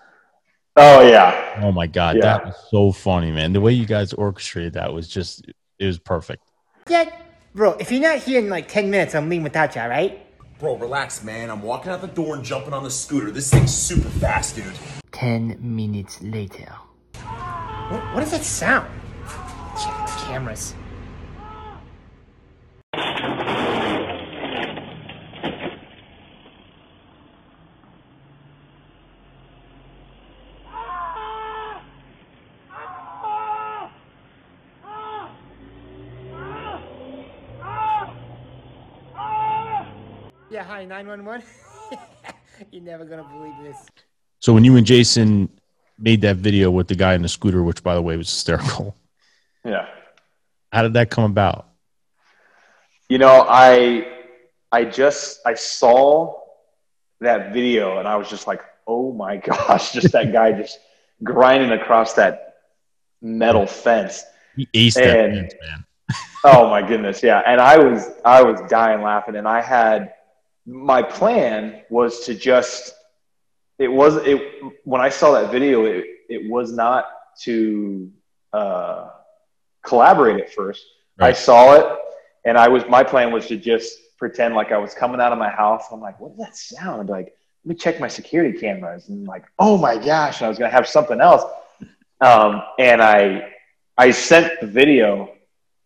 Oh 0.75 1.07
yeah, 1.07 1.61
Oh 1.61 1.71
my 1.71 1.87
god, 1.87 2.17
Yeah. 2.17 2.23
that 2.23 2.45
was 2.45 2.55
so 2.69 2.91
funny, 2.91 3.31
man. 3.31 3.53
The 3.53 3.61
way 3.61 3.71
you 3.71 3.85
guys 3.85 4.11
orchestrated 4.11 4.73
that 4.73 4.91
was 4.91 5.07
just 5.07 5.45
it 5.79 5.85
was 5.85 5.99
perfect. 5.99 6.43
Yeah, 6.89 7.09
bro, 7.53 7.73
if 7.73 7.91
you're 7.91 8.01
not 8.01 8.19
here 8.19 8.39
in 8.39 8.49
like 8.49 8.67
10 8.67 8.89
minutes, 8.89 9.15
I'm 9.15 9.29
leaving 9.29 9.43
without 9.43 9.75
you, 9.75 9.81
alright? 9.81 10.24
Bro, 10.57 10.77
relax, 10.77 11.21
man. 11.21 11.49
I'm 11.49 11.61
walking 11.61 11.91
out 11.91 11.99
the 11.99 12.07
door 12.07 12.35
and 12.35 12.43
jumping 12.43 12.71
on 12.71 12.83
the 12.83 12.89
scooter. 12.89 13.29
This 13.29 13.51
thing's 13.51 13.75
super 13.75 14.07
fast, 14.07 14.55
dude. 14.55 14.73
10 15.11 15.57
minutes 15.61 16.21
later. 16.21 16.73
What, 17.89 18.13
what 18.13 18.19
does 18.21 18.31
that 18.31 18.43
sound? 18.43 18.89
Cameras. 20.23 20.73
Yeah, 40.55 40.63
hi, 40.63 40.85
911. 40.85 41.45
You're 42.71 42.81
never 42.81 43.03
gonna 43.03 43.25
believe 43.25 43.61
this. 43.61 43.75
So 44.39 44.53
when 44.53 44.63
you 44.63 44.77
and 44.77 44.85
Jason 44.85 45.49
made 45.99 46.21
that 46.21 46.37
video 46.37 46.71
with 46.71 46.87
the 46.87 46.95
guy 46.95 47.13
in 47.13 47.21
the 47.21 47.27
scooter, 47.27 47.61
which 47.61 47.83
by 47.83 47.93
the 47.93 48.01
way 48.01 48.15
was 48.15 48.29
hysterical, 48.29 48.95
yeah. 49.65 49.87
how 50.71 50.83
did 50.83 50.93
that 50.93 51.09
come 51.09 51.25
about? 51.25 51.67
You 53.09 53.17
know, 53.17 53.45
I 53.49 54.07
I 54.71 54.85
just 54.85 55.41
I 55.45 55.55
saw 55.55 56.39
that 57.19 57.51
video 57.51 57.99
and 57.99 58.07
I 58.07 58.15
was 58.15 58.29
just 58.29 58.47
like, 58.47 58.61
oh 58.87 59.11
my 59.11 59.35
gosh, 59.45 59.91
just 59.91 60.13
that 60.13 60.31
guy 60.31 60.53
just 60.53 60.79
grinding 61.21 61.71
across 61.71 62.13
that 62.13 62.59
metal 63.21 63.67
fence. 63.67 64.23
He 64.55 64.67
aced 64.67 64.93
that 64.93 65.31
fence, 65.31 65.53
man. 65.61 65.85
Oh 66.45 66.69
my 66.69 66.81
goodness, 66.81 67.21
yeah. 67.21 67.41
And 67.45 67.59
I 67.59 67.77
was 67.77 68.09
I 68.23 68.41
was 68.41 68.61
dying 68.69 69.01
laughing 69.01 69.35
and 69.35 69.49
I 69.49 69.59
had 69.59 70.13
my 70.65 71.01
plan 71.01 71.83
was 71.89 72.25
to 72.25 72.33
just 72.33 72.93
it 73.77 73.87
was 73.87 74.15
it 74.17 74.41
when 74.83 75.01
I 75.01 75.09
saw 75.09 75.33
that 75.33 75.51
video 75.51 75.85
it 75.85 76.05
it 76.29 76.49
was 76.49 76.71
not 76.71 77.05
to 77.41 78.11
uh 78.53 79.09
collaborate 79.83 80.41
at 80.41 80.53
first. 80.53 80.83
I 81.19 81.33
saw 81.33 81.73
it 81.73 81.99
and 82.45 82.57
I 82.57 82.67
was 82.67 82.83
my 82.89 83.03
plan 83.03 83.31
was 83.31 83.47
to 83.47 83.57
just 83.57 83.97
pretend 84.17 84.55
like 84.55 84.71
I 84.71 84.77
was 84.77 84.93
coming 84.93 85.21
out 85.21 85.31
of 85.31 85.37
my 85.37 85.49
house. 85.49 85.83
I'm 85.91 86.01
like, 86.01 86.19
what 86.19 86.29
does 86.29 86.39
that 86.39 86.55
sound? 86.55 87.09
Like, 87.09 87.35
let 87.63 87.69
me 87.69 87.75
check 87.75 87.99
my 87.99 88.07
security 88.07 88.57
cameras 88.57 89.09
and 89.09 89.27
like, 89.27 89.45
oh 89.59 89.77
my 89.77 89.97
gosh, 89.97 90.39
and 90.39 90.45
I 90.45 90.49
was 90.49 90.57
gonna 90.57 90.71
have 90.71 90.87
something 90.87 91.21
else. 91.21 91.43
Um, 92.21 92.63
and 92.79 93.01
I 93.01 93.51
I 93.97 94.11
sent 94.11 94.59
the 94.61 94.67
video 94.67 95.33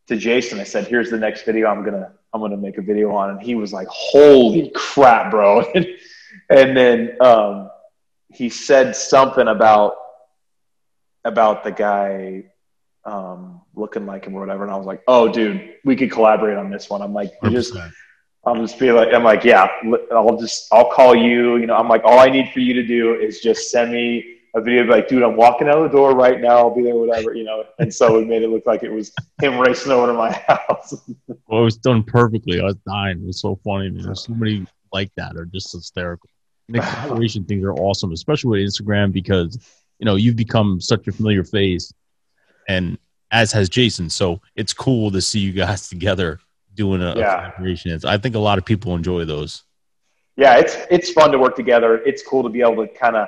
to 0.07 0.15
Jason. 0.15 0.59
I 0.59 0.63
said, 0.63 0.87
"Here's 0.87 1.09
the 1.09 1.17
next 1.17 1.43
video 1.43 1.67
I'm 1.67 1.83
gonna 1.83 2.13
I'm 2.33 2.41
gonna 2.41 2.57
make 2.57 2.77
a 2.77 2.81
video 2.81 3.11
on," 3.11 3.31
and 3.31 3.41
he 3.41 3.55
was 3.55 3.73
like, 3.73 3.87
"Holy 3.89 4.71
crap, 4.75 5.31
bro!" 5.31 5.61
and, 5.75 5.87
and 6.49 6.77
then 6.77 7.17
um, 7.21 7.69
he 8.29 8.49
said 8.49 8.95
something 8.95 9.47
about 9.47 9.95
about 11.25 11.63
the 11.63 11.71
guy 11.71 12.45
um, 13.05 13.61
looking 13.75 14.05
like 14.05 14.25
him 14.25 14.35
or 14.35 14.41
whatever, 14.41 14.63
and 14.63 14.71
I 14.71 14.77
was 14.77 14.85
like, 14.85 15.01
"Oh, 15.07 15.31
dude, 15.31 15.75
we 15.83 15.95
could 15.95 16.11
collaborate 16.11 16.57
on 16.57 16.69
this 16.69 16.89
one." 16.89 17.01
I'm 17.01 17.13
like, 17.13 17.31
"You 17.43 17.49
just." 17.49 17.73
I'm 18.45 18.61
just 18.65 18.79
be 18.79 18.89
like, 18.89 19.13
I'm 19.13 19.25
like, 19.25 19.43
yeah, 19.43 19.67
I'll 20.13 20.37
just, 20.39 20.69
I'll 20.71 20.89
call 20.89 21.13
you. 21.13 21.57
You 21.57 21.67
know, 21.67 21.75
I'm 21.75 21.89
like, 21.89 22.03
all 22.05 22.19
I 22.19 22.29
need 22.29 22.51
for 22.53 22.61
you 22.61 22.73
to 22.73 22.83
do 22.83 23.15
is 23.15 23.41
just 23.41 23.69
send 23.69 23.91
me 23.91 24.38
a 24.55 24.61
video. 24.61 24.83
Like, 24.85 25.07
dude, 25.07 25.23
I'm 25.23 25.35
walking 25.35 25.67
out 25.67 25.81
the 25.83 25.89
door 25.95 26.15
right 26.15 26.39
now. 26.41 26.57
I'll 26.57 26.75
be 26.75 26.81
there, 26.83 26.95
whatever, 26.95 27.33
you 27.35 27.43
know. 27.43 27.63
And 27.79 27.93
so 27.93 28.17
we 28.17 28.25
made 28.25 28.41
it 28.41 28.49
look 28.49 28.65
like 28.65 28.83
it 28.83 28.91
was 28.91 29.11
him 29.41 29.59
racing 29.59 29.91
over 29.91 30.07
to 30.07 30.13
my 30.13 30.31
house. 30.47 30.93
Well, 31.47 31.61
it 31.61 31.63
was 31.63 31.77
done 31.77 32.03
perfectly. 32.03 32.59
I 32.59 32.65
was 32.65 32.75
dying. 32.87 33.19
It 33.21 33.27
was 33.27 33.39
so 33.39 33.59
funny. 33.63 33.89
Man. 33.89 34.03
There's 34.03 34.23
so 34.25 34.33
many 34.33 34.65
like 34.91 35.11
that 35.17 35.35
are 35.35 35.45
just 35.45 35.71
hysterical. 35.71 36.29
And 36.67 36.77
the 36.77 36.81
collaboration 37.03 37.43
things 37.45 37.63
are 37.63 37.73
awesome, 37.73 38.11
especially 38.11 38.61
with 38.63 38.69
Instagram 38.73 39.11
because 39.11 39.57
you 39.99 40.05
know 40.05 40.15
you've 40.15 40.35
become 40.35 40.79
such 40.81 41.07
a 41.07 41.11
familiar 41.11 41.43
face, 41.43 41.93
and 42.67 42.97
as 43.31 43.51
has 43.51 43.69
Jason. 43.69 44.09
So 44.09 44.41
it's 44.55 44.73
cool 44.73 45.11
to 45.11 45.21
see 45.21 45.39
you 45.39 45.51
guys 45.51 45.89
together 45.89 46.39
doing 46.75 47.01
a, 47.01 47.11
a 47.11 47.17
Yeah. 47.19 47.35
collaboration. 47.51 47.91
It's, 47.91 48.05
I 48.05 48.17
think 48.17 48.35
a 48.35 48.39
lot 48.39 48.57
of 48.57 48.65
people 48.65 48.95
enjoy 48.95 49.25
those. 49.25 49.63
yeah, 50.37 50.57
it's 50.57 50.75
it's 50.89 51.11
fun 51.11 51.31
to 51.31 51.37
work 51.37 51.55
together. 51.55 51.97
It's 52.05 52.23
cool 52.23 52.41
to 52.43 52.49
be 52.49 52.61
able 52.61 52.77
to 52.85 52.87
kind 52.87 53.15
of. 53.15 53.27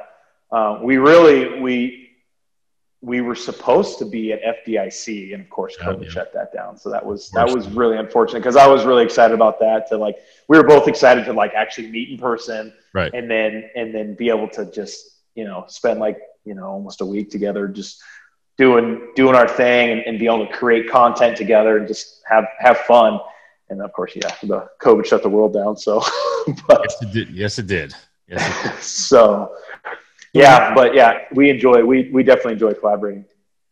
Uh, 0.52 0.80
we 0.82 0.98
really 0.98 1.60
we 1.62 1.98
we 3.04 3.20
were 3.22 3.34
supposed 3.36 3.98
to 3.98 4.06
be 4.06 4.32
at 4.32 4.42
FDIC, 4.44 5.34
and 5.34 5.42
of 5.42 5.50
course, 5.50 5.76
Yeah, 5.80 5.88
COVID 5.88 6.04
yeah. 6.04 6.10
shut 6.12 6.34
that 6.34 6.54
down. 6.54 6.78
So 6.78 6.90
that 6.92 7.04
was 7.06 7.30
that 7.32 7.48
was 7.50 7.68
really 7.70 7.98
unfortunate 7.98 8.40
because 8.40 8.56
I 8.56 8.68
was 8.68 8.86
really 8.86 9.04
excited 9.04 9.34
about 9.34 9.60
that. 9.60 9.88
To 9.90 9.98
like, 9.98 10.18
we 10.48 10.58
were 10.58 10.64
both 10.68 10.88
excited 10.88 11.26
to 11.26 11.34
like 11.34 11.54
actually 11.56 11.90
meet 11.90 12.10
in 12.10 12.18
person, 12.18 12.74
Right. 12.94 13.12
and 13.14 13.30
then 13.30 13.70
and 13.76 13.94
then 13.96 14.16
be 14.16 14.30
able 14.30 14.50
to 14.50 14.66
just 14.72 15.06
you 15.36 15.46
know 15.46 15.66
spend 15.68 16.00
like 16.00 16.20
you 16.46 16.54
know 16.54 16.66
almost 16.66 17.02
a 17.02 17.06
week 17.06 17.32
together, 17.32 17.68
just 17.68 18.02
doing 18.58 19.12
doing 19.16 19.36
our 19.36 19.48
thing, 19.48 19.92
and, 19.92 20.02
and 20.02 20.20
be 20.20 20.26
able 20.26 20.46
to 20.46 20.54
create 20.54 20.90
content 20.90 21.36
together 21.38 21.78
and 21.78 21.88
just 21.88 22.22
have 22.30 22.46
have 22.60 22.78
fun. 22.80 23.20
And 23.70 23.82
of 23.82 23.94
course, 23.94 24.12
yeah, 24.16 24.36
the 24.44 24.70
COVID 24.82 25.06
shut 25.06 25.24
the 25.24 25.30
world 25.30 25.54
down. 25.54 25.76
So, 25.78 26.02
but 26.68 26.82
Yes, 26.84 27.02
it 27.02 27.12
did. 27.14 27.30
Yes, 27.30 27.58
it 27.58 27.68
did. 27.68 27.96
Yes, 28.28 28.42
it 28.66 28.70
did. 28.76 28.84
so 28.84 29.56
yeah, 30.34 30.74
but 30.74 30.94
yeah, 30.94 31.26
we 31.34 31.50
enjoy 31.50 31.84
we 31.84 32.10
we 32.12 32.24
definitely 32.24 32.54
enjoy 32.54 32.74
collaborating. 32.74 33.26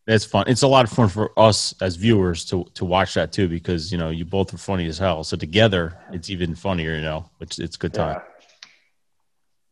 That's 0.06 0.24
fun. 0.24 0.44
It's 0.48 0.62
a 0.62 0.68
lot 0.68 0.84
of 0.84 0.90
fun 0.90 1.08
for 1.08 1.30
us 1.38 1.74
as 1.80 1.96
viewers 1.96 2.44
to 2.46 2.64
to 2.74 2.84
watch 2.84 3.14
that 3.14 3.32
too, 3.32 3.48
because 3.48 3.92
you 3.92 3.98
know 3.98 4.10
you 4.10 4.24
both 4.24 4.52
are 4.52 4.58
funny 4.58 4.86
as 4.86 4.98
hell. 4.98 5.24
So 5.24 5.36
together, 5.36 5.96
it's 6.12 6.30
even 6.30 6.54
funnier. 6.54 6.94
You 6.94 7.02
know, 7.02 7.30
it's 7.40 7.58
it's 7.58 7.76
good 7.76 7.94
time. 7.94 8.16
Yeah. 8.16 8.24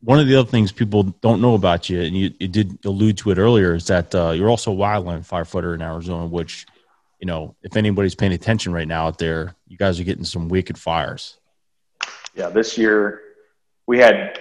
One 0.01 0.17
of 0.17 0.27
the 0.27 0.37
other 0.37 0.49
things 0.49 0.71
people 0.71 1.03
don't 1.03 1.41
know 1.41 1.55
about 1.55 1.89
you, 1.89 2.01
and 2.01 2.15
you, 2.15 2.31
you 2.39 2.47
did 2.47 2.79
allude 2.85 3.17
to 3.17 3.31
it 3.31 3.37
earlier, 3.37 3.73
is 3.73 3.87
that 3.87 4.15
uh, 4.15 4.31
you're 4.31 4.49
also 4.49 4.71
a 4.71 4.75
wildland 4.75 5.27
firefighter 5.27 5.75
in 5.75 5.81
Arizona. 5.81 6.25
Which, 6.25 6.65
you 7.19 7.25
know, 7.25 7.55
if 7.63 7.75
anybody's 7.75 8.15
paying 8.15 8.31
attention 8.31 8.71
right 8.71 8.87
now 8.87 9.07
out 9.07 9.17
there, 9.17 9.55
you 9.67 9.77
guys 9.77 9.99
are 9.99 10.05
getting 10.05 10.23
some 10.23 10.47
wicked 10.47 10.77
fires. 10.77 11.37
Yeah, 12.33 12.47
this 12.47 12.77
year 12.77 13.21
we 13.87 13.99
had 13.99 14.39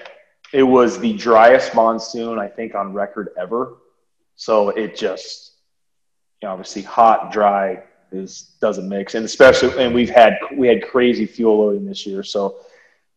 it 0.53 0.63
was 0.63 0.99
the 0.99 1.13
driest 1.13 1.75
monsoon 1.75 2.39
I 2.39 2.49
think 2.49 2.75
on 2.75 2.93
record 2.93 3.31
ever. 3.39 3.77
So 4.37 4.71
it 4.71 4.97
just 4.97 5.53
you 6.41 6.47
know, 6.47 6.53
obviously 6.53 6.83
hot, 6.83 7.33
dry 7.33 7.83
is 8.13 8.53
doesn't 8.61 8.89
mix, 8.89 9.15
and 9.15 9.25
especially 9.25 9.85
and 9.85 9.95
we've 9.95 10.11
had 10.11 10.39
we 10.57 10.69
had 10.69 10.87
crazy 10.89 11.27
fuel 11.27 11.59
loading 11.59 11.85
this 11.85 12.07
year. 12.07 12.23
So 12.23 12.57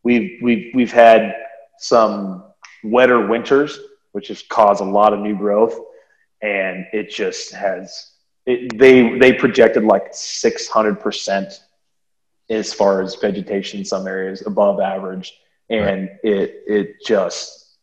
we've 0.04 0.40
we've 0.42 0.72
we've 0.74 0.92
had 0.92 1.36
some 1.78 2.44
wetter 2.84 3.28
winters, 3.28 3.80
which 4.12 4.28
has 4.30 4.42
caused 4.44 4.82
a 4.82 4.86
lot 4.86 5.14
of 5.14 5.20
new 5.20 5.38
growth, 5.38 5.80
and 6.42 6.86
it 6.92 7.10
just 7.10 7.54
has 7.54 8.12
it, 8.46 8.78
they 8.78 9.18
they 9.18 9.34
projected 9.34 9.84
like 9.84 10.08
six 10.12 10.68
hundred 10.68 11.00
percent 11.00 11.62
as 12.50 12.74
far 12.74 13.02
as 13.02 13.16
vegetation 13.16 13.80
in 13.80 13.86
some 13.86 14.08
areas 14.08 14.46
above 14.46 14.82
average 14.82 15.34
and 15.72 16.10
it 16.24 16.64
it 16.68 16.96
just 17.06 17.78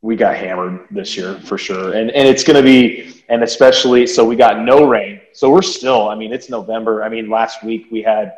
we 0.00 0.16
got 0.16 0.36
hammered 0.36 0.86
this 0.90 1.16
year 1.16 1.34
for 1.40 1.58
sure. 1.58 1.92
And 1.94 2.10
and 2.10 2.26
it's 2.28 2.44
going 2.44 2.56
to 2.56 2.62
be 2.62 3.22
and 3.28 3.42
especially 3.42 4.06
so 4.06 4.24
we 4.24 4.36
got 4.36 4.60
no 4.62 4.86
rain. 4.88 5.20
So 5.32 5.50
we're 5.50 5.62
still 5.62 6.08
i 6.08 6.14
mean 6.14 6.32
it's 6.32 6.48
november. 6.48 7.02
I 7.02 7.08
mean 7.08 7.28
last 7.28 7.62
week 7.64 7.86
we 7.90 8.02
had 8.02 8.34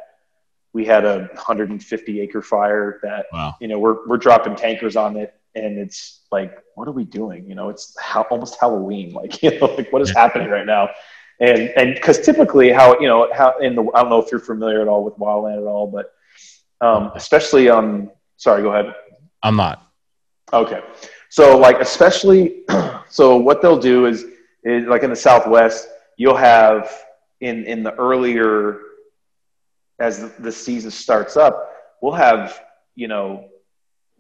we 0.73 0.85
had 0.85 1.05
a 1.05 1.29
150 1.35 2.21
acre 2.21 2.43
fire 2.43 3.01
that 3.03 3.27
Wow. 3.33 3.55
you 3.61 3.69
know 3.69 3.79
we're 3.79 4.07
we're 4.09 4.17
dropping 4.19 4.57
tankers 4.57 4.97
on 4.97 5.17
it. 5.17 5.35
And 5.55 5.79
it's 5.79 6.21
like 6.31 6.53
what 6.75 6.87
are 6.89 6.93
we 6.93 7.05
doing? 7.05 7.47
You 7.49 7.55
know 7.55 7.69
it's 7.69 7.95
how, 8.01 8.23
almost 8.31 8.59
halloween. 8.61 9.13
Like 9.21 9.43
you 9.43 9.59
know 9.59 9.67
like 9.67 9.93
what 9.93 10.03
is 10.03 10.11
happening 10.11 10.49
right 10.49 10.67
now? 10.67 10.89
And 11.41 11.61
and 11.77 11.95
because 11.95 12.21
typically 12.21 12.71
how 12.73 12.99
you 13.01 13.09
know 13.09 13.29
how 13.35 13.59
in 13.59 13.75
the 13.75 13.83
i 13.95 14.01
don't 14.03 14.11
know 14.11 14.21
if 14.23 14.31
you're 14.31 14.41
familiar 14.41 14.81
at 14.83 14.89
all 14.89 15.05
with 15.05 15.15
wildland 15.17 15.57
at 15.59 15.65
all 15.67 15.87
but 15.87 16.13
um, 16.83 17.13
especially 17.15 17.69
on 17.69 18.11
sorry 18.41 18.63
go 18.63 18.73
ahead 18.73 18.95
I'm 19.43 19.57
not. 19.57 19.87
Okay. 20.53 20.83
So 21.29 21.59
like 21.59 21.81
especially 21.81 22.63
so 23.09 23.37
what 23.37 23.63
they'll 23.63 23.79
do 23.79 24.07
is, 24.07 24.25
is 24.65 24.87
like 24.87 25.03
in 25.03 25.11
the 25.11 25.17
southwest, 25.17 25.89
you'll 26.17 26.37
have 26.37 26.91
in 27.41 27.65
in 27.65 27.83
the 27.83 27.95
earlier 27.95 28.81
as 29.99 30.21
the, 30.21 30.33
the 30.43 30.53
season 30.53 30.91
starts 30.91 31.37
up, 31.37 31.71
we'll 32.01 32.13
have, 32.13 32.63
you 32.95 33.09
know, 33.09 33.49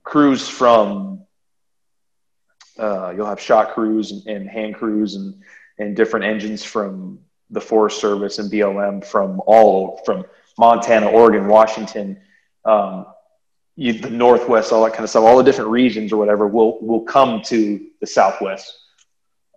crews 0.02 0.48
from 0.48 1.24
uh, 2.78 3.12
you'll 3.14 3.26
have 3.26 3.40
shot 3.40 3.74
crews 3.74 4.12
and, 4.12 4.26
and 4.26 4.48
hand 4.48 4.74
crews 4.74 5.16
and 5.16 5.42
and 5.78 5.96
different 5.96 6.24
engines 6.24 6.62
from 6.62 7.18
the 7.50 7.60
Forest 7.60 8.00
Service 8.00 8.38
and 8.38 8.50
BLM 8.50 9.04
from 9.04 9.42
all 9.46 10.00
from 10.04 10.24
Montana, 10.58 11.08
Oregon, 11.08 11.48
Washington, 11.48 12.20
um, 12.64 13.06
you, 13.80 13.94
the 13.94 14.10
Northwest, 14.10 14.72
all 14.72 14.84
that 14.84 14.92
kind 14.92 15.04
of 15.04 15.08
stuff, 15.08 15.24
all 15.24 15.38
the 15.38 15.42
different 15.42 15.70
regions 15.70 16.12
or 16.12 16.18
whatever 16.18 16.46
will 16.46 16.78
will 16.82 17.00
come 17.00 17.40
to 17.46 17.86
the 18.00 18.06
Southwest, 18.06 18.76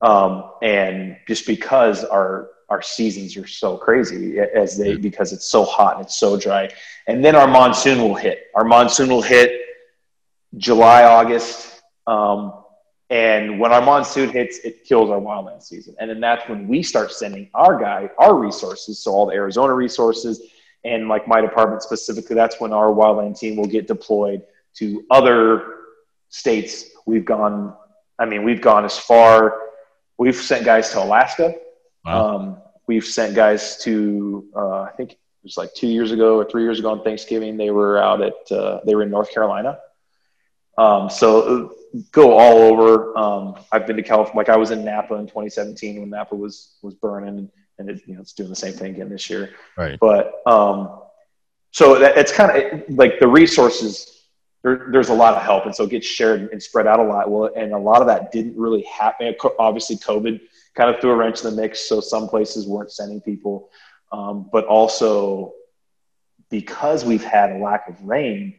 um, 0.02 0.52
and 0.62 1.18
just 1.28 1.46
because 1.46 2.06
our 2.06 2.52
our 2.70 2.82
seasons 2.82 3.36
are 3.36 3.46
so 3.46 3.76
crazy 3.76 4.40
as 4.40 4.78
they 4.78 4.96
because 4.96 5.34
it's 5.34 5.52
so 5.52 5.66
hot 5.66 5.98
and 5.98 6.06
it's 6.06 6.18
so 6.18 6.40
dry, 6.40 6.70
and 7.08 7.24
then 7.24 7.36
our 7.36 7.50
monsoon 7.50 8.02
will 8.02 8.16
hit. 8.16 8.46
Our 8.56 8.64
monsoon 8.64 9.10
will 9.10 9.22
hit 9.22 9.60
July, 10.56 11.04
August, 11.04 11.82
um, 12.08 12.64
and 13.10 13.60
when 13.60 13.74
our 13.74 13.82
monsoon 13.82 14.30
hits, 14.30 14.60
it 14.60 14.86
kills 14.86 15.10
our 15.10 15.20
wildland 15.20 15.64
season, 15.64 15.98
and 16.00 16.10
then 16.10 16.22
that's 16.22 16.48
when 16.48 16.66
we 16.70 16.82
start 16.82 17.12
sending 17.12 17.50
our 17.54 17.78
guy 17.78 18.10
our 18.18 18.36
resources, 18.36 19.00
so 19.00 19.12
all 19.12 19.26
the 19.26 19.34
Arizona 19.34 19.74
resources 19.74 20.40
and 20.84 21.08
like 21.08 21.28
my 21.28 21.42
department 21.42 21.82
specifically, 21.82 22.36
that's 22.36 22.60
when 22.60 22.74
our 22.74 22.88
wildland 22.88 23.38
team 23.38 23.56
will 23.56 23.68
get 23.68 23.88
deployed 23.88 24.44
to 24.76 25.06
other 25.10 25.76
states. 26.30 26.86
We've 27.06 27.26
gone, 27.26 27.76
I 28.20 28.26
mean, 28.26 28.44
we've 28.44 28.62
gone 28.62 28.86
as 28.86 28.98
far. 28.98 29.60
We've 30.18 30.36
sent 30.36 30.66
guys 30.66 30.92
to 30.92 31.04
Alaska. 31.04 31.56
Wow. 32.06 32.36
Um, 32.36 32.58
we've 32.88 33.06
sent 33.06 33.36
guys 33.36 33.78
to, 33.84 34.46
uh, 34.56 34.82
I 34.82 34.92
think 34.98 35.14
it 35.14 35.20
was 35.44 35.58
like 35.58 35.74
two 35.74 35.88
years 35.88 36.12
ago 36.12 36.38
or 36.38 36.46
three 36.46 36.64
years 36.64 36.80
ago 36.80 36.92
on 36.92 37.04
Thanksgiving. 37.04 37.58
They 37.58 37.72
were 37.72 37.98
out 37.98 38.22
at, 38.22 38.52
uh, 38.52 38.82
they 38.86 38.96
were 38.96 39.04
in 39.04 39.10
North 39.10 39.34
Carolina. 39.34 39.80
Um, 40.78 41.10
so 41.10 41.42
uh, 41.42 42.00
go 42.12 42.38
all 42.38 42.58
over. 42.58 43.18
Um, 43.18 43.56
I've 43.72 43.86
been 43.86 43.98
to 43.98 44.04
California. 44.04 44.38
Like 44.38 44.50
I 44.50 44.58
was 44.58 44.72
in 44.72 44.84
Napa 44.84 45.14
in 45.16 45.28
2017 45.28 46.00
when 46.00 46.10
Napa 46.10 46.36
was 46.36 46.76
was 46.82 46.96
burning, 46.96 47.50
and 47.80 47.90
it, 47.90 48.02
you 48.06 48.16
know 48.16 48.22
it's 48.22 48.34
doing 48.34 48.50
the 48.50 48.56
same 48.56 48.74
thing 48.74 48.94
again 48.96 49.10
this 49.10 49.30
year. 49.30 49.52
Right. 49.78 50.00
but 50.00 50.42
um, 50.46 51.00
so 51.72 52.00
that, 52.00 52.18
it's 52.18 52.32
kind 52.32 52.52
of 52.56 52.84
like 52.90 53.20
the 53.20 53.28
resources 53.28 54.28
there, 54.64 54.88
there's 54.92 55.10
a 55.10 55.14
lot 55.14 55.34
of 55.34 55.42
help 55.44 55.66
and 55.66 55.76
so 55.76 55.84
it 55.84 55.90
gets 55.90 56.08
shared 56.08 56.50
and 56.52 56.62
spread 56.62 56.88
out 56.88 57.00
a 57.00 57.04
lot. 57.04 57.30
Well 57.30 57.52
and 57.56 57.74
a 57.74 57.78
lot 57.78 58.02
of 58.02 58.08
that 58.08 58.32
didn't 58.32 58.56
really 58.58 58.84
happen 58.84 59.36
obviously 59.60 59.98
covid 59.98 60.40
kind 60.76 60.90
of 60.94 61.00
threw 61.02 61.12
a 61.12 61.16
wrench 61.16 61.44
in 61.44 61.50
the 61.56 61.62
mix 61.62 61.82
so 61.88 62.00
some 62.00 62.28
places 62.28 62.68
weren't 62.68 62.92
sending 62.92 63.22
people. 63.22 63.70
Um, 64.12 64.50
but 64.52 64.66
also 64.66 65.54
because 66.50 67.04
we've 67.04 67.24
had 67.24 67.52
a 67.52 67.58
lack 67.58 67.90
of 67.90 68.00
rain 68.04 68.56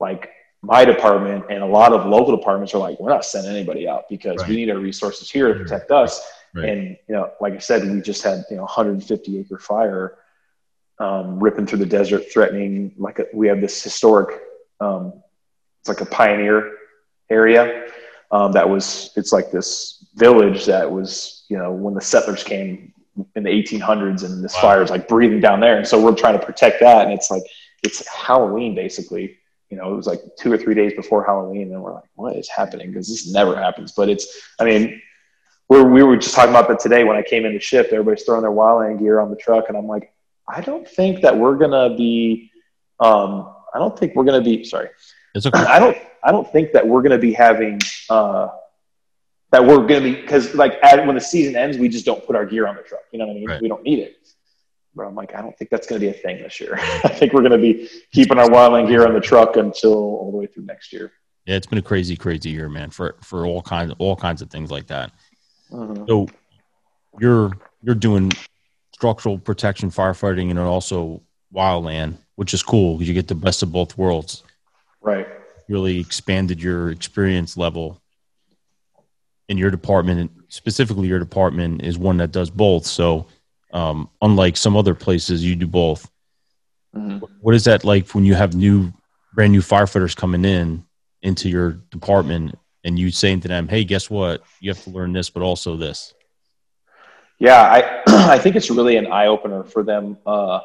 like 0.00 0.30
my 0.62 0.84
department 0.84 1.44
and 1.50 1.62
a 1.62 1.66
lot 1.66 1.92
of 1.92 2.06
local 2.06 2.34
departments 2.34 2.74
are 2.74 2.78
like 2.78 2.98
we're 2.98 3.10
not 3.10 3.24
sending 3.24 3.50
anybody 3.54 3.86
out 3.86 4.04
because 4.08 4.38
Right. 4.40 4.48
we 4.48 4.56
need 4.56 4.70
our 4.70 4.78
resources 4.78 5.30
here 5.30 5.52
to 5.52 5.58
protect 5.60 5.90
us 5.90 6.26
Right. 6.54 6.68
and 6.68 6.96
you 7.08 7.14
know, 7.14 7.32
like 7.40 7.54
I 7.54 7.58
said, 7.58 7.82
we 7.90 8.00
just 8.00 8.22
had 8.22 8.44
you 8.50 8.56
know 8.56 8.62
150 8.62 9.38
acre 9.40 9.58
fire 9.58 10.18
um, 11.00 11.40
ripping 11.40 11.66
through 11.66 11.78
the 11.80 11.86
desert, 11.86 12.24
threatening. 12.32 12.94
Like 12.96 13.18
a, 13.18 13.26
we 13.34 13.48
have 13.48 13.60
this 13.60 13.82
historic, 13.82 14.40
um, 14.80 15.22
it's 15.80 15.88
like 15.88 16.00
a 16.00 16.06
pioneer 16.06 16.72
area 17.30 17.88
um, 18.30 18.52
that 18.52 18.68
was. 18.68 19.10
It's 19.16 19.32
like 19.32 19.50
this 19.50 20.06
village 20.14 20.64
that 20.66 20.90
was 20.90 21.44
you 21.48 21.58
know 21.58 21.72
when 21.72 21.94
the 21.94 22.00
settlers 22.00 22.44
came 22.44 22.92
in 23.36 23.42
the 23.44 23.50
1800s, 23.50 24.24
and 24.24 24.44
this 24.44 24.54
Wow. 24.56 24.60
fire 24.60 24.82
is 24.82 24.90
like 24.90 25.08
breathing 25.08 25.40
down 25.40 25.60
there, 25.60 25.76
and 25.76 25.86
so 25.86 26.00
we're 26.00 26.14
trying 26.14 26.38
to 26.38 26.44
protect 26.44 26.80
that. 26.80 27.04
And 27.04 27.12
it's 27.12 27.30
like 27.30 27.42
it's 27.82 28.06
Halloween 28.08 28.74
basically. 28.74 29.38
You 29.70 29.78
know, 29.78 29.92
it 29.92 29.96
was 29.96 30.06
like 30.06 30.20
two 30.38 30.52
or 30.52 30.58
three 30.58 30.74
days 30.74 30.92
before 30.94 31.24
Halloween, 31.24 31.72
and 31.72 31.82
we're 31.82 31.94
like, 31.94 32.08
"What 32.14 32.36
is 32.36 32.48
happening?" 32.48 32.92
Because 32.92 33.08
this 33.08 33.32
never 33.32 33.56
happens. 33.56 33.90
But 33.92 34.08
it's, 34.08 34.28
I 34.60 34.64
mean, 34.64 35.00
we're, 35.68 35.88
we 35.88 36.02
were 36.02 36.16
just 36.16 36.34
talking 36.34 36.50
about 36.50 36.68
that 36.68 36.80
today 36.80 37.04
when 37.04 37.16
I 37.16 37.22
came 37.22 37.44
in 37.44 37.52
to 37.52 37.60
shift. 37.60 37.92
Everybody's 37.92 38.24
throwing 38.24 38.42
their 38.42 38.50
wildland 38.50 38.98
gear 38.98 39.20
on 39.20 39.30
the 39.30 39.36
truck, 39.36 39.68
and 39.68 39.76
I'm 39.76 39.86
like, 39.86 40.12
I 40.46 40.60
don't 40.60 40.86
think 40.86 41.22
that 41.22 41.36
we're 41.36 41.56
gonna 41.56 41.96
be. 41.96 42.50
Um, 43.00 43.54
I 43.74 43.78
don't 43.78 43.98
think 43.98 44.14
we're 44.14 44.24
gonna 44.24 44.42
be. 44.42 44.64
Sorry, 44.64 44.88
It's 45.34 45.46
okay. 45.46 45.58
I 45.58 45.78
don't. 45.78 45.96
I 46.22 46.32
don't 46.32 46.50
think 46.50 46.72
that 46.72 46.86
we're 46.86 47.02
gonna 47.02 47.18
be 47.18 47.32
having. 47.32 47.80
Uh, 48.10 48.48
that 49.50 49.64
we're 49.64 49.86
gonna 49.86 50.00
be 50.00 50.14
because 50.14 50.54
like 50.54 50.74
at, 50.82 51.04
when 51.06 51.14
the 51.14 51.20
season 51.20 51.56
ends, 51.56 51.78
we 51.78 51.88
just 51.88 52.04
don't 52.04 52.24
put 52.26 52.36
our 52.36 52.44
gear 52.44 52.66
on 52.66 52.76
the 52.76 52.82
truck. 52.82 53.02
You 53.12 53.18
know 53.18 53.26
what 53.26 53.32
I 53.32 53.34
mean? 53.34 53.48
Right. 53.48 53.62
We 53.62 53.68
don't 53.68 53.84
need 53.84 54.00
it. 54.00 54.16
But 54.96 55.06
I'm 55.06 55.14
like, 55.14 55.34
I 55.34 55.40
don't 55.40 55.56
think 55.56 55.70
that's 55.70 55.86
gonna 55.86 56.00
be 56.00 56.08
a 56.08 56.12
thing 56.12 56.42
this 56.42 56.60
year. 56.60 56.74
I 56.78 57.08
think 57.08 57.32
we're 57.32 57.42
gonna 57.42 57.58
be 57.58 57.88
keeping 58.12 58.38
our 58.38 58.48
wildland 58.48 58.88
gear 58.88 59.06
on 59.06 59.14
the 59.14 59.20
truck 59.20 59.56
until 59.56 59.92
all 59.92 60.30
the 60.30 60.36
way 60.36 60.46
through 60.46 60.64
next 60.64 60.92
year. 60.92 61.12
Yeah, 61.46 61.56
it's 61.56 61.66
been 61.66 61.78
a 61.78 61.82
crazy, 61.82 62.16
crazy 62.16 62.50
year, 62.50 62.68
man. 62.68 62.90
For 62.90 63.16
for 63.22 63.46
all 63.46 63.62
kinds, 63.62 63.94
all 63.98 64.16
kinds 64.16 64.42
of 64.42 64.50
things 64.50 64.70
like 64.70 64.88
that. 64.88 65.12
Mhm. 65.70 66.06
So 66.08 66.28
you're 67.18 67.52
you're 67.82 67.94
doing 67.94 68.32
structural 68.94 69.38
protection 69.38 69.90
firefighting 69.90 70.50
and 70.50 70.58
also 70.58 71.22
wildland, 71.54 72.16
which 72.36 72.54
is 72.54 72.62
cool 72.62 72.94
because 72.96 73.08
you 73.08 73.14
get 73.14 73.28
the 73.28 73.34
best 73.34 73.62
of 73.62 73.70
both 73.72 73.96
worlds. 73.98 74.42
Right. 75.02 75.26
Really 75.68 75.98
expanded 76.00 76.62
your 76.62 76.90
experience 76.90 77.56
level. 77.56 78.00
in 79.50 79.58
your 79.58 79.70
department, 79.70 80.30
specifically 80.48 81.06
your 81.06 81.18
department, 81.18 81.82
is 81.82 81.98
one 81.98 82.16
that 82.16 82.32
does 82.32 82.48
both. 82.48 82.86
So, 82.86 83.26
um, 83.74 84.08
unlike 84.22 84.56
some 84.56 84.74
other 84.74 84.94
places, 84.94 85.44
you 85.44 85.54
do 85.54 85.66
both. 85.66 86.10
Mhm. 86.96 87.22
What 87.42 87.54
is 87.54 87.64
that 87.64 87.84
like 87.84 88.08
when 88.14 88.24
you 88.24 88.34
have 88.34 88.54
new, 88.54 88.90
brand 89.34 89.52
new 89.52 89.60
firefighters 89.60 90.16
coming 90.16 90.46
in 90.46 90.82
into 91.20 91.50
your 91.50 91.72
department, 91.90 92.58
and 92.84 92.98
you 92.98 93.10
saying 93.10 93.40
to 93.40 93.48
them, 93.48 93.68
"Hey, 93.68 93.84
guess 93.84 94.10
what? 94.10 94.42
You 94.60 94.70
have 94.70 94.82
to 94.84 94.90
learn 94.90 95.12
this, 95.12 95.30
but 95.30 95.42
also 95.42 95.76
this." 95.76 96.14
Yeah, 97.38 97.60
I 97.60 98.02
I 98.34 98.38
think 98.38 98.56
it's 98.56 98.70
really 98.70 98.96
an 98.96 99.10
eye 99.10 99.26
opener 99.26 99.64
for 99.64 99.82
them. 99.82 100.18
Uh, 100.26 100.60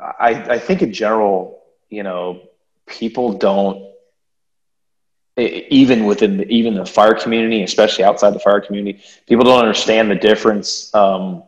I 0.00 0.30
I 0.54 0.58
think 0.58 0.82
in 0.82 0.92
general, 0.92 1.62
you 1.90 2.02
know, 2.02 2.42
people 2.86 3.32
don't 3.32 3.94
even 5.36 6.04
within 6.04 6.36
the, 6.36 6.48
even 6.48 6.74
the 6.74 6.86
fire 6.86 7.14
community, 7.14 7.62
especially 7.62 8.04
outside 8.04 8.30
the 8.34 8.38
fire 8.38 8.60
community, 8.60 9.02
people 9.26 9.44
don't 9.44 9.58
understand 9.58 10.10
the 10.10 10.14
difference 10.14 10.94
um, 10.94 11.42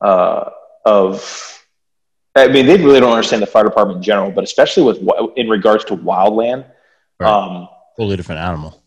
uh, 0.00 0.50
of. 0.84 1.54
I 2.34 2.46
mean, 2.46 2.66
they 2.66 2.76
really 2.76 3.00
don't 3.00 3.12
understand 3.12 3.42
the 3.42 3.46
fire 3.46 3.64
department 3.64 3.96
in 3.96 4.02
general, 4.02 4.30
but 4.30 4.44
especially 4.44 4.84
with 4.84 4.98
in 5.36 5.48
regards 5.48 5.84
to 5.86 5.96
wildland. 5.96 6.66
Right. 7.18 7.28
Um, 7.28 7.68
Totally 7.96 8.16
different 8.16 8.40
animal. 8.40 8.80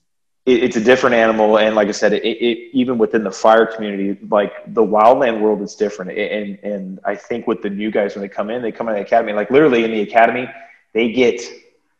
It, 0.46 0.64
it's 0.64 0.76
a 0.76 0.82
different 0.84 1.16
animal. 1.16 1.58
And 1.58 1.76
like 1.76 1.88
i 1.88 1.92
said 1.92 2.14
it, 2.14 2.24
it 2.24 2.70
even 2.74 2.98
within 2.98 3.24
the 3.24 3.32
fire 3.32 3.66
community 3.66 4.18
like 4.28 4.74
the 4.74 4.84
wildland 4.84 5.42
world 5.42 5.62
is 5.62 5.76
different. 5.76 6.12
And 6.12 6.60
and 6.64 7.00
i 7.06 7.16
think 7.16 7.48
with 7.48 7.62
the 7.62 7.70
new 7.70 7.92
guys 7.92 8.16
when 8.16 8.22
they 8.22 8.30
come 8.30 8.50
in 8.50 8.62
they 8.62 8.72
come 8.72 8.88
in 8.89 8.96
the 8.96 9.02
academy 9.02 9.34
like 9.34 9.52
literally 9.52 9.84
in 9.84 9.92
the 9.92 10.02
academy 10.02 10.50
they 10.94 11.12
get 11.12 11.42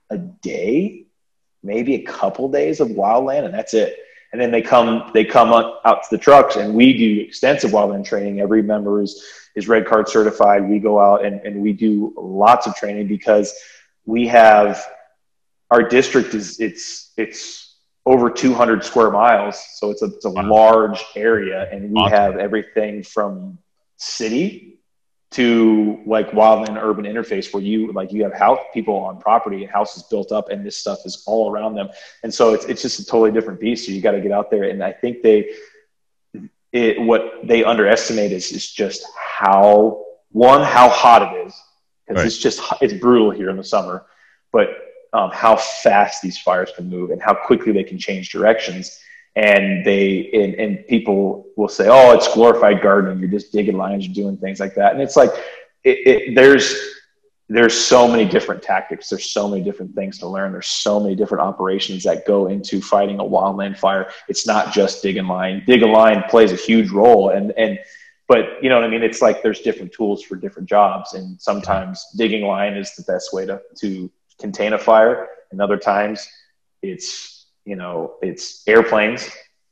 a 0.10 0.18
day 0.18 1.06
maybe 1.64 1.96
a 1.96 2.02
couple 2.04 2.50
days 2.50 2.80
of 2.80 2.89
wildland 2.89 3.46
and 3.46 3.54
that's 3.54 3.74
it. 3.74 3.98
And 4.32 4.39
then 4.39 4.50
they 4.50 4.62
come 4.62 5.12
they 5.14 5.26
come 5.26 5.52
up, 5.52 5.82
out 5.84 6.04
to 6.04 6.08
the 6.12 6.18
trucks 6.18 6.56
and 6.56 6.74
we 6.74 6.98
do 6.98 7.22
extensive 7.22 7.72
wildland 7.72 8.06
training. 8.06 8.39
Every 8.39 8.62
member 8.62 9.02
is 9.02 9.24
is 9.56 9.68
red 9.68 9.86
card 9.86 10.08
certified. 10.08 10.68
We 10.70 10.80
go 10.80 11.00
out 11.00 11.26
and, 11.26 11.42
and 11.42 11.62
we 11.62 11.74
do 11.74 12.14
lots 12.18 12.66
of 12.66 12.76
training 12.76 13.08
because 13.08 13.54
we 14.06 14.26
have 14.28 14.82
our 15.70 15.84
district 15.84 16.34
is 16.34 16.60
it's 16.60 17.12
it's 17.18 17.61
over 18.06 18.30
200 18.30 18.84
square 18.84 19.12
miles. 19.12 19.64
So 19.76 19.91
it's 19.91 20.02
a, 20.02 20.06
it's 20.06 20.26
a 20.26 20.30
large 20.30 21.04
area 21.16 21.70
and 21.72 21.91
we 21.91 22.02
have 22.10 22.38
everything 22.38 23.04
from 23.04 23.58
city 23.97 24.80
to 25.32 26.02
like 26.06 26.32
wildland 26.32 26.82
urban 26.82 27.06
interface 27.06 27.54
where 27.54 27.64
you 27.64 27.91
like 27.93 28.12
you 28.12 28.24
have 28.24 28.34
house 28.34 28.60
people 28.74 28.95
on 28.95 29.18
property 29.20 29.64
and 29.64 29.72
houses 29.72 30.04
built 30.04 30.32
up 30.32 30.49
and 30.49 30.66
this 30.66 30.76
stuff 30.78 30.99
is 31.06 31.24
all 31.26 31.52
around 31.52 31.76
them. 31.76 31.89
And 32.24 32.34
so 32.34 32.54
it's, 32.54 32.66
it's 32.66 32.82
just 32.82 32.99
a 32.99 33.06
totally 33.06 33.32
different 33.32 33.60
beast. 33.60 33.86
So 33.86 33.91
you 33.93 34.02
got 34.02 34.12
to 34.12 34.20
get 34.22 34.32
out 34.32 34.52
there 34.52 34.64
and 34.64 34.84
i 34.84 34.91
think 34.91 35.22
they 35.22 35.52
it 36.74 36.99
what 37.02 37.34
they 37.43 37.64
underestimate 37.64 38.32
is 38.32 38.52
is 38.52 38.70
just 38.70 39.06
how 39.18 40.04
one 40.32 40.64
how 40.64 40.89
hot 40.89 41.22
it 41.34 41.47
is. 41.47 41.54
Because 42.08 42.24
Right. 42.24 42.26
it's 42.28 42.38
just 42.38 42.62
it's 42.82 42.93
brutal 42.93 43.32
here 43.32 43.49
in 43.49 43.58
the 43.58 43.64
summer. 43.64 44.06
But 44.52 44.70
um, 45.14 45.32
how 45.32 45.55
fast 45.55 46.22
these 46.22 46.38
fires 46.38 46.72
can 46.76 46.89
move 46.89 47.12
and 47.12 47.22
how 47.22 47.34
quickly 47.34 47.72
they 47.72 47.84
can 47.84 47.97
change 47.97 48.32
directions. 48.32 48.99
And 49.36 49.86
they 49.86 50.30
and, 50.34 50.55
and 50.55 50.88
people 50.88 51.47
will 51.55 51.70
say, 51.70 51.88
"Oh, 51.89 52.12
it's 52.12 52.34
glorified 52.34 52.82
gardening. 52.82 53.20
You're 53.20 53.30
just 53.30 53.53
digging 53.53 53.78
lines, 53.78 54.05
you're 54.05 54.14
doing 54.14 54.36
things 54.36 54.59
like 54.59 54.76
that." 54.76 54.91
And 54.91 55.01
it's 55.01 55.16
like 55.16 55.32
it, 55.86 55.97
it, 56.05 56.36
there's 56.36 56.76
there's 57.47 57.74
so 57.74 58.07
many 58.07 58.26
different 58.26 58.62
tactics. 58.62 59.09
There's 59.09 59.32
so 59.32 59.47
many 59.47 59.62
different 59.62 59.93
things 59.93 60.18
to 60.20 60.28
learn. 60.28 60.53
There's 60.53 60.68
so 60.68 60.99
many 60.99 61.16
different 61.16 61.43
operations 61.43 62.03
that 62.03 62.26
go 62.26 62.47
into 62.47 62.82
fighting 62.82 63.20
a 63.20 63.24
wildland 63.24 63.78
fire. 63.78 64.09
It's 64.30 64.47
not 64.47 64.74
just 64.74 65.03
dig 65.03 65.18
and 65.18 65.28
line. 65.28 65.64
Dig 65.66 65.82
line 65.82 66.24
plays 66.30 66.51
a 66.51 66.57
huge 66.57 66.91
role, 66.91 67.30
and 67.30 67.53
and 67.57 67.80
but 68.28 68.62
you 68.62 68.70
know 68.70 68.76
what 68.76 68.86
I 68.86 68.89
mean. 68.89 69.03
It's 69.03 69.22
like 69.22 69.43
there's 69.43 69.62
different 69.62 69.93
tools 69.93 70.24
for 70.24 70.36
different 70.36 70.68
jobs, 70.68 71.14
and 71.14 71.41
sometimes 71.41 72.05
digging 72.18 72.45
line 72.45 72.74
is 72.74 72.95
the 72.95 73.03
best 73.03 73.34
way 73.34 73.45
to 73.45 73.62
to 73.80 74.09
contain 74.42 74.74
a 74.74 74.78
fire 74.78 75.28
and 75.52 75.62
other 75.62 75.78
times 75.78 76.28
it's 76.82 77.48
you 77.66 77.76
know 77.76 78.16
it's 78.22 78.68
airplanes 78.68 79.30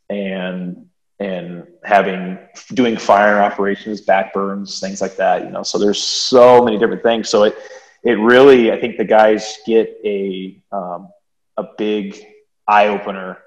and 0.09 0.85
and 1.19 1.67
having 1.83 2.37
doing 2.73 2.95
fire 2.95 3.41
operations 3.41 4.01
back 4.01 4.33
burns 4.33 4.79
things 4.79 5.01
like 5.01 5.15
that 5.17 5.43
you 5.43 5.49
know 5.49 5.63
so 5.63 5.77
there's 5.77 6.01
so 6.01 6.63
many 6.63 6.77
different 6.77 7.03
things. 7.03 7.29
So 7.29 7.43
it 7.43 7.57
it 8.03 8.13
really 8.13 8.71
i 8.71 8.79
think 8.79 8.97
the 8.97 9.03
guys 9.03 9.57
get 9.65 9.97
a 10.05 10.61
um, 10.71 11.09
a 11.57 11.65
big 11.77 12.23
eye 12.67 12.87
opener 12.87 13.37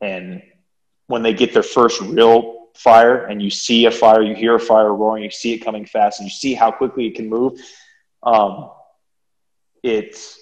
and 0.00 0.42
when 1.06 1.22
they 1.22 1.32
get 1.32 1.52
their 1.52 1.62
first 1.62 2.00
real 2.00 2.68
fire 2.74 3.26
and 3.26 3.42
you 3.42 3.50
see 3.50 3.84
a 3.86 3.90
fire 3.90 4.22
you 4.22 4.34
hear 4.34 4.54
a 4.54 4.60
fire 4.60 4.94
roaring 4.94 5.22
you 5.22 5.30
see 5.30 5.52
it 5.52 5.58
coming 5.58 5.84
fast 5.84 6.20
and 6.20 6.26
you 6.26 6.30
see 6.30 6.54
how 6.54 6.70
quickly 6.70 7.06
it 7.06 7.14
can 7.14 7.28
move 7.28 7.60
um, 8.22 8.70
it's 9.82 10.41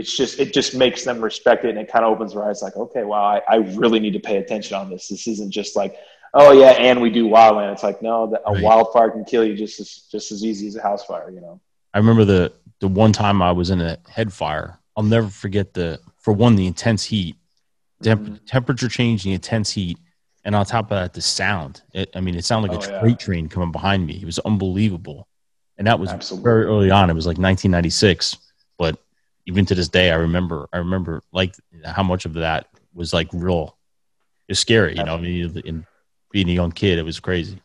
it's 0.00 0.16
just 0.16 0.40
it 0.40 0.52
just 0.52 0.74
makes 0.74 1.04
them 1.04 1.20
respect 1.30 1.64
it 1.64 1.70
and 1.70 1.78
it 1.78 1.88
kind 1.92 2.04
of 2.04 2.12
opens 2.12 2.32
their 2.34 2.44
eyes 2.48 2.60
like 2.62 2.76
okay 2.76 3.04
wow 3.04 3.24
I, 3.34 3.40
I 3.48 3.56
really 3.82 4.00
need 4.00 4.14
to 4.14 4.20
pay 4.30 4.38
attention 4.38 4.74
on 4.80 4.90
this 4.90 5.08
this 5.08 5.26
isn't 5.34 5.50
just 5.60 5.76
like 5.76 5.94
oh 6.34 6.50
yeah 6.52 6.72
and 6.88 7.00
we 7.04 7.10
do 7.10 7.24
wildland 7.28 7.72
it's 7.72 7.82
like 7.82 8.00
no 8.02 8.34
a 8.46 8.52
Right. 8.52 8.62
wildfire 8.62 9.10
can 9.10 9.24
kill 9.24 9.44
you 9.44 9.54
just 9.56 9.78
as 9.80 9.90
just 10.10 10.32
as 10.32 10.44
easy 10.44 10.66
as 10.68 10.76
a 10.76 10.82
house 10.82 11.04
fire 11.04 11.30
you 11.30 11.40
know 11.40 11.60
I 11.94 11.98
remember 11.98 12.24
the 12.24 12.52
the 12.80 12.88
one 12.88 13.12
time 13.12 13.42
I 13.42 13.52
was 13.52 13.68
in 13.70 13.80
a 13.80 13.98
head 14.08 14.32
fire. 14.32 14.78
I'll 14.96 15.02
never 15.16 15.28
forget 15.28 15.74
the 15.74 16.00
for 16.24 16.32
one 16.32 16.54
the 16.56 16.66
intense 16.66 17.02
heat, 17.04 17.34
temp- 18.02 18.22
Mm-hmm. 18.22 18.44
temperature 18.46 18.88
change, 18.88 19.24
the 19.24 19.32
intense 19.32 19.70
heat, 19.72 19.98
and 20.44 20.54
on 20.54 20.64
top 20.64 20.84
of 20.86 20.90
that 21.00 21.12
the 21.14 21.20
sound. 21.20 21.82
It, 21.92 22.10
I 22.14 22.20
mean, 22.20 22.36
it 22.36 22.44
sounded 22.44 22.70
like 22.70 22.80
a 22.80 22.84
Oh, 22.88 22.92
yeah. 22.92 23.00
freight 23.00 23.18
train 23.18 23.48
coming 23.48 23.72
behind 23.72 24.06
me. 24.06 24.14
It 24.22 24.24
was 24.24 24.38
unbelievable, 24.40 25.26
and 25.78 25.86
that 25.88 25.98
was 25.98 26.10
Absolutely. 26.10 26.44
very 26.48 26.64
early 26.64 26.90
on. 26.90 27.10
It 27.10 27.14
was 27.14 27.26
like 27.26 27.38
1996, 27.38 28.36
but 28.78 28.96
even 29.50 29.66
to 29.66 29.74
this 29.74 29.88
day, 29.88 30.12
I 30.12 30.14
remember. 30.14 30.68
I 30.72 30.78
remember 30.78 31.22
like 31.32 31.56
how 31.84 32.04
much 32.04 32.24
of 32.24 32.34
that 32.34 32.68
was 32.94 33.12
like 33.12 33.28
real. 33.32 33.76
It's 34.48 34.60
scary, 34.60 34.96
you 34.96 35.02
know. 35.02 35.14
I 35.16 35.20
mean, 35.20 35.60
in 35.64 35.86
being 36.30 36.48
a 36.48 36.52
young 36.52 36.70
kid, 36.70 36.98
it 36.98 37.02
was 37.02 37.18
crazy. 37.18 37.60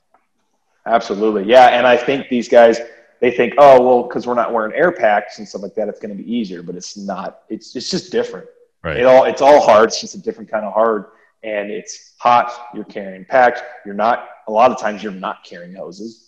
Absolutely. 0.87 1.43
Yeah. 1.43 1.67
And 1.67 1.85
I 1.85 1.95
think 1.95 2.27
these 2.29 2.49
guys, 2.49 2.79
they 3.21 3.31
think, 3.31 3.53
oh, 3.59 3.81
well, 3.81 4.03
because 4.03 4.25
we're 4.25 4.33
not 4.33 4.51
wearing 4.51 4.73
air 4.73 4.91
packs 4.91 5.37
and 5.37 5.47
stuff 5.47 5.61
like 5.61 5.75
that, 5.75 5.87
it's 5.87 5.99
going 5.99 6.15
to 6.15 6.23
be 6.23 6.31
easier, 6.31 6.63
but 6.63 6.75
it's 6.75 6.97
not. 6.97 7.41
It's, 7.49 7.75
it's 7.75 7.89
just 7.89 8.11
different. 8.11 8.47
Right. 8.83 8.97
It 8.97 9.05
all, 9.05 9.25
it's 9.25 9.41
all 9.41 9.61
hard. 9.61 9.89
It's 9.89 10.01
just 10.01 10.15
a 10.15 10.19
different 10.19 10.49
kind 10.49 10.65
of 10.65 10.73
hard. 10.73 11.05
And 11.43 11.69
it's 11.69 12.13
hot. 12.17 12.51
You're 12.73 12.85
carrying 12.85 13.25
packs. 13.25 13.61
You're 13.85 13.95
not, 13.95 14.29
a 14.47 14.51
lot 14.51 14.71
of 14.71 14.79
times, 14.79 15.03
you're 15.03 15.11
not 15.11 15.43
carrying 15.43 15.75
hoses. 15.75 16.24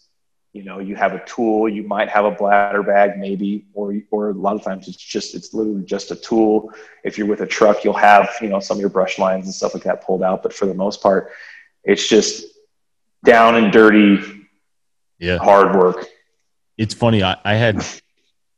You 0.58 0.64
know, 0.64 0.80
you 0.80 0.96
have 0.96 1.14
a 1.14 1.24
tool. 1.26 1.70
You 1.70 1.84
might 1.84 2.10
have 2.10 2.26
a 2.26 2.32
bladder 2.32 2.82
bag, 2.82 3.20
maybe, 3.20 3.68
or, 3.76 3.94
or 4.10 4.32
a 4.32 4.34
lot 4.34 4.56
of 4.56 4.64
times 4.64 4.88
it's 4.88 4.98
just, 4.98 5.36
it's 5.36 5.54
literally 5.54 5.84
just 5.84 6.10
a 6.10 6.16
tool. 6.16 6.74
If 7.04 7.16
you're 7.16 7.28
with 7.28 7.42
a 7.42 7.46
truck, 7.46 7.84
you'll 7.84 7.94
have, 7.94 8.28
you 8.42 8.50
know, 8.50 8.60
some 8.60 8.78
of 8.78 8.82
your 8.82 8.90
brush 8.90 9.20
lines 9.20 9.46
and 9.46 9.54
stuff 9.54 9.76
like 9.76 9.84
that 9.84 10.04
pulled 10.04 10.24
out. 10.24 10.42
But 10.42 10.54
for 10.54 10.66
the 10.66 10.74
most 10.74 11.04
part, 11.04 11.32
it's 11.84 12.10
just 12.10 12.46
down 13.24 13.54
and 13.54 13.72
dirty, 13.72 14.20
Yeah. 15.20 15.38
hard 15.38 15.76
work. 15.76 16.08
it's 16.76 16.96
funny. 16.96 17.22
I, 17.22 17.38
I 17.46 17.54
had 17.54 17.86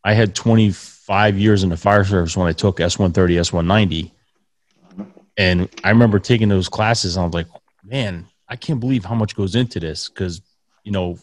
I 0.06 0.14
had 0.14 0.34
25 0.34 1.38
years 1.38 1.64
in 1.64 1.70
the 1.70 1.76
fire 1.76 2.06
service 2.06 2.38
when 2.38 2.48
I 2.48 2.54
took 2.54 2.78
S130, 2.78 3.12
S190, 3.42 4.12
and 5.38 5.70
I 5.84 5.90
remember 5.90 6.18
taking 6.20 6.48
those 6.48 6.70
classes. 6.70 7.18
And 7.18 7.24
I 7.24 7.26
was 7.26 7.34
like, 7.34 7.48
man, 7.84 8.26
I 8.48 8.56
can't 8.56 8.80
believe 8.80 9.04
how 9.04 9.16
much 9.16 9.36
goes 9.36 9.56
into 9.56 9.82
this 9.82 10.08
because 10.08 10.42
you 10.86 10.94
know, 10.94 11.20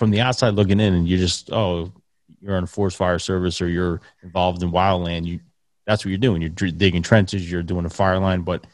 from 0.00 0.10
the 0.10 0.20
outside 0.22 0.54
looking 0.54 0.80
in, 0.80 0.94
and 0.94 1.06
you're 1.06 1.18
just 1.18 1.52
oh, 1.52 1.92
you're 2.40 2.56
on 2.56 2.62
a 2.62 2.66
forest 2.66 2.96
fire 2.96 3.18
service 3.18 3.60
or 3.60 3.68
you're 3.68 4.00
involved 4.22 4.62
in 4.62 4.72
wildland. 4.72 5.26
You 5.26 5.40
that's 5.86 6.06
what 6.06 6.08
you're 6.08 6.16
doing. 6.18 6.40
You're 6.40 6.50
digging 6.50 7.02
trenches. 7.02 7.50
You're 7.50 7.62
doing 7.62 7.84
a 7.84 7.90
fire 7.90 8.18
line, 8.18 8.40
but 8.40 8.66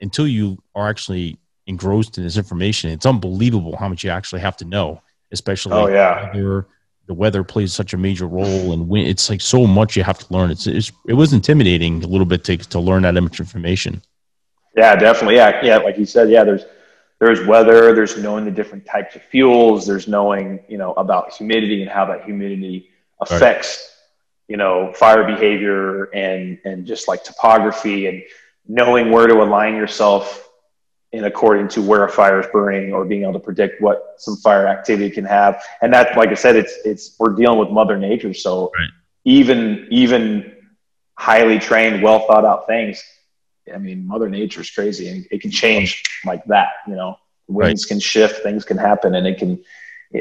until 0.00 0.28
you 0.28 0.62
are 0.76 0.88
actually 0.88 1.38
engrossed 1.66 2.18
in 2.18 2.24
this 2.24 2.36
information, 2.36 2.90
it's 2.90 3.04
unbelievable 3.04 3.76
how 3.76 3.88
much 3.88 4.04
you 4.04 4.10
actually 4.10 4.42
have 4.42 4.56
to 4.58 4.64
know, 4.64 5.02
especially 5.32 5.72
Oh, 5.72 5.88
yeah. 5.88 6.26
weather, 6.28 6.66
the 7.08 7.14
weather 7.14 7.42
plays 7.42 7.72
such 7.72 7.92
a 7.92 7.96
major 7.96 8.28
role 8.28 8.72
and 8.72 8.88
wind, 8.88 9.08
it's 9.08 9.28
like 9.28 9.40
so 9.40 9.66
much 9.66 9.96
you 9.96 10.04
have 10.04 10.20
to 10.20 10.32
learn 10.32 10.52
it's, 10.52 10.68
it's 10.68 10.92
it 11.08 11.14
was 11.14 11.32
intimidating 11.32 12.04
a 12.04 12.06
little 12.06 12.26
bit 12.26 12.44
to, 12.44 12.56
to 12.56 12.78
learn 12.78 13.02
that 13.02 13.14
much 13.14 13.40
information 13.40 14.00
Yeah, 14.76 14.94
definitely. 14.94 15.34
Yeah, 15.34 15.60
yeah. 15.64 15.78
Like 15.78 15.98
you 15.98 16.06
said, 16.06 16.30
yeah. 16.30 16.44
There's 16.44 16.64
there's 17.20 17.46
weather. 17.46 17.94
There's 17.94 18.16
knowing 18.18 18.44
the 18.44 18.50
different 18.50 18.86
types 18.86 19.14
of 19.14 19.22
fuels. 19.22 19.86
There's 19.86 20.08
knowing 20.08 20.60
you 20.68 20.78
know 20.78 20.92
about 20.94 21.32
humidity 21.32 21.82
and 21.82 21.90
how 21.90 22.06
that 22.06 22.24
humidity 22.24 22.88
affects 23.20 23.94
you 24.48 24.56
know 24.56 24.92
fire 24.94 25.24
behavior 25.24 26.04
and 26.06 26.58
and 26.64 26.86
just 26.86 27.06
like 27.08 27.22
topography 27.22 28.06
and 28.06 28.22
knowing 28.66 29.10
where 29.10 29.26
to 29.26 29.34
align 29.42 29.76
yourself 29.76 30.48
in 31.12 31.24
according 31.24 31.68
to 31.68 31.82
where 31.82 32.04
a 32.04 32.08
fire 32.08 32.40
is 32.40 32.46
burning 32.52 32.92
or 32.92 33.04
being 33.04 33.22
able 33.22 33.32
to 33.34 33.38
predict 33.40 33.80
what 33.82 34.14
some 34.16 34.36
fire 34.36 34.66
activity 34.66 35.10
can 35.10 35.24
have. 35.24 35.62
And 35.82 35.92
that, 35.92 36.16
like 36.16 36.30
I 36.30 36.34
said, 36.34 36.56
it's 36.56 36.78
it's 36.84 37.16
we're 37.18 37.34
dealing 37.34 37.58
with 37.58 37.70
Mother 37.70 37.98
Nature, 37.98 38.32
so 38.32 38.72
Right. 38.78 38.88
even 39.24 39.86
even 39.90 40.56
highly 41.18 41.58
trained, 41.58 42.02
well 42.02 42.20
thought 42.26 42.44
out 42.44 42.66
things 42.66 43.02
I 43.74 43.78
mean, 43.78 44.06
Mother 44.06 44.28
Nature's 44.28 44.70
crazy, 44.70 45.08
and 45.08 45.26
it 45.30 45.40
can 45.40 45.50
change 45.50 46.02
like 46.24 46.44
that. 46.46 46.68
You 46.86 46.94
know, 46.94 47.16
winds 47.48 47.84
can 47.84 48.00
shift, 48.00 48.42
things 48.42 48.64
can 48.64 48.76
happen, 48.76 49.14
and 49.14 49.26
it 49.26 49.38
can. 49.38 49.62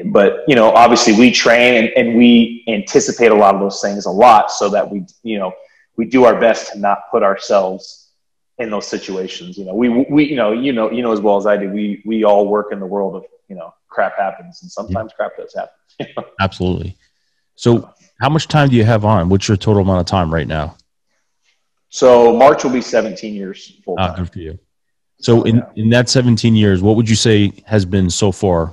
But 0.05 0.43
you 0.47 0.55
know, 0.55 0.71
obviously, 0.71 1.13
we 1.13 1.31
train 1.31 1.75
and, 1.75 1.87
and 1.95 2.17
we 2.17 2.63
anticipate 2.67 3.31
a 3.31 3.35
lot 3.35 3.55
of 3.55 3.61
those 3.61 3.81
things 3.81 4.05
a 4.05 4.11
lot, 4.11 4.51
so 4.51 4.69
that 4.69 4.89
we, 4.89 5.05
you 5.23 5.39
know, 5.39 5.51
we 5.97 6.05
do 6.05 6.25
our 6.25 6.39
best 6.39 6.73
to 6.73 6.79
not 6.79 7.09
put 7.11 7.23
ourselves 7.23 8.09
in 8.59 8.69
those 8.69 8.87
situations. 8.87 9.57
You 9.57 9.65
know, 9.65 9.73
we 9.73 9.89
we 9.89 10.25
you 10.25 10.35
know 10.35 10.51
you 10.51 10.73
know 10.73 10.91
you 10.91 11.01
know 11.01 11.11
as 11.11 11.21
well 11.21 11.37
as 11.37 11.45
I 11.45 11.57
do. 11.57 11.69
We 11.69 12.03
we 12.05 12.23
all 12.23 12.47
work 12.47 12.71
in 12.71 12.79
the 12.79 12.85
world 12.85 13.15
of 13.15 13.23
you 13.47 13.55
know 13.55 13.73
crap 13.87 14.17
happens, 14.17 14.61
and 14.61 14.71
sometimes 14.71 15.11
crap 15.13 15.37
does 15.37 15.55
happen. 15.55 16.25
Absolutely. 16.39 16.95
So, 17.55 17.93
how 18.21 18.29
much 18.29 18.47
time 18.47 18.69
do 18.69 18.75
you 18.75 18.85
have 18.85 19.03
on? 19.03 19.27
What's 19.29 19.47
your 19.47 19.57
total 19.57 19.81
amount 19.81 20.01
of 20.01 20.05
time 20.05 20.33
right 20.33 20.47
now? 20.47 20.77
So 21.89 22.35
March 22.35 22.63
will 22.63 22.71
be 22.71 22.81
17 22.81 23.33
years 23.33 23.73
full 23.83 23.95
Ah, 23.97 24.07
time. 24.07 24.15
good 24.17 24.31
for 24.33 24.39
you. 24.39 24.59
So, 25.21 25.43
in 25.43 25.63
in 25.75 25.89
that 25.89 26.07
17 26.07 26.55
years, 26.55 26.81
what 26.81 26.95
would 26.95 27.09
you 27.09 27.15
say 27.15 27.51
has 27.65 27.83
been 27.85 28.09
so 28.09 28.31
far 28.31 28.71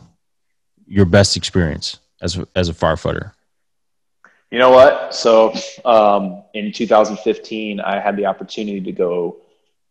your 0.87 1.05
best 1.05 1.37
experience 1.37 1.99
as 2.23 2.37
a, 2.39 2.47
as 2.55 2.69
a 2.69 2.73
firefighter? 2.73 3.33
You 4.53 4.61
know 4.61 4.71
what? 4.71 5.13
So 5.13 5.53
um, 5.85 6.45
in 6.55 6.71
2015, 6.71 7.81
I 7.81 7.99
had 7.99 8.17
the 8.17 8.27
opportunity 8.27 8.81
to 8.81 8.93
go 8.93 9.39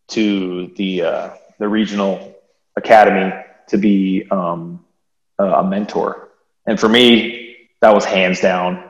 to 0.10 0.68
the 0.78 1.02
uh, 1.02 1.30
the 1.60 1.68
regional 1.68 2.34
academy 2.78 3.34
to 3.68 3.78
be 3.78 4.26
um, 4.32 4.86
a 5.40 5.62
mentor, 5.64 6.30
and 6.66 6.80
for 6.80 6.88
me, 6.88 7.58
that 7.82 7.94
was 7.94 8.06
hands 8.06 8.40
down 8.40 8.90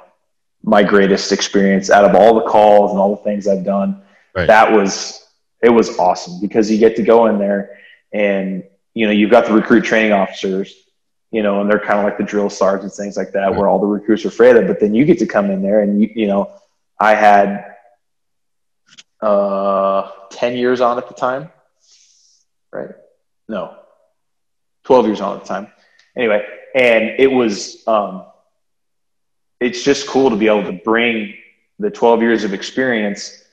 my 0.61 0.83
greatest 0.83 1.31
experience 1.31 1.89
out 1.89 2.05
of 2.05 2.13
all 2.15 2.36
the 2.36 2.47
calls 2.47 2.91
and 2.91 2.99
all 2.99 3.15
the 3.15 3.23
things 3.23 3.47
I've 3.47 3.63
done. 3.65 4.01
Right. 4.36 4.47
That 4.47 4.71
was 4.71 5.25
it 5.63 5.69
was 5.69 5.97
awesome 5.97 6.41
because 6.41 6.69
you 6.69 6.77
get 6.77 6.95
to 6.97 7.03
go 7.03 7.27
in 7.27 7.39
there 7.39 7.79
and 8.13 8.63
you 8.93 9.05
know 9.05 9.11
you've 9.11 9.31
got 9.31 9.45
the 9.45 9.53
recruit 9.53 9.83
training 9.83 10.11
officers 10.11 10.86
you 11.36 11.43
know, 11.43 11.59
and 11.59 11.69
they're 11.69 11.79
kind 11.79 11.99
of 11.99 12.05
like 12.05 12.17
the 12.17 12.23
drill 12.23 12.49
sergeants, 12.49 12.95
things 12.95 13.17
like 13.17 13.33
that, 13.33 13.53
where 13.53 13.67
all 13.67 13.77
the 13.77 13.86
recruits 13.86 14.23
are 14.23 14.29
afraid 14.29 14.55
of. 14.55 14.67
But 14.67 14.79
then 14.79 14.95
you 14.95 15.03
get 15.03 15.19
to 15.19 15.25
come 15.25 15.51
in 15.51 15.61
there, 15.61 15.81
and 15.81 16.01
you, 16.01 16.09
you 16.15 16.27
know, 16.27 16.49
I 16.97 17.13
had 17.13 17.75
uh, 19.19 20.11
ten 20.29 20.55
years 20.55 20.79
on 20.79 20.97
at 20.97 21.09
the 21.09 21.13
time, 21.13 21.51
right? 22.71 22.91
No, 23.49 23.75
twelve 24.86 25.07
years 25.07 25.19
on 25.19 25.36
at 25.36 25.43
the 25.43 25.47
time. 25.49 25.67
Anyway, 26.15 26.45
and 26.73 27.19
it 27.19 27.27
was, 27.27 27.86
um, 27.86 28.23
it's 29.59 29.83
just 29.83 30.07
cool 30.07 30.29
to 30.29 30.38
be 30.38 30.47
able 30.47 30.63
to 30.63 30.79
bring 30.86 31.36
the 31.79 31.89
twelve 31.89 32.21
years 32.21 32.45
of 32.45 32.53
experience 32.53 33.43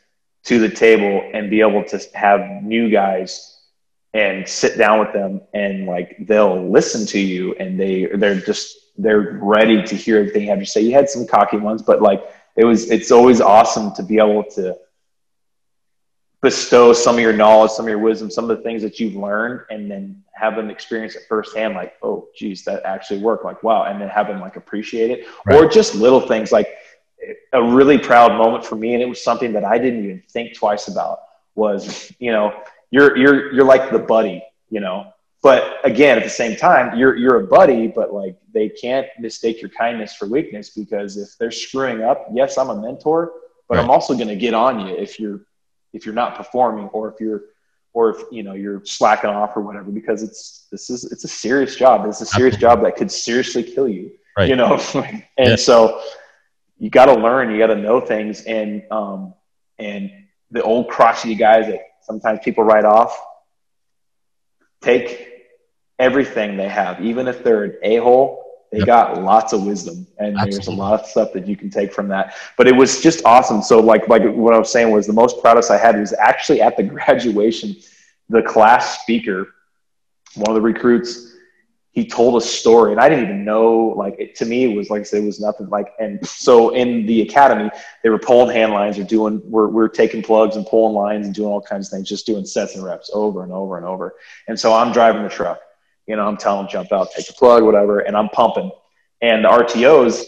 to 0.45 0.59
the 0.59 0.69
table 0.69 1.31
and 1.33 1.51
be 1.51 1.61
able 1.61 1.85
to 1.85 2.01
have 2.15 2.63
new 2.63 2.91
guys 2.91 3.61
and 4.15 4.47
sit 4.47 4.77
down 4.77 4.99
with 4.99 5.13
them 5.13 5.41
and 5.55 5.87
like 5.87 6.17
they'll 6.27 6.69
listen 6.71 7.07
to 7.07 7.19
you 7.19 7.55
and 7.55 7.79
they 7.79 8.07
they're 8.07 8.41
just 8.41 8.77
they're 8.99 9.39
ready 9.41 9.83
to 9.83 9.95
hear 9.95 10.19
everything 10.19 10.43
you 10.43 10.51
have 10.51 10.59
to 10.59 10.67
say. 10.67 10.81
You 10.83 10.93
had 10.93 11.09
some 11.09 11.27
cocky 11.27 11.57
ones, 11.57 11.83
but 11.83 12.03
like 12.03 12.23
it 12.57 12.65
was 12.65 12.91
it's 12.91 13.11
always 13.11 13.41
awesome 13.41 13.95
to 13.95 14.03
be 14.03 14.19
able 14.19 14.45
to 14.55 14.77
bestow 16.43 16.93
some 16.93 17.15
of 17.15 17.21
your 17.21 17.33
knowledge, 17.33 17.71
some 17.71 17.85
of 17.85 17.89
your 17.89 18.01
wisdom, 18.01 18.31
some 18.31 18.51
of 18.51 18.57
the 18.57 18.63
things 18.63 18.83
that 18.83 18.99
you've 18.99 19.15
learned 19.15 19.61
and 19.71 19.91
then 19.91 20.23
have 20.33 20.57
them 20.57 20.71
experience 20.71 21.15
it 21.15 21.23
firsthand 21.29 21.75
like, 21.75 21.95
oh 22.03 22.29
geez, 22.37 22.65
that 22.65 22.83
actually 22.85 23.21
worked. 23.21 23.45
Like 23.45 23.63
wow, 23.63 23.85
and 23.85 24.01
then 24.01 24.09
have 24.09 24.27
them 24.27 24.41
like 24.41 24.57
appreciate 24.57 25.11
it. 25.11 25.27
Or 25.47 25.67
just 25.67 25.95
little 25.95 26.21
things 26.21 26.53
like 26.53 26.69
a 27.53 27.63
really 27.63 27.99
proud 27.99 28.37
moment 28.37 28.65
for 28.65 28.77
me, 28.77 28.95
and 28.95 29.03
it 29.03 29.09
was 29.09 29.23
something 29.23 29.53
that 29.53 29.65
I 29.65 29.79
didn't 29.79 30.05
even 30.05 30.23
think 30.31 30.55
twice 30.55 30.89
about 30.89 31.21
was, 31.55 32.13
you 32.19 32.33
know, 32.33 32.53
you're 32.91 33.17
you're 33.17 33.53
you're 33.53 33.65
like 33.65 33.91
the 33.91 33.99
buddy, 33.99 34.43
you 34.71 34.81
know. 34.81 35.07
But 35.43 35.79
again, 35.85 36.19
at 36.19 36.25
the 36.25 36.31
same 36.31 36.57
time, 36.57 36.97
you're 36.99 37.17
you're 37.17 37.41
a 37.41 37.47
buddy, 37.47 37.89
but 37.89 38.13
like 38.13 38.37
they 38.53 38.69
can't 38.69 39.07
mistake 39.19 39.61
your 39.61 39.71
kindness 39.71 40.15
for 40.15 40.27
weakness 40.27 40.71
because 40.71 41.17
if 41.17 41.37
they're 41.39 41.51
screwing 41.51 42.03
up, 42.03 42.27
yes, 42.33 42.59
I'm 42.59 42.71
a 42.71 42.81
mentor, 42.81 43.33
but 43.69 43.79
I'm 43.79 43.91
also 43.91 44.15
going 44.15 44.29
to 44.29 44.37
get 44.37 44.55
on 44.55 44.87
you 44.87 44.95
if 44.95 45.19
you're 45.19 45.41
if 45.93 46.07
you're 46.07 46.15
not 46.15 46.37
performing 46.37 46.87
or 46.89 47.13
if 47.13 47.21
you're 47.21 47.43
or 47.93 48.11
if 48.11 48.23
you 48.31 48.43
know 48.43 48.55
you're 48.55 48.85
slacking 48.85 49.31
off 49.31 49.57
or 49.57 49.61
whatever 49.63 49.91
because 49.91 50.23
it's 50.23 50.67
this 50.71 50.89
is 50.91 51.05
it's 51.11 51.25
a 51.25 51.29
serious 51.29 51.77
job. 51.77 52.07
It's 52.07 52.21
a 52.21 52.27
serious 52.27 52.57
job 52.57 52.83
that 52.83 52.97
could 52.97 53.11
seriously 53.11 53.63
kill 53.63 53.89
you. 53.89 54.13
Right. 54.39 54.49
You 54.49 54.57
know, 54.57 54.81
and 54.95 55.25
Yeah. 55.39 55.57
so 55.57 56.01
you 56.83 56.91
got 56.91 57.07
to 57.07 57.15
learn, 57.15 57.53
you 57.53 57.59
got 57.59 57.69
to 57.69 57.77
know 57.77 58.01
things, 58.01 58.43
and 58.43 58.83
um, 58.91 59.35
and 59.79 60.11
the 60.51 60.63
old 60.63 60.89
crotchety 60.89 61.37
guys 61.37 61.69
that 61.69 61.81
sometimes 62.03 62.41
people 62.43 62.65
write 62.65 62.85
off, 62.85 63.17
take 64.81 65.29
everything 65.99 66.57
they 66.57 66.69
have, 66.69 67.01
even 67.01 67.29
if 67.29 67.45
they're 67.45 67.65
an 67.65 67.77
a 67.83 67.97
hole. 67.97 68.41
They 68.73 68.83
Yep. 68.83 68.83
got 68.83 69.23
lots 69.23 69.53
of 69.53 69.65
wisdom, 69.65 70.07
and 70.19 70.43
there's 70.43 70.67
a 70.67 70.73
lot 70.73 71.01
of 71.01 71.07
stuff 71.07 71.33
that 71.35 71.47
you 71.47 71.57
can 71.57 71.71
take 71.71 71.93
from 71.93 72.09
that. 72.09 72.35
But 72.57 72.67
it 72.67 72.75
was 72.75 73.01
just 73.01 73.25
awesome. 73.25 73.63
So, 73.63 73.81
like, 73.81 74.09
like 74.09 74.23
what 74.35 74.55
I 74.55 74.59
was 74.59 74.73
saying 74.73 74.91
was 74.91 75.07
the 75.07 75.13
most 75.13 75.41
proudest 75.41 75.71
I 75.71 75.77
had 75.79 75.99
was 76.01 76.15
actually 76.15 76.61
at 76.63 76.77
the 76.77 76.83
graduation. 76.95 77.77
The 78.31 78.43
class 78.43 79.01
speaker, 79.03 79.49
one 80.35 80.49
of 80.49 80.55
the 80.55 80.61
recruits, 80.63 81.32
he 81.93 82.07
told 82.07 82.41
a 82.43 82.45
story 82.45 82.93
and 82.93 83.01
I 83.01 83.09
didn't 83.11 83.25
even 83.25 83.45
know, 83.45 83.95
like 83.97 84.17
it, 84.19 84.35
to 84.37 84.47
me, 84.47 84.65
it 84.65 84.75
was 84.75 84.89
like 84.89 85.01
I 85.01 85.05
said, 85.05 85.23
it 85.23 85.27
was 85.27 85.41
nothing 85.41 85.69
like, 85.69 85.93
and 86.01 86.27
so 86.27 86.71
in 86.71 87.05
the 87.05 87.21
academy, 87.21 87.71
they 88.03 88.09
were 88.09 88.19
pulling 88.19 88.55
hand 88.55 88.73
lines 88.73 88.99
or 88.99 89.05
doing, 89.05 89.43
we're, 89.45 89.69
we're 89.69 89.89
taking 89.89 90.23
plugs 90.23 90.57
and 90.57 90.67
pulling 90.67 90.95
lines 90.95 91.27
and 91.27 91.35
doing 91.35 91.51
all 91.51 91.61
kinds 91.61 91.89
of 91.89 91.93
things, 91.93 92.09
just 92.09 92.25
doing 92.25 92.47
sets 92.47 92.75
and 92.75 92.83
reps 92.83 93.11
over 93.13 93.43
and 93.43 93.53
over 93.53 93.77
and 93.77 93.85
over. 93.85 94.15
And 94.49 94.59
so 94.59 94.73
I'm 94.73 94.91
driving 94.93 95.23
the 95.23 95.29
truck, 95.29 95.61
you 96.07 96.17
know, 96.17 96.27
I'm 96.27 96.39
telling 96.39 96.63
them 96.65 96.71
jump 96.73 96.93
out, 96.93 97.11
take 97.11 97.29
a 97.29 97.35
plug, 97.35 97.63
whatever. 97.63 98.01
And 98.01 98.17
I'm 98.17 98.31
pumping 98.31 98.71
and 99.21 99.45
the 99.45 99.49
RTOs 99.49 100.25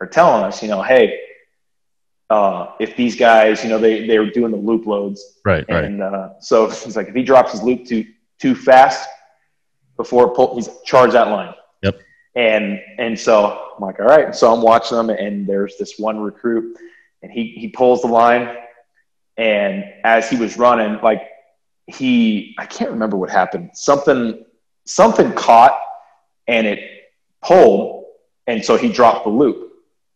are 0.00 0.06
telling 0.06 0.42
us, 0.42 0.62
you 0.62 0.68
know, 0.68 0.82
Hey, 0.82 1.20
uh, 2.30 2.72
if 2.80 2.96
these 2.96 3.14
guys, 3.14 3.62
you 3.62 3.68
know, 3.68 3.78
they, 3.78 4.06
they 4.06 4.18
were 4.18 4.30
doing 4.30 4.52
the 4.52 4.58
loop 4.58 4.86
loads 4.86 5.38
Right, 5.44 5.66
right. 5.68 5.84
and 5.84 6.02
uh, 6.02 6.30
so 6.40 6.64
it's 6.70 6.96
like 6.96 7.08
if 7.08 7.14
he 7.14 7.22
drops 7.22 7.52
his 7.52 7.62
loop 7.62 7.86
too 7.86 8.06
too 8.38 8.54
fast 8.54 9.08
before 9.98 10.32
pull, 10.32 10.54
he's 10.54 10.70
charged 10.86 11.12
that 11.12 11.28
line. 11.28 11.52
Yep. 11.82 12.00
And 12.34 12.80
and 12.98 13.18
so 13.18 13.72
I'm 13.76 13.82
like, 13.82 14.00
all 14.00 14.06
right. 14.06 14.34
So 14.34 14.50
I'm 14.50 14.62
watching 14.62 14.96
them, 14.96 15.10
and 15.10 15.46
there's 15.46 15.76
this 15.76 15.98
one 15.98 16.18
recruit, 16.20 16.78
and 17.22 17.30
he 17.30 17.48
he 17.58 17.68
pulls 17.68 18.00
the 18.00 18.08
line, 18.08 18.56
and 19.36 19.84
as 20.04 20.30
he 20.30 20.36
was 20.36 20.56
running, 20.56 20.98
like 21.02 21.22
he 21.86 22.54
I 22.58 22.64
can't 22.64 22.90
remember 22.90 23.18
what 23.18 23.28
happened. 23.28 23.70
Something 23.74 24.44
something 24.86 25.32
caught, 25.32 25.78
and 26.46 26.66
it 26.66 26.80
pulled, 27.42 28.06
and 28.46 28.64
so 28.64 28.76
he 28.76 28.88
dropped 28.90 29.24
the 29.24 29.30
loop, 29.30 29.72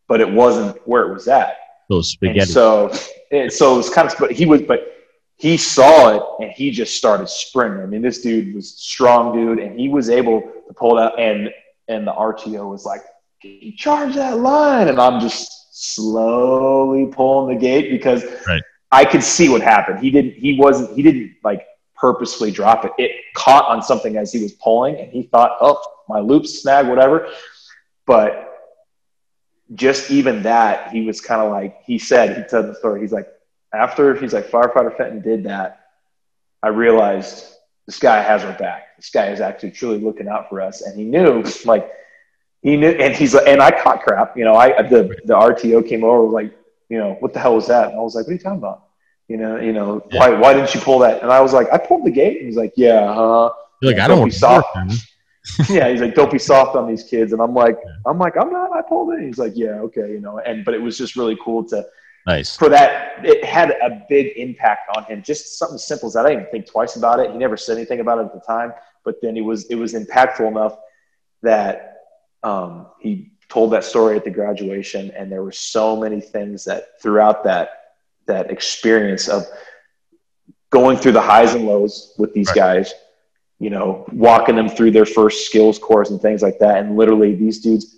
but 0.08 0.20
it 0.20 0.30
wasn't 0.32 0.76
where 0.88 1.02
it 1.10 1.12
was 1.12 1.28
at. 1.28 1.56
Those 1.88 2.16
And 2.22 2.30
spaghetti. 2.30 2.50
so, 2.52 2.92
and 3.32 3.52
so 3.52 3.74
it 3.74 3.76
was 3.78 3.90
kind 3.90 4.10
of, 4.10 4.16
but 4.18 4.32
he 4.32 4.46
was, 4.46 4.62
but 4.62 4.91
he 5.43 5.57
saw 5.57 6.14
it 6.14 6.22
and 6.38 6.53
he 6.53 6.70
just 6.70 6.97
started 6.97 7.28
sprinting. 7.28 7.82
I 7.82 7.86
mean, 7.86 8.01
this 8.01 8.20
dude 8.20 8.55
was 8.55 8.76
strong 8.78 9.34
dude 9.34 9.59
and 9.59 9.76
he 9.76 9.88
was 9.88 10.09
able 10.09 10.40
to 10.40 10.72
pull 10.72 10.99
it 10.99 11.03
out 11.03 11.18
and, 11.18 11.51
and 11.88 12.07
the 12.07 12.12
RTO 12.12 12.70
was 12.70 12.86
like, 12.86 13.01
"Can 13.40 13.59
you 13.61 13.76
charge 13.76 14.14
that 14.14 14.38
line. 14.38 14.86
And 14.86 15.01
I'm 15.01 15.18
just 15.18 15.51
slowly 15.72 17.07
pulling 17.07 17.57
the 17.57 17.61
gate 17.61 17.90
because 17.90 18.22
Right. 18.47 18.62
I 18.93 19.05
could 19.05 19.24
see 19.24 19.49
what 19.49 19.62
happened. 19.62 19.99
He 19.99 20.12
didn't, 20.12 20.34
he 20.34 20.57
wasn't, 20.61 20.95
he 20.95 21.03
didn't 21.03 21.32
like 21.43 21.66
purposefully 21.97 22.53
drop 22.53 22.84
it. 22.84 22.93
It 22.99 23.11
caught 23.34 23.64
on 23.68 23.82
something 23.82 24.16
as 24.16 24.32
he 24.32 24.45
was 24.45 24.53
pulling 24.53 24.95
and 24.95 25.11
he 25.11 25.24
thought, 25.24 25.57
oh, 25.61 25.82
my 26.09 26.20
loop's 26.20 26.62
snag, 26.62 26.86
whatever. 26.86 27.28
But 28.07 28.49
just 29.74 30.09
even 30.12 30.45
that, 30.45 30.93
he 30.93 31.05
was 31.05 31.20
kind 31.20 31.43
of 31.43 31.51
like, 31.51 31.82
he 31.82 31.99
said, 31.99 32.36
he 32.36 32.45
told 32.45 32.66
the 32.66 32.76
story. 32.76 33.01
He's 33.01 33.11
like, 33.11 33.26
after 33.74 34.14
he's 34.14 34.32
like, 34.32 34.48
firefighter 34.50 34.96
Fenton 34.96 35.20
did 35.20 35.44
that, 35.44 35.80
I 36.62 36.68
realized 36.68 37.46
this 37.86 37.98
guy 37.98 38.22
has 38.22 38.44
our 38.44 38.52
back. 38.52 38.96
This 38.96 39.10
guy 39.10 39.26
is 39.28 39.40
actually 39.40 39.72
truly 39.72 39.98
looking 39.98 40.28
out 40.28 40.48
for 40.48 40.60
us. 40.60 40.82
And 40.82 40.96
he 40.98 41.04
knew, 41.04 41.42
like, 41.64 41.90
he 42.62 42.76
knew, 42.76 42.90
and 42.90 43.14
he's 43.14 43.34
like, 43.34 43.46
and 43.48 43.60
I 43.60 43.70
caught 43.82 44.02
crap. 44.02 44.36
You 44.36 44.44
know, 44.44 44.54
I, 44.54 44.82
the, 44.82 45.04
the 45.24 45.34
RTO 45.34 45.88
came 45.88 46.04
over, 46.04 46.28
like, 46.30 46.56
you 46.88 46.98
know, 46.98 47.16
what 47.20 47.32
the 47.32 47.40
hell 47.40 47.54
was 47.56 47.66
that? 47.68 47.88
And 47.90 47.98
I 47.98 48.02
was 48.02 48.14
like, 48.14 48.26
what 48.26 48.30
are 48.30 48.34
you 48.34 48.38
talking 48.38 48.58
about? 48.58 48.84
You 49.28 49.36
know, 49.38 49.58
you 49.58 49.72
know, 49.72 50.06
Yeah. 50.10 50.20
why, 50.20 50.38
why 50.38 50.54
didn't 50.54 50.74
you 50.74 50.80
pull 50.80 50.98
that? 51.00 51.22
And 51.22 51.32
I 51.32 51.40
was 51.40 51.52
like, 51.52 51.72
I 51.72 51.78
pulled 51.78 52.04
the 52.04 52.10
gate. 52.10 52.38
And 52.38 52.46
he's 52.46 52.56
like, 52.56 52.74
yeah, 52.76 53.12
huh? 53.12 53.50
You're 53.80 53.92
like, 53.92 54.00
I 54.00 54.06
don't 54.06 54.16
don't 54.16 54.20
want 54.20 54.32
be 54.32 54.36
soft. 54.36 54.68
Yeah, 55.68 55.88
he's 55.90 56.00
like, 56.00 56.14
don't 56.14 56.30
be 56.30 56.38
soft 56.38 56.76
on 56.76 56.86
these 56.86 57.02
kids. 57.02 57.32
And 57.32 57.42
I'm 57.42 57.52
like, 57.52 57.76
I'm 58.06 58.16
like, 58.16 58.36
I'm 58.36 58.52
not, 58.52 58.72
I 58.72 58.82
pulled 58.82 59.10
it. 59.10 59.18
And 59.18 59.26
He's 59.26 59.38
like, 59.38 59.54
yeah, 59.56 59.80
okay, 59.80 60.12
you 60.12 60.20
know, 60.20 60.38
and, 60.38 60.64
but 60.64 60.72
it 60.74 60.80
was 60.80 60.96
just 60.96 61.16
really 61.16 61.36
cool 61.44 61.64
to, 61.70 61.84
Nice. 62.26 62.56
for 62.56 62.68
that, 62.68 63.24
it 63.24 63.44
had 63.44 63.70
a 63.70 64.04
big 64.08 64.36
impact 64.36 64.96
on 64.96 65.04
him. 65.04 65.22
Just 65.22 65.58
something 65.58 65.78
simple 65.78 66.06
as 66.06 66.14
that. 66.14 66.24
I 66.26 66.30
didn't 66.30 66.42
even 66.42 66.52
think 66.52 66.66
twice 66.66 66.96
about 66.96 67.18
it. 67.20 67.30
He 67.32 67.36
never 67.36 67.56
said 67.56 67.76
anything 67.76 68.00
about 68.00 68.18
it 68.18 68.26
at 68.26 68.32
the 68.34 68.40
time, 68.40 68.72
but 69.04 69.16
then 69.22 69.36
it 69.36 69.40
was, 69.40 69.66
it 69.66 69.74
was 69.74 69.94
impactful 69.94 70.46
enough 70.46 70.76
that 71.42 71.98
um, 72.42 72.86
he 73.00 73.32
told 73.48 73.72
that 73.72 73.84
story 73.84 74.16
at 74.16 74.24
the 74.24 74.30
graduation. 74.30 75.10
And 75.10 75.30
there 75.30 75.42
were 75.42 75.52
so 75.52 75.96
many 75.96 76.20
things 76.20 76.64
that 76.64 77.00
throughout 77.02 77.44
that, 77.44 77.70
that 78.26 78.50
experience 78.50 79.28
of 79.28 79.44
going 80.70 80.96
through 80.96 81.12
the 81.12 81.20
highs 81.20 81.54
and 81.54 81.66
lows 81.66 82.14
with 82.18 82.32
these 82.32 82.48
Right. 82.48 82.56
guys, 82.56 82.94
you 83.58 83.70
know, 83.70 84.06
walking 84.12 84.56
them 84.56 84.68
through 84.68 84.92
their 84.92 85.04
first 85.04 85.46
skills 85.46 85.78
course 85.78 86.10
and 86.10 86.20
things 86.20 86.40
like 86.42 86.58
that. 86.60 86.78
And 86.78 86.96
literally, 86.96 87.34
these 87.34 87.60
dudes, 87.60 87.96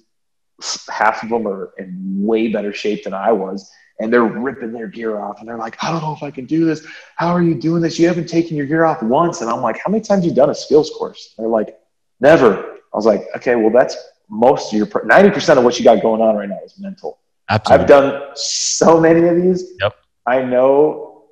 half 0.91 1.23
of 1.23 1.29
them 1.29 1.47
are 1.47 1.73
in 1.79 2.17
way 2.19 2.49
better 2.49 2.73
shape 2.73 3.05
than 3.05 3.15
I 3.15 3.33
was. 3.33 3.71
And 4.01 4.13
they're 4.13 4.25
ripping 4.25 4.73
their 4.73 4.89
gear 4.89 5.21
off, 5.21 5.39
and 5.39 5.49
they're 5.49 5.57
like, 5.57 5.77
"I 5.83 5.93
don't 5.93 6.03
know 6.03 6.13
if 6.13 6.23
I 6.25 6.31
can 6.33 6.47
do 6.47 6.65
this. 6.65 6.85
How 7.15 7.29
are 7.29 7.43
you 7.43 7.55
doing 7.55 7.81
this? 7.81 7.97
You 7.99 8.09
haven't 8.09 8.29
taken 8.29 8.57
your 8.57 8.67
gear 8.67 8.85
off 8.85 9.03
once." 9.03 9.41
And 9.41 9.49
I'm 9.49 9.61
like, 9.63 9.79
"How 9.85 9.91
many 9.91 10.03
times 10.03 10.27
you 10.27 10.35
done 10.35 10.51
a 10.51 10.55
skills 10.55 10.91
course?" 10.91 11.35
They're 11.39 11.47
like, 11.47 11.79
"Never." 12.21 12.59
I 12.59 12.97
was 12.97 13.07
like, 13.07 13.25
"Okay, 13.37 13.55
well, 13.55 13.71
that's 13.71 13.97
most 14.29 14.73
of 14.73 14.79
your 14.79 14.89
ninety 15.05 15.31
percent 15.31 15.59
of 15.59 15.65
what 15.65 15.79
you 15.79 15.85
got 15.85 16.03
going 16.03 16.21
on 16.21 16.35
right 16.35 16.49
now 16.49 16.59
is 16.65 16.75
mental." 16.79 17.21
Absolutely. 17.49 17.83
I've 17.83 17.89
done 17.89 18.23
so 18.35 18.99
many 18.99 19.29
of 19.29 19.37
these. 19.37 19.73
Yep. 19.81 19.95
I 20.27 20.43
know, 20.43 21.25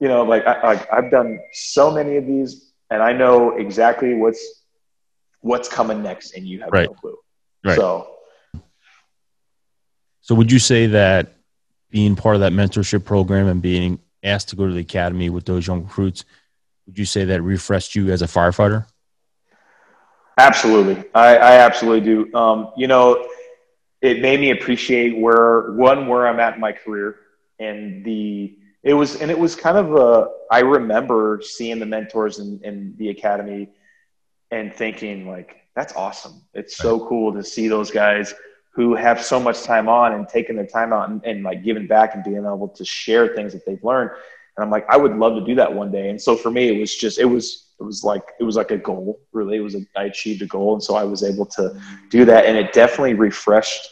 you 0.00 0.08
know, 0.08 0.22
like 0.22 0.46
I, 0.46 0.62
like 0.62 0.92
I've 0.92 1.10
done 1.10 1.38
so 1.52 1.90
many 1.90 2.16
of 2.16 2.26
these, 2.26 2.72
and 2.90 3.02
I 3.02 3.12
know 3.12 3.56
exactly 3.56 4.14
what's 4.14 4.62
what's 5.40 5.68
coming 5.68 6.02
next, 6.02 6.34
and 6.34 6.46
you 6.46 6.60
have 6.62 6.70
Right. 6.72 6.88
no 6.88 6.94
clue. 6.94 7.18
Right. 7.62 7.76
So 7.76 8.08
So 10.22 10.34
would 10.34 10.50
you 10.50 10.58
say 10.58 10.86
that 10.88 11.35
being 11.90 12.16
part 12.16 12.34
of 12.34 12.40
that 12.40 12.52
mentorship 12.52 13.04
program 13.04 13.46
and 13.46 13.62
being 13.62 13.98
asked 14.22 14.48
to 14.48 14.56
go 14.56 14.66
to 14.66 14.72
the 14.72 14.80
academy 14.80 15.30
with 15.30 15.44
those 15.44 15.66
young 15.66 15.84
recruits, 15.84 16.24
would 16.86 16.98
you 16.98 17.04
say 17.04 17.24
that 17.24 17.42
refreshed 17.42 17.94
you 17.94 18.10
as 18.10 18.22
a 18.22 18.26
firefighter? 18.26 18.86
Absolutely. 20.38 21.04
I, 21.14 21.36
I 21.36 21.52
absolutely 21.58 22.02
do. 22.02 22.34
Um, 22.34 22.72
you 22.76 22.86
know, 22.86 23.28
it 24.02 24.20
made 24.20 24.40
me 24.40 24.50
appreciate 24.50 25.16
where 25.18 25.72
one, 25.72 26.06
where 26.06 26.26
I'm 26.26 26.40
at 26.40 26.54
in 26.54 26.60
my 26.60 26.72
career 26.72 27.16
and 27.58 28.04
the, 28.04 28.58
it 28.82 28.94
was, 28.94 29.20
and 29.20 29.30
it 29.30 29.38
was 29.38 29.56
kind 29.56 29.78
of 29.78 29.94
a, 29.94 30.28
I 30.50 30.60
remember 30.60 31.40
seeing 31.42 31.78
the 31.78 31.86
mentors 31.86 32.38
in, 32.38 32.60
in 32.62 32.94
the 32.98 33.08
academy 33.08 33.70
and 34.50 34.72
thinking 34.72 35.26
like, 35.26 35.62
that's 35.74 35.94
awesome. 35.94 36.42
It's 36.54 36.76
so 36.76 37.06
cool 37.08 37.32
to 37.32 37.42
see 37.42 37.68
those 37.68 37.90
guys 37.90 38.34
who 38.76 38.94
have 38.94 39.24
so 39.24 39.40
much 39.40 39.62
time 39.62 39.88
on 39.88 40.12
and 40.12 40.28
taking 40.28 40.54
their 40.54 40.66
time 40.66 40.92
out 40.92 41.08
and, 41.08 41.24
and 41.24 41.42
like 41.42 41.64
giving 41.64 41.86
back 41.86 42.14
and 42.14 42.22
being 42.22 42.36
able 42.36 42.68
to 42.68 42.84
share 42.84 43.34
things 43.34 43.54
that 43.54 43.64
they've 43.64 43.82
learned. 43.82 44.10
And 44.10 44.62
I'm 44.62 44.70
like, 44.70 44.86
I 44.90 44.98
would 44.98 45.16
love 45.16 45.34
to 45.36 45.44
do 45.46 45.54
that 45.54 45.72
one 45.72 45.90
day. 45.90 46.10
And 46.10 46.20
so 46.20 46.36
for 46.36 46.50
me, 46.50 46.68
it 46.68 46.78
was 46.78 46.94
just, 46.94 47.18
it 47.18 47.24
was, 47.24 47.68
it 47.80 47.82
was 47.82 48.04
like, 48.04 48.34
it 48.38 48.44
was 48.44 48.54
like 48.54 48.72
a 48.72 48.76
goal 48.76 49.18
really. 49.32 49.56
It 49.56 49.60
was, 49.60 49.74
a, 49.74 49.80
I 49.96 50.04
achieved 50.04 50.42
a 50.42 50.46
goal. 50.46 50.74
And 50.74 50.82
so 50.82 50.94
I 50.94 51.04
was 51.04 51.24
able 51.24 51.46
to 51.46 51.80
do 52.10 52.26
that. 52.26 52.44
And 52.44 52.58
it 52.58 52.74
definitely 52.74 53.14
refreshed. 53.14 53.88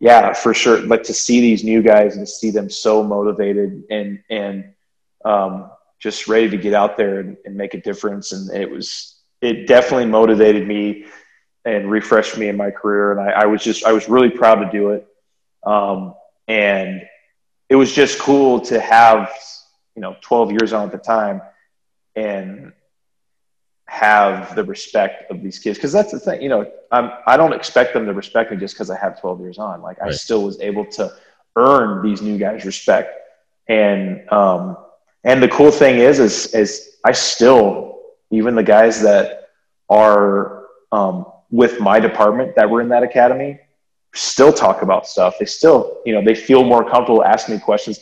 Yeah, 0.00 0.32
for 0.32 0.52
sure. 0.52 0.80
Like 0.80 1.04
to 1.04 1.14
see 1.14 1.40
these 1.40 1.62
new 1.62 1.80
guys 1.80 2.16
and 2.16 2.26
to 2.26 2.32
see 2.32 2.50
them 2.50 2.68
so 2.68 3.04
motivated 3.04 3.84
and, 3.88 4.20
and, 4.30 4.74
um, 5.24 5.70
just 6.00 6.26
ready 6.26 6.50
to 6.50 6.56
get 6.56 6.74
out 6.74 6.96
there 6.96 7.20
and, 7.20 7.36
and 7.44 7.56
make 7.56 7.74
a 7.74 7.80
difference. 7.80 8.32
And 8.32 8.50
it 8.50 8.68
was, 8.68 9.20
it 9.40 9.68
definitely 9.68 10.06
motivated 10.06 10.66
me 10.66 11.06
and 11.64 11.90
refreshed 11.90 12.38
me 12.38 12.48
in 12.48 12.56
my 12.56 12.70
career. 12.70 13.12
And 13.12 13.20
I, 13.20 13.42
I 13.42 13.46
was 13.46 13.62
just, 13.62 13.84
I 13.84 13.92
was 13.92 14.08
really 14.08 14.30
proud 14.30 14.56
to 14.56 14.70
do 14.70 14.90
it. 14.90 15.06
Um, 15.64 16.14
and 16.46 17.02
it 17.68 17.76
was 17.76 17.92
just 17.92 18.18
cool 18.18 18.60
to 18.62 18.80
have, 18.80 19.32
you 19.94 20.02
know, 20.02 20.16
12 20.20 20.52
years 20.52 20.72
on 20.72 20.86
at 20.86 20.92
the 20.92 20.98
time 20.98 21.42
and 22.16 22.72
have 23.86 24.54
the 24.54 24.64
respect 24.64 25.30
of 25.30 25.42
these 25.42 25.58
kids. 25.58 25.78
Cause 25.78 25.92
that's 25.92 26.12
the 26.12 26.20
thing, 26.20 26.42
you 26.42 26.48
know, 26.48 26.70
I'm, 26.90 27.10
I 27.26 27.36
don't 27.36 27.52
expect 27.52 27.94
them 27.94 28.06
to 28.06 28.12
respect 28.12 28.50
me 28.50 28.56
just 28.56 28.76
cause 28.76 28.90
I 28.90 28.98
have 28.98 29.20
12 29.20 29.40
years 29.40 29.58
on. 29.58 29.82
Like 29.82 30.00
I 30.00 30.10
still 30.10 30.42
was 30.44 30.60
able 30.60 30.86
to 30.92 31.12
earn 31.56 32.02
these 32.02 32.22
new 32.22 32.38
guys 32.38 32.64
respect. 32.64 33.14
And, 33.68 34.30
um, 34.30 34.76
and 35.24 35.42
the 35.42 35.48
cool 35.48 35.70
thing 35.70 35.98
is, 35.98 36.18
is, 36.20 36.54
is 36.54 36.96
I 37.04 37.12
still, 37.12 38.00
even 38.30 38.54
the 38.54 38.62
guys 38.62 39.02
that 39.02 39.50
are, 39.90 40.66
um, 40.92 41.26
with 41.50 41.80
my 41.80 41.98
department 41.98 42.54
that 42.56 42.68
were 42.68 42.80
in 42.80 42.88
that 42.88 43.02
academy 43.02 43.58
still 44.14 44.52
talk 44.52 44.82
about 44.82 45.06
stuff. 45.06 45.36
They 45.38 45.44
still, 45.46 46.00
you 46.04 46.14
know, 46.14 46.22
they 46.24 46.34
feel 46.34 46.64
more 46.64 46.88
comfortable 46.88 47.24
asking 47.24 47.56
me 47.56 47.60
questions. 47.60 48.00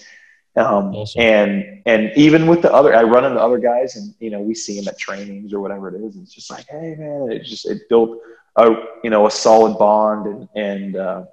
Um, 0.56 0.94
Awesome. 0.94 1.20
and, 1.20 1.82
and 1.84 2.12
even 2.16 2.46
with 2.46 2.62
the 2.62 2.72
other, 2.72 2.94
I 2.94 3.02
run 3.02 3.24
into 3.24 3.38
other 3.38 3.58
guys 3.58 3.96
and, 3.96 4.14
you 4.20 4.30
know, 4.30 4.40
we 4.40 4.54
see 4.54 4.78
them 4.78 4.88
at 4.88 4.98
trainings 4.98 5.52
or 5.52 5.60
whatever 5.60 5.94
it 5.94 6.00
is. 6.00 6.14
And 6.14 6.24
it's 6.24 6.34
just 6.34 6.50
like, 6.50 6.66
Hey 6.68 6.94
man, 6.98 7.28
it 7.30 7.44
just, 7.44 7.66
it 7.66 7.88
built 7.88 8.18
a, 8.56 8.70
you 9.04 9.10
know, 9.10 9.26
a 9.26 9.30
solid 9.30 9.78
bond 9.78 10.26
and, 10.26 10.48
and, 10.54 10.96
uh, 10.96 11.24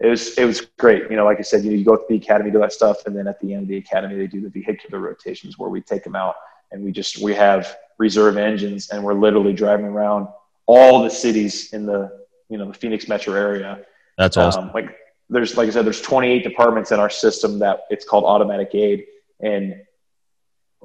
it 0.00 0.08
was, 0.08 0.38
it 0.38 0.46
was 0.46 0.62
great. 0.78 1.10
You 1.10 1.16
know, 1.16 1.26
like 1.26 1.38
I 1.38 1.42
said, 1.42 1.62
you, 1.62 1.72
you 1.72 1.84
go 1.84 1.94
to 1.94 2.02
the 2.08 2.16
academy, 2.16 2.50
do 2.50 2.58
that 2.60 2.72
stuff. 2.72 3.04
And 3.04 3.14
then 3.14 3.28
at 3.28 3.38
the 3.40 3.52
end 3.52 3.64
of 3.64 3.68
the 3.68 3.76
academy, 3.76 4.16
they 4.16 4.26
do 4.26 4.40
the 4.40 4.48
vehicular 4.48 4.98
rotations 4.98 5.58
where 5.58 5.68
we 5.68 5.82
take 5.82 6.04
them 6.04 6.16
out 6.16 6.36
and 6.72 6.82
we 6.82 6.90
just, 6.90 7.22
we 7.22 7.34
have 7.34 7.76
reserve 7.98 8.38
engines 8.38 8.88
and 8.88 9.04
we're 9.04 9.14
literally 9.14 9.52
driving 9.52 9.84
around 9.84 10.26
all 10.66 11.02
the 11.02 11.10
cities 11.10 11.72
in 11.72 11.86
the, 11.86 12.24
you 12.48 12.58
know, 12.58 12.66
the 12.68 12.74
Phoenix 12.74 13.08
metro 13.08 13.34
area 13.34 13.84
That's 14.18 14.36
awesome. 14.36 14.66
um, 14.66 14.70
like 14.74 14.96
there's, 15.28 15.56
like 15.56 15.68
I 15.68 15.70
said, 15.70 15.84
there's 15.86 16.00
28 16.00 16.42
departments 16.42 16.90
in 16.92 16.98
our 17.00 17.10
system 17.10 17.58
that 17.60 17.82
it's 17.90 18.04
called 18.04 18.24
automatic 18.24 18.74
aid. 18.74 19.04
And 19.40 19.82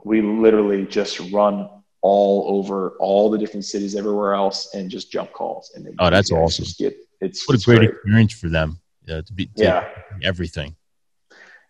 we 0.03 0.21
literally 0.21 0.85
just 0.85 1.19
run 1.31 1.69
all 2.01 2.45
over 2.59 2.91
all 2.99 3.31
the 3.31 3.37
different 3.37 3.65
cities 3.65 3.95
everywhere 3.95 4.33
else 4.35 4.75
and 4.75 4.89
just 4.89 5.11
jump 5.11 5.31
calls. 5.33 5.71
And 5.75 5.87
Oh, 5.99 6.09
that's 6.11 6.31
awesome. 6.31 6.65
Get, 6.77 6.95
it's, 7.21 7.47
what 7.47 7.53
a 7.53 7.55
it's 7.55 7.65
great, 7.65 7.81
experience 7.83 8.33
for 8.33 8.49
them. 8.49 8.79
Yeah, 9.05 9.21
to 9.21 9.33
be 9.33 9.47
to 9.47 9.63
Yeah. 9.63 9.87
everything. 10.23 10.75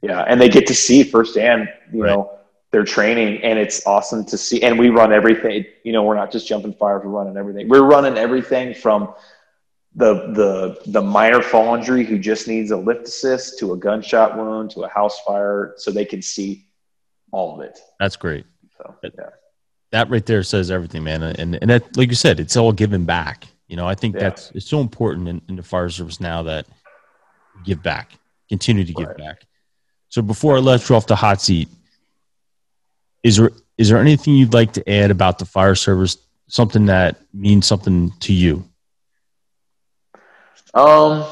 Yeah, 0.02 0.22
and 0.22 0.40
they 0.40 0.50
get 0.50 0.68
to 0.68 0.74
see 0.76 1.04
firsthand, 1.04 1.70
you 1.94 2.04
Right. 2.04 2.10
know, 2.12 2.32
their 2.76 2.84
training, 2.84 3.42
and 3.42 3.58
it's 3.58 3.88
awesome 3.88 4.26
to 4.26 4.38
see. 4.38 4.62
And 4.62 4.78
we 4.78 4.90
run 4.90 5.14
everything. 5.14 5.66
You 5.86 5.94
know, 5.94 6.04
we're 6.04 6.18
not 6.18 6.30
just 6.30 6.46
jumping 6.46 6.74
fires; 6.74 7.04
we're 7.06 7.12
running 7.12 7.38
everything. 7.38 7.70
We're 7.70 7.86
running 7.86 8.18
everything 8.18 8.74
from 8.74 9.14
the 9.96 10.14
the 10.34 10.92
the 10.92 11.02
minor 11.02 11.42
fall 11.42 11.74
injury 11.74 12.04
who 12.04 12.20
just 12.20 12.50
needs 12.50 12.72
a 12.72 12.76
lift 12.78 13.08
assist 13.08 13.60
to 13.60 13.72
a 13.72 13.78
gunshot 13.78 14.36
wound 14.36 14.72
to 14.72 14.82
a 14.84 14.90
house 14.90 15.22
fire, 15.22 15.74
so 15.78 15.90
they 15.90 16.04
can 16.04 16.22
see 16.22 16.66
all 17.32 17.56
of 17.56 17.62
it. 17.62 17.80
That's 17.98 18.18
great. 18.18 18.46
So 18.78 18.94
yeah, 19.04 19.30
That 19.94 20.10
right 20.10 20.26
there 20.26 20.44
says 20.44 20.70
everything, 20.70 21.06
man. 21.06 21.24
And 21.24 21.56
and 21.62 21.70
that, 21.70 21.96
like 21.96 22.10
you 22.10 22.16
said, 22.16 22.42
it's 22.42 22.58
all 22.58 22.74
given 22.74 23.06
back. 23.06 23.48
You 23.70 23.78
know, 23.78 23.88
I 23.88 23.96
think 23.96 24.16
Yeah. 24.16 24.24
that's 24.24 24.52
it's 24.54 24.68
so 24.68 24.82
important 24.82 25.30
in, 25.30 25.42
in 25.48 25.56
the 25.56 25.64
fire 25.64 25.90
service 25.90 26.20
now 26.20 26.44
that 26.44 26.66
give 27.64 27.82
back, 27.82 28.12
continue 28.50 28.84
to 28.84 28.94
give 28.94 29.08
Right. 29.08 29.18
back. 29.18 29.38
So 30.10 30.22
before 30.22 30.58
I 30.58 30.60
let 30.60 30.90
you 30.90 30.96
off 30.98 31.08
the 31.08 31.16
hot 31.16 31.40
seat, 31.42 31.70
is 33.26 33.38
there 33.38 33.52
is 33.80 33.90
there 33.90 33.98
anything 33.98 34.36
you'd 34.36 34.54
like 34.54 34.74
to 34.74 34.88
add 34.88 35.10
about 35.10 35.40
the 35.40 35.46
fire 35.46 35.74
service? 35.74 36.18
Something 36.48 36.86
that 36.86 37.18
means 37.34 37.66
something 37.66 38.12
to 38.20 38.32
you? 38.32 38.64
um, 40.76 41.26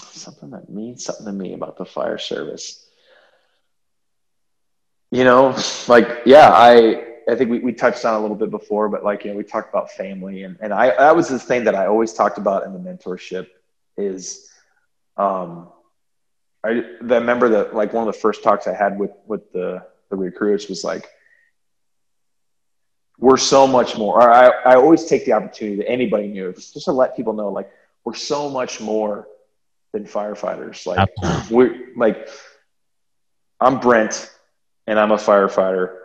something 0.00 0.50
that 0.50 0.68
means 0.68 1.04
something 1.04 1.26
to 1.26 1.32
me 1.32 1.52
about 1.52 1.76
the 1.76 1.84
fire 1.84 2.18
service. 2.18 2.86
You 5.12 5.22
know, 5.22 5.56
like 5.86 6.22
yeah, 6.26 6.50
I 6.50 7.04
I 7.28 7.36
think 7.36 7.50
we, 7.50 7.60
we 7.60 7.72
touched 7.72 8.04
on 8.04 8.14
a 8.14 8.20
little 8.20 8.36
bit 8.36 8.50
before, 8.50 8.88
but 8.88 9.04
like 9.04 9.24
you 9.24 9.30
know, 9.30 9.36
we 9.36 9.44
talked 9.44 9.68
about 9.68 9.92
family, 9.92 10.42
and 10.42 10.58
and 10.60 10.74
I 10.74 10.96
that 10.96 11.14
was 11.14 11.28
the 11.28 11.38
thing 11.38 11.62
that 11.64 11.76
I 11.76 11.86
always 11.86 12.12
talked 12.12 12.36
about 12.36 12.64
in 12.64 12.72
the 12.72 12.80
mentorship 12.80 13.46
is, 13.96 14.50
um, 15.16 15.68
I, 16.64 16.70
I 16.70 16.82
remember 17.00 17.48
that 17.50 17.76
like 17.76 17.92
one 17.92 18.08
of 18.08 18.12
the 18.12 18.20
first 18.20 18.42
talks 18.42 18.66
I 18.66 18.74
had 18.74 18.98
with 18.98 19.12
with 19.26 19.52
the 19.52 19.86
the 20.10 20.16
recruits 20.16 20.68
was 20.68 20.84
like, 20.84 21.08
we're 23.18 23.36
so 23.36 23.66
much 23.66 23.96
more. 23.98 24.20
I 24.20 24.48
I 24.64 24.74
always 24.76 25.04
take 25.04 25.24
the 25.24 25.32
opportunity 25.32 25.76
that 25.76 25.88
anybody 25.88 26.28
knew 26.28 26.52
just 26.52 26.84
to 26.84 26.92
let 26.92 27.16
people 27.16 27.34
know 27.34 27.50
like 27.50 27.70
we're 28.04 28.14
so 28.14 28.48
much 28.48 28.80
more 28.80 29.28
than 29.92 30.04
firefighters. 30.04 30.86
Like 30.86 31.10
we're 31.50 31.88
like 31.96 32.28
I'm 33.60 33.78
Brent 33.78 34.30
and 34.86 34.98
I'm 34.98 35.10
a 35.10 35.16
firefighter. 35.16 35.96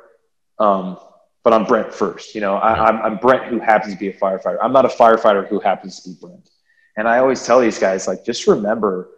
Um, 0.59 0.97
but 1.43 1.53
I'm 1.53 1.63
Brent 1.63 1.93
first. 1.93 2.35
You 2.35 2.41
know, 2.41 2.55
I, 2.55 2.87
I'm, 2.87 3.01
I'm 3.01 3.17
Brent 3.17 3.45
who 3.45 3.59
happens 3.59 3.93
to 3.93 3.99
be 3.99 4.09
a 4.09 4.13
firefighter. 4.13 4.57
I'm 4.61 4.73
not 4.73 4.83
a 4.83 4.89
firefighter 4.89 5.47
who 5.47 5.59
happens 5.59 6.01
to 6.01 6.09
be 6.09 6.15
Brent. 6.19 6.49
And 6.97 7.07
I 7.07 7.19
always 7.19 7.45
tell 7.45 7.59
these 7.59 7.77
guys, 7.77 8.07
like, 8.07 8.25
just 8.25 8.47
remember, 8.47 9.09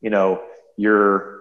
you 0.00 0.08
know, 0.08 0.42
you're, 0.76 1.40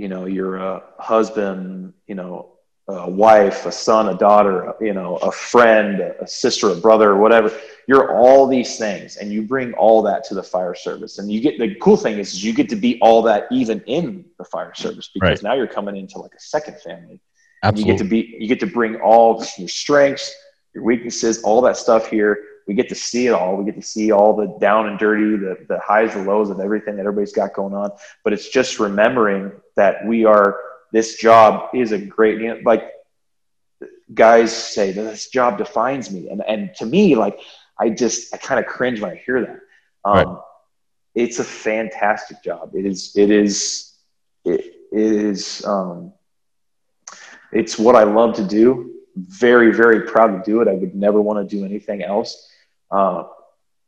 you 0.00 0.08
know, 0.08 0.24
you're 0.24 0.56
a 0.56 0.82
husband, 0.98 1.92
you 2.06 2.14
know, 2.14 2.52
a 2.88 3.08
wife, 3.08 3.66
a 3.66 3.72
son, 3.72 4.08
a 4.08 4.14
daughter, 4.16 4.72
you 4.80 4.94
know, 4.94 5.16
a 5.16 5.30
friend, 5.30 6.00
a 6.00 6.26
sister, 6.26 6.70
a 6.70 6.74
brother, 6.74 7.16
whatever. 7.16 7.52
You're 7.86 8.16
all 8.16 8.46
these 8.46 8.78
things, 8.78 9.18
and 9.18 9.30
you 9.30 9.42
bring 9.42 9.74
all 9.74 10.00
that 10.02 10.24
to 10.24 10.34
the 10.34 10.42
fire 10.42 10.74
service. 10.74 11.18
And 11.18 11.30
you 11.30 11.42
get 11.42 11.58
the 11.58 11.74
cool 11.76 11.98
thing 11.98 12.18
is, 12.18 12.32
is 12.32 12.42
you 12.42 12.54
get 12.54 12.70
to 12.70 12.76
be 12.76 12.98
all 13.02 13.20
that 13.22 13.46
even 13.52 13.80
in 13.82 14.24
the 14.38 14.44
fire 14.44 14.74
service 14.74 15.10
because 15.12 15.42
Right. 15.42 15.42
now 15.42 15.54
you're 15.54 15.66
coming 15.78 15.96
into 15.96 16.18
like 16.18 16.34
a 16.34 16.40
second 16.40 16.80
family. 16.80 17.20
And 17.62 17.78
Absolutely. 17.78 17.80
you 17.82 17.92
get 17.92 17.98
to 18.02 18.08
be 18.08 18.36
you 18.40 18.48
get 18.48 18.60
to 18.60 18.66
bring 18.66 18.96
all 19.02 19.44
your 19.58 19.68
strengths 19.68 20.34
your 20.74 20.82
weaknesses 20.84 21.42
all 21.42 21.60
that 21.60 21.76
stuff 21.76 22.06
here 22.06 22.38
we 22.70 22.76
get 22.76 22.88
to 22.88 22.94
see 22.94 23.26
it 23.26 23.32
all 23.32 23.56
we 23.56 23.64
get 23.64 23.74
to 23.74 23.86
see 23.94 24.12
all 24.12 24.36
the 24.36 24.46
down 24.60 24.88
and 24.88 24.98
dirty 24.98 25.36
the, 25.36 25.66
the 25.68 25.80
highs 25.80 26.14
and 26.14 26.26
lows 26.26 26.50
of 26.50 26.60
everything 26.60 26.96
that 26.96 27.06
everybody's 27.06 27.32
got 27.32 27.52
going 27.52 27.74
on 27.74 27.90
but 28.22 28.32
it's 28.32 28.48
just 28.48 28.78
remembering 28.78 29.50
that 29.76 30.06
we 30.06 30.24
are 30.24 30.60
this 30.92 31.16
job 31.16 31.70
is 31.74 31.92
a 31.92 31.98
great 31.98 32.40
you 32.40 32.48
know, 32.48 32.60
like 32.64 32.84
guys 34.12 34.54
say 34.54 34.92
that 34.92 35.02
this 35.02 35.28
job 35.28 35.58
defines 35.58 36.10
me, 36.10 36.28
and 36.28 36.42
and 36.46 36.74
to 36.76 36.86
me, 36.86 37.14
like 37.16 37.38
I 37.78 37.90
just 37.90 38.34
I 38.34 38.38
kind 38.38 38.60
of 38.60 38.66
cringe 38.66 39.00
when 39.00 39.12
I 39.12 39.22
hear 39.24 39.40
that. 39.40 39.60
Um, 40.04 40.28
Right. 40.28 40.36
It's 41.14 41.40
a 41.40 41.44
fantastic 41.44 42.42
job. 42.42 42.70
It 42.74 42.86
is. 42.86 43.12
It 43.16 43.30
is. 43.30 43.94
It, 44.44 44.60
it 44.92 45.12
is. 45.12 45.64
Um, 45.66 46.12
it's 47.52 47.78
what 47.78 47.96
I 47.96 48.04
love 48.04 48.36
to 48.36 48.46
do. 48.46 48.94
Very, 49.16 49.72
very 49.74 50.02
proud 50.02 50.28
to 50.28 50.42
do 50.44 50.60
it. 50.60 50.68
I 50.68 50.74
would 50.74 50.94
never 50.94 51.20
want 51.20 51.48
to 51.48 51.56
do 51.56 51.64
anything 51.64 52.02
else. 52.02 52.49
Uh, 52.90 53.24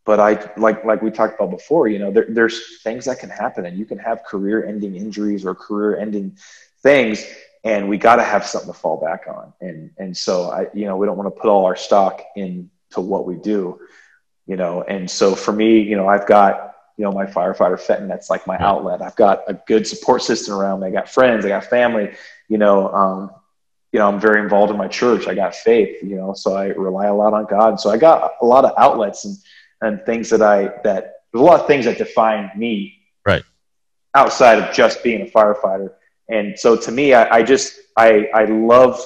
but 0.05 0.19
I 0.21 0.53
like 0.57 0.85
like 0.85 1.03
we 1.03 1.11
talked 1.11 1.35
about 1.35 1.51
before. 1.51 1.89
You 1.89 1.99
know, 1.99 2.11
there, 2.11 2.27
there's 2.29 2.83
things 2.83 3.05
that 3.05 3.21
can 3.21 3.31
happen, 3.31 3.67
and 3.67 3.79
you 3.79 3.85
can 3.85 3.99
have 3.99 4.25
career-ending 4.25 4.97
injuries 4.97 5.45
or 5.45 5.55
career-ending 5.55 6.37
things, 6.83 7.25
and 7.65 7.89
we 7.89 7.99
got 7.99 8.17
to 8.17 8.25
have 8.25 8.45
something 8.45 8.73
to 8.73 8.79
fall 8.79 9.01
back 9.01 9.27
on. 9.29 9.53
And 9.61 9.91
and 9.99 10.17
so 10.17 10.51
I, 10.51 10.67
you 10.75 10.87
know, 10.87 10.97
we 10.97 11.07
don't 11.07 11.17
want 11.17 11.35
to 11.35 11.41
put 11.41 11.49
all 11.49 11.67
our 11.67 11.77
stock 11.77 12.23
into 12.35 12.69
what 12.97 13.27
we 13.27 13.37
do. 13.37 13.79
You 14.47 14.57
know, 14.57 14.83
and 14.83 15.09
so 15.09 15.37
for 15.37 15.53
me, 15.53 15.81
you 15.81 15.97
know, 15.97 16.09
I've 16.09 16.27
got 16.27 16.75
you 16.97 17.05
know 17.05 17.13
my 17.13 17.27
firefighter 17.27 17.79
Fenton. 17.79 18.09
That's 18.09 18.29
like 18.29 18.47
my 18.47 18.59
outlet. 18.59 19.03
I've 19.03 19.17
got 19.17 19.43
a 19.47 19.55
good 19.55 19.87
support 19.87 20.23
system 20.23 20.55
around 20.55 20.81
me. 20.81 20.89
I 20.89 20.91
got 20.91 21.09
friends. 21.09 21.45
I 21.45 21.49
got 21.49 21.65
family. 21.65 22.13
You 22.49 22.59
know, 22.59 22.93
um, 22.93 23.31
you 23.93 23.99
know, 23.99 24.09
I'm 24.09 24.19
very 24.19 24.41
involved 24.41 24.73
in 24.73 24.79
my 24.79 24.89
church. 24.89 25.29
I 25.29 25.35
got 25.35 25.55
faith, 25.55 26.03
you 26.03 26.17
know, 26.17 26.33
so 26.33 26.55
I 26.55 26.69
rely 26.69 27.07
a 27.07 27.15
lot 27.15 27.35
on 27.35 27.45
God. 27.45 27.79
So 27.79 27.91
I 27.91 27.99
got 27.99 28.33
a 28.41 28.47
lot 28.47 28.65
of 28.65 28.73
outlets 28.79 29.27
and, 29.27 29.37
and 29.83 30.05
things 30.07 30.31
that 30.31 30.41
I, 30.41 30.65
that 30.83 31.15
there's 31.33 31.43
a 31.43 31.45
lot 31.45 31.61
of 31.61 31.67
things 31.67 31.85
that 31.85 31.99
define 31.99 32.51
me 32.57 32.99
Right. 33.27 33.43
outside 34.15 34.59
of 34.59 34.75
just 34.75 35.03
being 35.05 35.23
a 35.23 35.27
firefighter. 35.27 35.93
And 36.29 36.59
so 36.59 36.77
to 36.77 36.91
me, 36.91 37.13
I, 37.13 37.37
I 37.37 37.43
just, 37.43 37.79
I, 37.97 38.29
I 38.35 38.45
love, 38.45 38.99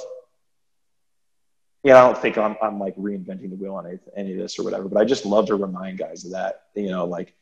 you 1.83 1.91
know, 1.91 1.99
I 1.99 2.01
don't 2.03 2.19
think 2.19 2.39
I'm, 2.39 2.57
I'm 2.63 2.79
like 2.79 2.97
reinventing 2.97 3.51
the 3.51 3.57
wheel 3.57 3.75
on 3.75 3.99
any, 4.17 4.33
of 4.33 4.39
this 4.39 4.59
or 4.59 4.63
whatever, 4.63 4.89
but 4.89 5.01
I 5.01 5.05
just 5.05 5.27
love 5.27 5.47
to 5.47 5.57
remind 5.57 5.99
guys 5.99 6.25
of 6.25 6.33
that, 6.33 6.63
you 6.75 6.91
know, 6.91 7.07
like 7.07 7.35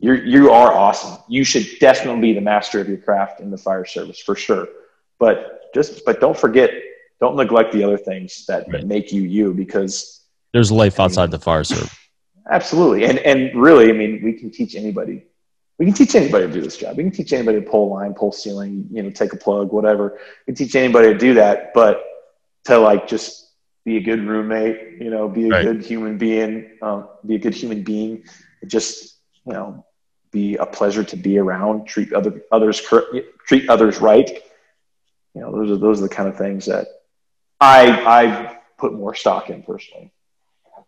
you're, 0.00 0.24
you 0.24 0.50
are 0.50 0.72
awesome. 0.72 1.22
You 1.28 1.44
should 1.44 1.66
definitely 1.78 2.20
be 2.20 2.32
the 2.32 2.40
master 2.40 2.80
of 2.80 2.88
your 2.88 2.98
craft 2.98 3.40
in 3.40 3.50
the 3.50 3.58
fire 3.58 3.84
service 3.84 4.18
for 4.20 4.34
sure. 4.34 4.66
But 5.20 5.72
just, 5.74 6.04
but 6.04 6.20
don't 6.20 6.36
forget, 6.36 6.70
don't 7.20 7.36
neglect 7.36 7.72
the 7.72 7.84
other 7.84 7.98
things 7.98 8.44
that, 8.46 8.68
that 8.72 8.86
make 8.86 9.12
you 9.12 9.22
you 9.22 9.54
because 9.54 10.24
There's 10.52 10.72
life 10.72 10.98
outside 10.98 11.30
the 11.30 11.38
fire 11.38 11.62
service. 11.62 11.94
Absolutely. 12.50 13.04
And 13.04 13.18
and 13.20 13.54
really, 13.54 13.90
I 13.90 13.92
mean, 13.92 14.20
we 14.24 14.32
can 14.32 14.50
teach 14.50 14.74
anybody. 14.74 15.22
We 15.78 15.84
can 15.86 15.94
teach 15.94 16.14
anybody 16.14 16.46
to 16.46 16.52
do 16.52 16.60
this 16.60 16.76
job. 16.76 16.96
We 16.96 17.04
can 17.04 17.12
teach 17.12 17.32
anybody 17.32 17.60
to 17.62 17.70
pull 17.70 17.88
a 17.88 17.90
line, 17.94 18.12
pull 18.14 18.32
ceiling, 18.32 18.88
you 18.90 19.02
know, 19.02 19.10
take 19.10 19.32
a 19.32 19.36
plug, 19.36 19.72
whatever. 19.72 20.18
We 20.46 20.52
can 20.52 20.54
teach 20.66 20.74
anybody 20.74 21.12
to 21.12 21.18
do 21.18 21.34
that. 21.34 21.72
But 21.74 22.02
to 22.64 22.78
like 22.78 23.06
just 23.06 23.52
be 23.84 23.96
a 23.96 24.00
good 24.00 24.22
roommate, 24.26 25.00
you 25.00 25.10
know, 25.10 25.28
be 25.28 25.46
a 25.46 25.50
Right. 25.50 25.64
good 25.64 25.84
human 25.84 26.18
being, 26.18 26.78
um, 26.82 27.08
be 27.24 27.36
a 27.36 27.38
good 27.38 27.54
human 27.54 27.82
being, 27.82 28.24
just 28.66 29.16
you 29.46 29.52
know, 29.54 29.86
be 30.32 30.56
a 30.56 30.66
pleasure 30.66 31.04
to 31.04 31.16
be 31.16 31.38
around, 31.38 31.86
treat 31.86 32.12
other 32.12 32.42
others 32.52 32.80
treat 33.46 33.68
others 33.70 34.00
right. 34.00 34.42
You 35.34 35.42
know, 35.42 35.52
those 35.52 35.70
are 35.70 35.76
those 35.76 35.98
are 36.00 36.08
the 36.08 36.14
kind 36.14 36.28
of 36.28 36.36
things 36.36 36.66
that 36.66 36.88
I 37.60 37.90
I 37.90 38.58
put 38.78 38.92
more 38.92 39.14
stock 39.14 39.50
in 39.50 39.62
personally. 39.62 40.12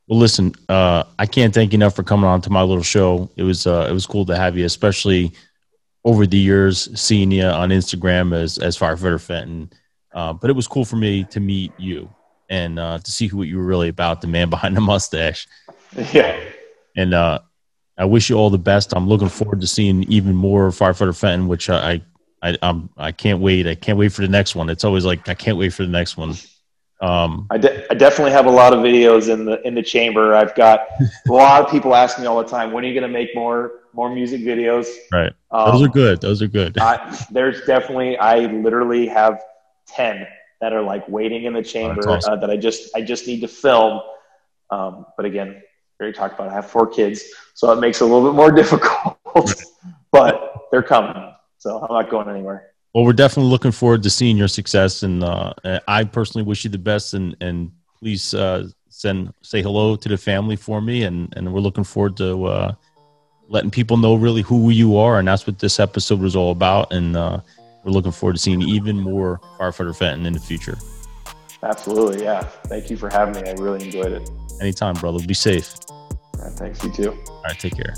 Well, 0.09 0.19
listen, 0.19 0.53
uh, 0.69 1.05
I 1.19 1.27
can't 1.27 1.55
thank 1.55 1.73
you 1.73 1.77
enough 1.77 1.95
for 1.95 2.03
coming 2.03 2.27
on 2.27 2.41
to 2.43 2.51
my 2.51 2.63
little 2.63 2.83
show. 2.83 3.31
It 3.37 3.45
was 3.45 3.67
uh, 3.67 3.87
it 3.89 3.93
was 3.93 4.07
cool 4.07 4.27
to 4.27 4.37
have 4.37 4.57
you, 4.57 4.65
especially 4.65 5.33
over 6.05 6.27
the 6.27 6.39
years 6.39 6.89
seeing 7.01 7.31
you 7.31 7.45
on 7.45 7.71
Instagram 7.71 8.35
as 8.35 8.59
as 8.59 8.77
firefighter 8.77 9.21
Fenton. 9.21 9.71
Uh, 10.13 10.33
but 10.33 10.51
it 10.51 10.57
was 10.57 10.67
cool 10.67 10.85
for 10.85 10.97
me 10.97 11.25
to 11.25 11.41
meet 11.41 11.73
you 11.79 12.11
and 12.51 12.79
uh, 12.79 12.99
to 12.99 13.11
see 13.11 13.27
who 13.29 13.43
you 13.45 13.57
were 13.57 13.65
really 13.65 13.89
about, 13.89 14.21
the 14.21 14.27
man 14.27 14.51
behind 14.57 14.77
the 14.77 14.81
mustache. 14.81 15.49
Yeah. 16.15 16.41
And 16.97 17.13
uh, 17.13 17.41
I 17.99 18.07
wish 18.07 18.31
you 18.31 18.37
all 18.37 18.49
the 18.49 18.57
best. 18.57 18.95
I'm 18.97 19.07
looking 19.07 19.29
forward 19.29 19.61
to 19.61 19.67
seeing 19.67 20.05
even 20.05 20.35
more 20.35 20.71
firefighter 20.71 21.15
Fenton, 21.15 21.49
which 21.49 21.69
I 21.69 22.01
I 22.43 22.57
I'm, 22.63 22.91
I 22.97 23.13
can't 23.13 23.41
wait. 23.41 23.67
I 23.67 23.75
can't 23.75 23.99
wait 23.99 24.13
for 24.13 24.23
the 24.23 24.29
next 24.29 24.55
one. 24.55 24.69
It's 24.69 24.85
always 24.85 25.05
like 25.05 25.29
I 25.29 25.35
can't 25.35 25.57
wait 25.57 25.73
for 25.73 25.85
the 25.85 25.91
next 25.93 26.17
one. 26.17 26.35
Um, 27.01 27.49
I, 27.51 27.59
de- 27.59 27.91
I 27.91 27.95
definitely 27.95 28.31
have 28.31 28.47
a 28.47 28.51
lot 28.51 28.73
of 28.73 28.81
videos 28.81 29.29
in 29.33 29.45
the 29.45 29.61
in 29.67 29.75
the 29.75 29.83
chamber. 29.83 30.35
I've 30.35 30.55
got 30.55 30.87
a 31.29 31.33
lot 31.33 31.63
of 31.65 31.71
people 31.71 31.95
ask 31.95 32.19
me 32.19 32.27
all 32.27 32.39
the 32.43 32.49
time, 32.49 32.73
when 32.73 32.85
are 32.85 32.89
you 32.89 32.95
going 32.95 33.11
to 33.11 33.13
make 33.13 33.35
more 33.35 33.81
more 33.93 34.13
music 34.13 34.41
videos? 34.41 34.87
right. 35.13 35.33
Um, 35.51 35.73
Those 35.73 35.83
are 35.83 35.89
good. 35.89 36.21
Those 36.21 36.41
are 36.43 36.47
good. 36.49 36.79
I, 36.79 37.17
there's 37.31 37.65
definitely 37.67 38.17
I 38.17 38.47
literally 38.47 39.07
have 39.07 39.43
ten 39.87 40.27
that 40.61 40.73
are 40.73 40.83
like 40.83 41.07
waiting 41.09 41.45
in 41.45 41.53
the 41.53 41.63
chamber 41.63 42.09
Oh, 42.09 42.13
awesome. 42.15 42.35
uh, 42.35 42.37
that 42.37 42.51
I 42.51 42.57
just 42.57 42.95
I 42.97 43.03
just 43.03 43.27
need 43.27 43.41
to 43.41 43.49
film. 43.49 44.01
Um, 44.71 45.07
but 45.17 45.27
again, 45.27 45.61
very 45.99 46.13
talked 46.13 46.35
about. 46.35 46.49
I 46.49 46.55
have 46.55 46.71
four 46.71 46.87
kids, 46.87 47.23
so 47.55 47.71
it 47.73 47.81
makes 47.81 48.01
it 48.01 48.05
a 48.05 48.07
little 48.07 48.31
bit 48.31 48.37
more 48.37 48.51
difficult. 48.63 49.19
but 50.13 50.55
they're 50.71 50.83
coming, 50.83 51.33
so 51.63 51.79
I'm 51.79 51.95
not 51.95 52.11
going 52.11 52.29
anywhere. 52.29 52.71
Well, 52.93 53.05
we're 53.05 53.13
definitely 53.13 53.51
looking 53.51 53.71
forward 53.71 54.03
to 54.03 54.11
seeing 54.11 54.37
your 54.37 54.49
success, 54.49 55.05
and 55.05 55.23
uh, 55.23 55.55
I 55.87 56.05
personally 56.05 56.45
wish 56.45 56.65
you 56.65 56.71
the 56.71 56.79
best. 56.79 57.15
And 57.15 57.37
and 57.41 57.71
please 57.99 58.35
uh, 58.35 58.69
send 58.89 59.33
say 59.43 59.63
hello 59.63 59.95
to 59.97 60.09
the 60.09 60.17
family 60.17 60.57
for 60.57 60.81
me, 60.81 61.05
and 61.05 61.33
and 61.37 61.53
we're 61.55 61.61
looking 61.61 61.85
forward 61.85 62.17
to 62.17 62.45
uh, 62.45 62.75
letting 63.49 63.71
people 63.71 63.97
know 63.97 64.17
really 64.17 64.43
who 64.43 64.71
you 64.71 64.97
are, 64.97 65.21
and 65.21 65.29
that's 65.29 65.47
what 65.47 65.61
this 65.61 65.79
episode 65.79 66.21
was 66.21 66.35
all 66.35 66.51
about. 66.51 66.93
And 66.93 67.17
uh, 67.17 67.41
we're 67.85 67.93
looking 67.93 68.13
forward 68.13 68.35
to 68.35 68.43
seeing 68.43 68.61
even 68.63 68.99
more 68.99 69.41
firefighter 69.59 69.97
Fenton 69.97 70.27
in 70.27 70.33
the 70.33 70.41
future. 70.41 70.77
Absolutely, 71.63 72.25
yeah. 72.25 72.43
Thank 72.67 72.91
you 72.91 72.97
for 72.97 73.09
having 73.09 73.41
me. 73.41 73.49
I 73.49 73.53
really 73.53 73.85
enjoyed 73.85 74.13
it. 74.13 74.29
Anytime, 74.61 74.95
brother. 74.95 75.25
Be 75.25 75.33
safe. 75.35 75.77
All 75.89 76.09
right, 76.41 76.53
thanks 76.53 76.83
you 76.83 76.93
too. 76.93 77.13
All 77.29 77.43
right, 77.45 77.59
take 77.59 77.77
care. 77.77 77.95